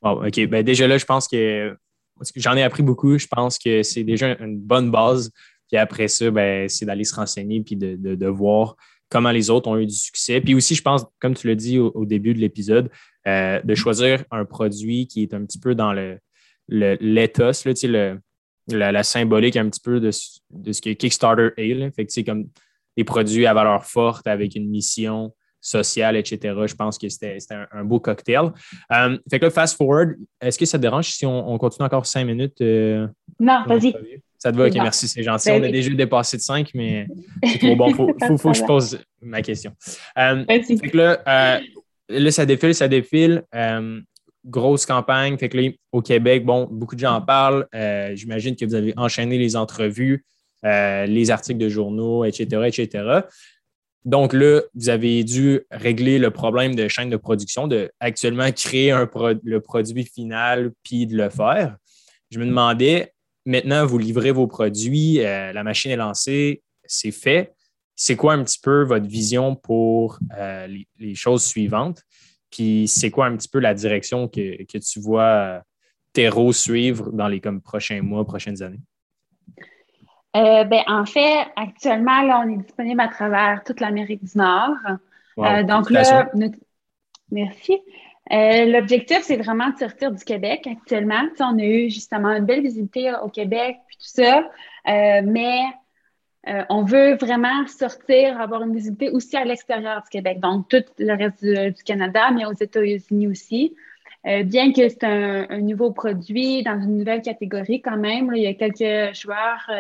Wow, 0.02 0.26
OK. 0.26 0.46
Ben 0.48 0.62
déjà 0.62 0.88
là, 0.88 0.98
je 0.98 1.06
pense 1.06 1.30
que 1.30 1.78
j'en 2.36 2.58
ai 2.58 2.64
appris 2.64 2.84
beaucoup. 2.84 3.18
Je 3.18 3.28
pense 3.28 3.58
que 3.58 3.82
c'est 3.82 4.04
déjà 4.04 4.36
une 4.38 4.60
bonne 4.60 4.92
base. 4.92 5.32
Puis 5.70 5.78
après 5.78 6.10
ça, 6.10 6.30
ben, 6.32 6.68
c'est 6.68 6.86
d'aller 6.86 7.06
se 7.06 7.16
renseigner 7.16 7.62
puis 7.62 7.78
de, 7.78 7.96
de, 7.96 8.16
de 8.16 8.28
voir 8.28 8.76
comment 9.10 9.32
les 9.32 9.50
autres 9.50 9.70
ont 9.70 9.78
eu 9.78 9.86
du 9.86 9.96
succès. 9.96 10.42
Puis 10.42 10.56
aussi, 10.56 10.76
je 10.76 10.82
pense, 10.82 11.06
comme 11.20 11.34
tu 11.34 11.48
l'as 11.48 11.56
dit 11.56 11.80
au, 11.80 12.06
début 12.06 12.34
de 12.34 12.40
l'épisode, 12.40 12.90
euh, 13.28 13.62
de 13.62 13.76
choisir 13.76 14.24
un 14.32 14.46
produit 14.46 15.08
qui 15.08 15.24
est 15.24 15.34
un 15.34 15.46
petit 15.46 15.60
peu 15.60 15.76
dans 15.76 15.94
le, 15.94 16.20
l'éthos, 16.68 17.66
le, 17.66 18.20
la, 18.70 19.04
symbolique 19.04 19.56
un 19.56 19.70
petit 19.70 19.82
peu 19.82 20.00
de, 20.00 20.12
ce 20.12 20.82
que 20.82 20.94
Kickstarter 20.94 21.50
est. 21.58 21.74
Là. 21.74 21.92
Fait 21.92 22.06
que 22.06 22.12
c'est 22.12 22.24
comme 22.24 22.50
des 22.96 23.04
produits 23.04 23.46
à 23.46 23.54
valeur 23.54 23.86
forte 23.86 24.28
avec 24.28 24.56
une 24.56 24.70
mission 24.70 25.34
sociale, 25.62 26.16
etc. 26.16 26.56
Je 26.66 26.76
pense 26.76 26.98
que 26.98 27.10
c'était 27.10 27.38
un, 27.72 27.84
beau 27.84 28.00
cocktail. 28.00 28.52
Euh, 28.92 29.18
fait 29.30 29.40
que 29.40 29.46
là, 29.46 29.52
fast 29.52 29.78
forward, 29.78 30.16
est-ce 30.42 30.58
que 30.58 30.66
ça 30.66 30.78
te 30.78 30.82
dérange 30.82 31.10
si 31.10 31.26
on, 31.26 31.58
continue 31.58 31.86
encore 31.86 32.06
cinq 32.06 32.26
minutes? 32.26 32.60
Euh, 32.62 33.08
non, 33.40 33.64
vas-y. 33.68 33.94
Ça 34.48 34.54
te 34.54 34.58
va? 34.58 34.68
OK, 34.68 34.76
merci, 34.76 35.10
c'est 35.10 35.24
gentil. 35.24 35.50
Ben 35.50 35.62
on 35.62 35.66
a 35.66 35.72
déjà 35.72 35.90
dépassé 35.90 36.38
de 36.38 36.42
5, 36.42 36.70
mais 36.74 37.06
c'est 37.44 37.60
trop 37.60 37.76
bon. 37.76 37.90
Il 37.90 37.96
faut, 37.96 38.14
que 38.14 38.58
je 38.58 38.64
pose 38.64 38.98
ma 39.22 39.42
question. 39.42 39.74
Euh, 40.18 40.46
fait 40.48 40.90
que 40.90 40.96
là, 40.96 41.22
euh, 41.28 41.60
là, 42.08 42.32
ça 42.32 42.46
défile, 42.46 42.74
ça 42.74 42.88
défile. 42.88 43.44
Euh, 43.54 44.00
grosse 44.46 44.86
campagne. 44.86 45.38
Fait 45.38 45.50
que 45.50 45.58
là, 45.58 45.70
au 45.92 46.02
Québec, 46.02 46.46
bon, 46.46 46.66
beaucoup 46.72 46.96
de 46.96 47.02
gens 47.02 47.16
en 47.16 47.22
parlent. 47.22 47.68
J'imagine 48.14 48.56
que 48.56 48.64
vous 48.64 48.76
avez 48.76 48.94
enchaîné 48.96 49.38
les 49.38 49.58
entrevues, 49.58 50.24
les 50.64 51.30
articles 51.30 51.60
de 51.60 51.68
journaux, 51.68 52.24
etc., 52.24 52.62
etc. 52.68 53.20
Donc 54.06 54.32
là, 54.32 54.62
vous 54.76 54.88
avez 54.88 55.26
dû 55.26 55.60
régler 55.70 56.20
le 56.20 56.32
problème 56.32 56.76
de 56.76 56.88
chaîne 56.88 57.10
de 57.10 57.18
production, 57.18 57.68
de 57.68 57.92
actuellement 58.00 58.50
créer 58.54 58.92
un 58.92 59.10
le 59.44 59.60
produit 59.60 60.06
final 60.06 60.72
puis 60.84 61.06
de 61.06 61.18
le 61.18 61.30
faire. 61.30 61.76
Je 62.32 62.40
me 62.40 62.46
demandais, 62.46 63.12
Maintenant, 63.48 63.86
vous 63.86 63.98
livrez 63.98 64.32
vos 64.32 64.46
produits, 64.46 65.26
euh, 65.26 65.54
la 65.54 65.64
machine 65.64 65.90
est 65.90 65.96
lancée, 65.96 66.64
c'est 66.84 67.12
fait. 67.12 67.54
C'est 67.96 68.18
quoi 68.18 68.34
un 68.34 68.44
petit 68.44 68.60
peu 68.60 68.84
votre 68.84 69.08
vision 69.08 69.56
pour 69.56 70.20
euh, 70.38 70.68
les, 71.00 71.16
choses 71.16 71.46
suivantes? 71.46 72.04
Puis 72.52 72.90
c'est 72.90 73.10
quoi 73.10 73.28
un 73.28 73.38
petit 73.38 73.48
peu 73.48 73.60
la 73.60 73.74
direction 73.74 74.28
que, 74.28 74.78
tu 74.78 75.00
vois 75.00 75.24
euh, 75.24 75.60
Terreau 76.12 76.52
suivre 76.52 77.10
dans 77.14 77.30
les 77.30 77.40
comme, 77.40 77.62
prochains 77.62 78.02
mois, 78.02 78.26
prochaines 78.26 78.62
années? 78.62 78.82
ben, 80.34 80.84
en 80.88 81.06
fait, 81.06 81.48
actuellement, 81.56 82.24
là, 82.24 82.44
on 82.46 82.52
est 82.52 82.58
disponible 82.64 83.00
à 83.00 83.08
travers 83.08 83.64
toute 83.64 83.80
l'Amérique 83.80 84.26
du 84.26 84.38
Nord. 84.38 84.76
donc 85.38 85.90
là, 85.90 86.30
merci. 87.32 87.80
Euh, 88.32 88.66
l'objectif, 88.66 89.20
c'est 89.22 89.38
vraiment 89.38 89.70
de 89.70 89.78
sortir 89.78 90.12
du 90.12 90.24
Québec 90.24 90.68
actuellement. 90.70 91.24
on 91.40 91.58
a 91.58 91.64
eu 91.64 91.90
justement 91.90 92.30
une 92.34 92.46
belle 92.46 92.62
visibilité 92.62 93.14
au 93.24 93.30
Québec, 93.30 93.78
puis 93.88 93.98
tout 93.98 94.22
ça, 94.22 94.40
euh, 94.40 95.22
mais 95.24 95.62
euh, 96.48 96.64
on 96.70 96.84
veut 96.84 97.16
vraiment 97.16 97.66
sortir, 97.68 98.40
avoir 98.40 98.64
une 98.64 98.74
visibilité 98.74 99.10
aussi 99.12 99.38
à 99.38 99.46
l'extérieur 99.46 100.02
du 100.02 100.10
Québec, 100.10 100.40
donc 100.40 100.68
tout 100.68 100.84
le 100.98 101.14
reste 101.14 101.44
du, 101.44 101.84
Canada, 101.84 102.32
mais 102.34 102.46
aux 102.46 102.54
États-Unis 102.54 103.28
aussi. 103.28 103.76
bien 104.24 104.74
que 104.74 104.90
c'est 104.90 105.06
un, 105.06 105.60
nouveau 105.60 105.92
produit 105.92 106.64
dans 106.64 106.80
une 106.82 106.98
nouvelle 106.98 107.22
catégorie 107.22 107.82
quand 107.82 107.98
même, 107.98 108.32
il 108.36 108.44
y 108.44 108.48
a 108.48 108.54
quelques 108.54 109.16
joueurs, 109.16 109.72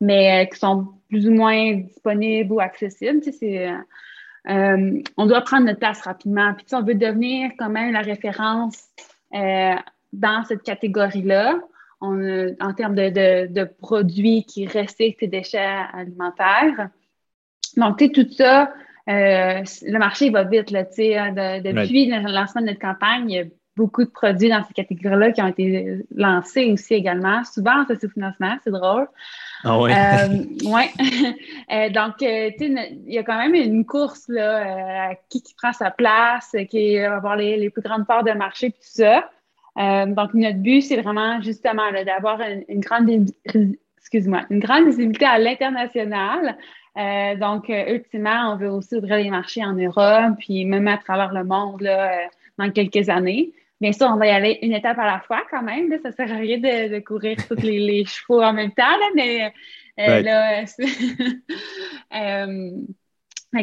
mais 0.00 0.48
qui 0.52 0.58
sont 0.58 0.88
plus 1.08 1.28
ou 1.28 1.32
moins 1.32 1.74
disponibles 1.74 2.52
ou 2.52 2.60
accessibles. 2.60 3.20
Euh, 4.48 5.02
on 5.16 5.26
doit 5.26 5.42
prendre 5.42 5.66
notre 5.66 5.78
place 5.78 6.00
rapidement. 6.02 6.54
Puis, 6.54 6.66
on 6.72 6.82
veut 6.82 6.94
devenir 6.94 7.50
quand 7.58 7.68
même 7.68 7.92
la 7.92 8.00
référence 8.00 8.78
euh, 9.34 9.74
dans 10.12 10.44
cette 10.44 10.62
catégorie-là 10.62 11.58
en 12.00 12.74
termes 12.74 12.94
de, 12.94 13.64
produits 13.64 14.44
qui 14.44 14.66
recyclent 14.68 15.18
tes 15.18 15.26
déchets 15.26 15.82
alimentaires. 15.92 16.90
Donc, 17.76 17.98
tu 17.98 18.06
sais, 18.06 18.12
tout 18.12 18.30
ça, 18.30 18.72
euh, 19.08 19.62
le 19.82 19.98
marché 19.98 20.30
va 20.30 20.44
vite. 20.44 20.70
Là, 20.70 20.80
hein, 20.80 21.32
depuis 21.60 22.06
le 22.06 22.32
lancement 22.32 22.60
de 22.60 22.68
notre 22.68 22.78
campagne, 22.78 23.30
il 23.30 23.36
y 23.36 23.40
a 23.40 23.44
beaucoup 23.78 24.04
de 24.04 24.10
produits 24.10 24.48
dans 24.48 24.64
ces 24.64 24.74
catégories-là 24.74 25.30
qui 25.30 25.40
ont 25.40 25.46
été 25.46 26.00
lancés 26.14 26.72
aussi 26.72 26.94
également. 26.94 27.44
Souvent, 27.44 27.84
c'est 27.86 28.00
sous 28.00 28.10
financement, 28.10 28.56
c'est 28.64 28.72
drôle. 28.72 29.06
Ah 29.62 29.80
oui? 29.80 29.92
Euh, 29.92 30.68
ouais. 30.70 30.90
Euh, 31.70 31.90
donc, 31.90 32.22
euh, 32.22 32.50
tu 32.58 32.74
sais, 32.74 32.98
il 33.06 33.12
y 33.12 33.18
a 33.18 33.22
quand 33.22 33.36
même 33.36 33.54
une 33.54 33.84
course 33.84 34.24
là, 34.28 35.14
qui, 35.28 35.42
qui 35.42 35.54
prend 35.54 35.72
sa 35.72 35.90
place, 35.90 36.56
qui 36.70 36.98
va 36.98 37.16
avoir 37.16 37.36
les, 37.36 37.68
plus 37.68 37.82
grandes 37.82 38.06
parts 38.06 38.24
de 38.24 38.32
marché, 38.32 38.70
puis 38.70 38.80
tout 38.80 39.02
ça. 39.02 39.28
donc, 40.06 40.32
notre 40.32 40.58
but, 40.58 40.80
c'est 40.80 41.00
vraiment 41.02 41.42
justement 41.42 41.92
d'avoir 42.06 42.40
une, 42.40 42.80
grande 42.80 43.10
excuse-moi, 43.98 44.46
une 44.48 44.60
grande 44.60 44.86
visibilité 44.86 45.26
à 45.26 45.38
l'international. 45.38 46.56
donc, 47.38 47.68
ultimement, 47.68 48.52
on 48.52 48.56
veut 48.56 48.70
aussi 48.70 48.96
ouvrir 48.96 49.16
les 49.18 49.30
marchés 49.30 49.62
en 49.62 49.74
Europe, 49.74 50.36
puis 50.38 50.64
même 50.64 50.88
à 50.88 50.96
travers 50.96 51.34
le 51.34 51.44
monde 51.44 51.82
là, 51.82 52.28
dans 52.56 52.70
quelques 52.70 53.10
années. 53.10 53.52
Bien 53.80 53.92
sûr, 53.92 54.08
on 54.10 54.16
va 54.16 54.26
y 54.26 54.30
aller 54.30 54.58
une 54.62 54.72
étape 54.72 54.98
à 54.98 55.06
la 55.06 55.20
fois 55.20 55.42
quand 55.50 55.62
même. 55.62 55.90
Ça 56.02 56.08
ne 56.08 56.14
sert 56.14 56.32
à 56.32 56.36
rien 56.36 56.58
de, 56.58 56.98
courir 56.98 57.36
tous 57.46 57.62
les, 57.62 58.04
chevaux 58.04 58.42
en 58.42 58.52
même 58.52 58.72
temps, 58.72 58.84
mais 59.14 59.52
euh, 60.00 60.20
là, 60.20 60.62
euh, 62.14 62.70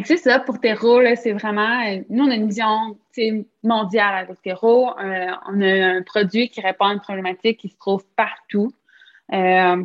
c'est 0.05 0.17
ça, 0.17 0.39
pour 0.39 0.59
Terreau, 0.61 1.01
c'est 1.15 1.33
vraiment, 1.33 1.85
euh, 1.85 2.01
nous, 2.09 2.23
on 2.23 2.31
a 2.31 2.35
une 2.35 2.47
vision 2.47 2.97
mondiale 3.63 4.15
avec 4.15 4.41
Terreau. 4.41 4.91
on 4.97 5.61
a 5.61 5.85
un 5.97 6.01
produit 6.03 6.49
qui 6.49 6.61
répond 6.61 6.85
à 6.85 6.93
une 6.93 7.01
problématique 7.01 7.59
qui 7.59 7.67
se 7.69 7.77
trouve 7.77 8.05
partout. 8.15 8.71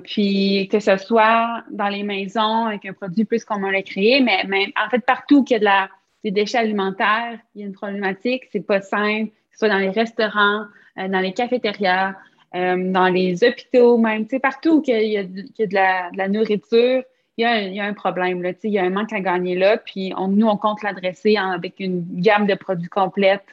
puis 0.05 0.69
que 0.71 0.79
ce 0.79 0.97
soit 0.97 1.65
dans 1.71 1.89
les 1.89 2.05
maisons 2.05 2.67
avec 2.67 2.87
un 2.87 2.93
produit 2.93 3.25
plus 3.25 3.45
comme 3.45 3.65
on 3.65 3.71
l'a 3.71 3.83
créé, 3.83 4.21
mais 4.21 4.45
même 4.45 4.71
en 4.81 4.89
fait 4.91 5.05
partout 5.05 5.43
qu'il 5.43 5.55
y 5.55 5.57
a 5.57 5.61
de 5.61 5.65
la, 5.65 5.89
des 6.23 6.31
déchets 6.31 6.59
alimentaires, 6.59 7.39
il 7.55 7.63
y 7.63 7.65
a 7.65 7.67
une 7.67 7.73
problématique, 7.73 8.45
c'est 8.53 8.65
pas 8.65 8.81
simple 8.81 9.33
soit 9.61 9.69
dans 9.69 9.79
les 9.79 9.91
restaurants, 9.91 10.65
euh, 10.99 11.09
dans 11.09 11.21
les 11.21 11.33
cafétérias, 11.33 12.15
euh, 12.57 12.91
dans 12.91 13.09
les 13.09 13.45
hôpitaux 13.45 13.99
même, 13.99 14.25
tu 14.25 14.31
sais, 14.31 14.41
partout 14.41 14.79
où 14.79 14.83
il 14.87 15.13
y 15.13 15.19
a, 15.19 15.25
de, 15.25 15.75
la, 16.17 16.29
nourriture, 16.29 17.03
il 17.37 17.43
y, 17.75 17.81
a 17.81 17.85
un, 17.85 17.95
problème, 17.95 18.43
il 18.65 18.71
y 18.71 18.79
a 18.79 18.85
un 18.85 18.91
manque 18.91 19.13
à 19.13 19.21
gagner 19.21 19.55
là, 19.55 19.77
puis 19.77 20.13
nous, 20.29 20.47
on 20.47 20.57
compte 20.57 20.83
l'adresser 20.83 21.37
avec 21.37 21.75
une 21.79 22.05
gamme 22.21 22.47
de 22.47 22.55
produits 22.55 22.89
complète 22.89 23.45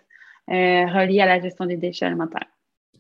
euh, 0.50 0.86
reliée 0.88 1.22
à 1.22 1.26
la 1.26 1.42
gestion 1.42 1.66
des 1.66 1.78
déchets 1.78 2.06
alimentaires. 2.06 2.48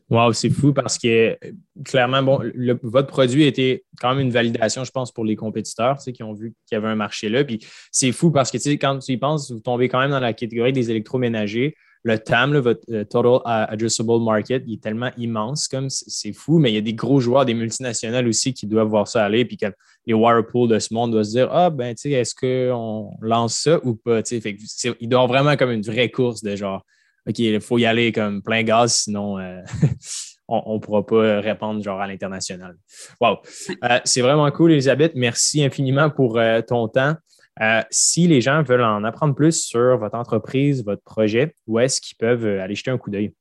Wow, 0.09 0.31
c'est 0.31 0.49
fou 0.49 0.71
parce 0.71 0.97
que 0.97 1.37
clairement, 1.83 2.23
bon, 2.23 2.39
votre 2.83 3.07
produit 3.07 3.43
était 3.43 3.83
quand 3.99 4.15
même 4.15 4.25
une 4.27 4.31
validation, 4.31 4.85
je 4.85 4.91
pense, 4.91 5.11
pour 5.11 5.25
les 5.25 5.35
compétiteurs 5.35 5.97
qui 5.97 6.23
ont 6.23 6.33
vu 6.33 6.53
qu'il 6.65 6.75
y 6.75 6.77
avait 6.77 6.87
un 6.87 6.95
marché 6.95 7.27
là. 7.27 7.43
Puis 7.43 7.59
c'est 7.91 8.13
fou 8.13 8.31
parce 8.31 8.49
que 8.49 8.57
quand 8.75 8.99
tu 8.99 9.13
y 9.13 9.17
penses, 9.17 9.51
vous 9.51 9.59
tombez 9.59 9.89
quand 9.89 9.99
même 9.99 10.11
dans 10.11 10.21
la 10.21 10.31
catégorie 10.31 10.71
des 10.71 10.91
électroménagers 10.91 11.75
le 12.07 12.17
TAM, 12.17 12.57
votre 12.57 12.81
euh, 12.89 13.03
Total 13.03 13.41
Addressable 13.69 14.21
Market, 14.21 14.63
il 14.65 14.75
est 14.75 14.81
tellement 14.81 15.11
immense, 15.17 15.67
comme 15.67 15.89
c'est 15.89 16.31
fou, 16.31 16.57
mais 16.57 16.71
il 16.71 16.75
y 16.75 16.77
a 16.77 16.81
des 16.81 16.93
gros 16.93 17.19
joueurs, 17.19 17.43
des 17.43 17.53
multinationales 17.53 18.27
aussi 18.27 18.53
qui 18.53 18.65
doivent 18.65 18.87
voir 18.87 19.09
ça 19.09 19.25
aller, 19.25 19.43
puis 19.43 19.57
les 20.05 20.13
Whirlpool 20.13 20.69
de 20.69 20.79
ce 20.79 20.93
monde 20.93 21.11
doivent 21.11 21.25
se 21.25 21.31
dire 21.31 21.49
Ah, 21.51 21.69
ben, 21.69 21.93
tu 21.93 22.03
sais, 22.03 22.11
est-ce 22.11 22.33
qu'on 22.33 23.11
lance 23.21 23.55
ça 23.55 23.79
ou 23.83 23.95
pas? 23.95 24.23
Fait 24.23 24.57
il 25.01 25.09
doit 25.09 25.21
avoir 25.21 25.43
vraiment 25.43 25.57
comme 25.57 25.71
une 25.71 25.81
vraie 25.81 26.09
course 26.09 26.41
de 26.41 26.55
genre, 26.55 26.85
OK, 27.27 27.39
il 27.39 27.59
faut 27.59 27.77
y 27.77 27.85
aller 27.85 28.13
comme 28.13 28.41
plein 28.41 28.63
gaz, 28.63 28.93
sinon 28.93 29.37
euh, 29.37 29.59
on 30.47 30.75
ne 30.75 30.79
pourra 30.79 31.05
pas 31.05 31.41
répondre 31.41 31.83
genre 31.83 31.99
à 31.99 32.07
l'international. 32.07 32.77
Wow! 33.19 33.39
Euh, 33.83 33.99
c'est 34.05 34.21
vraiment 34.21 34.49
cool, 34.51 34.71
Elisabeth. 34.71 35.11
Merci 35.13 35.61
infiniment 35.61 36.09
pour 36.09 36.39
ton 36.69 36.87
temps. 36.87 37.15
Euh, 37.61 37.81
si 37.89 38.27
les 38.27 38.41
gens 38.41 38.61
veulent 38.61 38.83
en 38.83 39.03
apprendre 39.03 39.33
plus 39.33 39.63
sur 39.63 39.97
votre 39.97 40.15
entreprise, 40.15 40.85
votre 40.85 41.01
projet, 41.01 41.55
où 41.65 41.79
est-ce 41.79 41.99
qu'ils 42.01 42.17
peuvent 42.17 42.45
euh, 42.45 42.61
aller 42.61 42.75
jeter 42.75 42.91
un 42.91 42.97
coup 42.97 43.09
d'œil? 43.09 43.31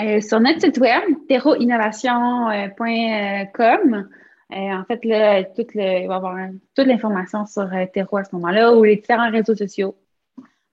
Euh, 0.00 0.20
sur 0.20 0.40
notre 0.40 0.60
site 0.60 0.78
web, 0.78 1.02
terroinnovation.com. 1.28 4.08
en 4.50 4.84
fait, 4.84 5.04
là, 5.04 5.40
il 5.40 5.66
va 5.74 5.82
y 5.82 6.04
avoir 6.04 6.48
toute 6.74 6.86
l'information 6.86 7.46
sur 7.46 7.70
Terro 7.92 8.16
à 8.16 8.24
ce 8.24 8.34
moment-là 8.34 8.74
ou 8.74 8.82
les 8.84 8.96
différents 8.96 9.30
réseaux 9.30 9.54
sociaux. 9.54 9.94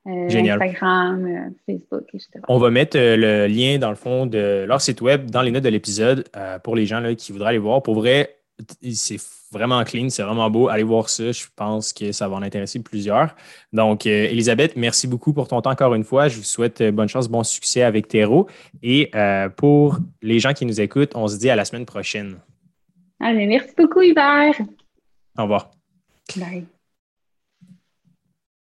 Instagram, 0.06 1.54
Facebook, 1.66 2.06
etc. 2.14 2.40
On 2.48 2.58
va 2.58 2.72
mettre 2.72 2.98
le 2.98 3.48
lien, 3.48 3.78
dans 3.78 3.90
le 3.90 3.96
fond, 3.96 4.26
de 4.26 4.66
leur 4.68 4.82
site 4.82 5.02
web 5.02 5.30
dans 5.30 5.44
les 5.44 5.52
notes 5.52 5.64
de 5.64 5.70
l'épisode 5.70 6.28
pour 6.64 6.76
les 6.76 6.88
gens 6.88 7.00
là, 7.00 7.14
qui 7.14 7.32
voudraient 7.32 7.50
aller 7.50 7.60
voir. 7.60 7.84
Pour 7.84 7.94
vrai, 7.96 8.39
c'est 8.94 9.20
vraiment 9.52 9.84
clean, 9.84 10.10
c'est 10.10 10.24
vraiment 10.24 10.50
beau. 10.50 10.68
Allez 10.70 10.84
voir 10.84 11.10
ça. 11.10 11.32
Je 11.32 11.46
pense 11.56 11.94
que 11.94 12.12
ça 12.12 12.28
va 12.28 12.36
en 12.36 12.42
intéresser 12.42 12.80
plusieurs. 12.80 13.36
Donc, 13.74 14.06
euh, 14.06 14.26
Elisabeth, 14.26 14.76
merci 14.76 15.08
beaucoup 15.08 15.34
pour 15.34 15.48
ton 15.48 15.62
temps 15.62 15.72
encore 15.72 15.96
une 15.96 16.04
fois. 16.04 16.28
Je 16.28 16.38
vous 16.38 16.44
souhaite 16.44 16.82
euh, 16.82 16.92
bonne 16.92 17.10
chance, 17.10 17.28
bon 17.28 17.44
succès 17.44 17.84
avec 17.84 18.08
Terreau. 18.08 18.48
Et 18.84 19.10
euh, 19.16 19.50
pour 19.50 19.98
les 20.22 20.40
gens 20.40 20.54
qui 20.54 20.66
nous 20.66 20.82
écoutent, 20.82 21.16
on 21.16 21.28
se 21.28 21.38
dit 21.38 21.50
à 21.50 21.56
la 21.56 21.66
semaine 21.66 21.86
prochaine. 21.86 22.38
Allez, 23.20 23.48
merci 23.48 23.74
beaucoup, 23.78 24.02
Hubert. 24.02 24.56
Au 25.38 25.44
revoir. 25.44 25.72
Bye. 26.38 26.66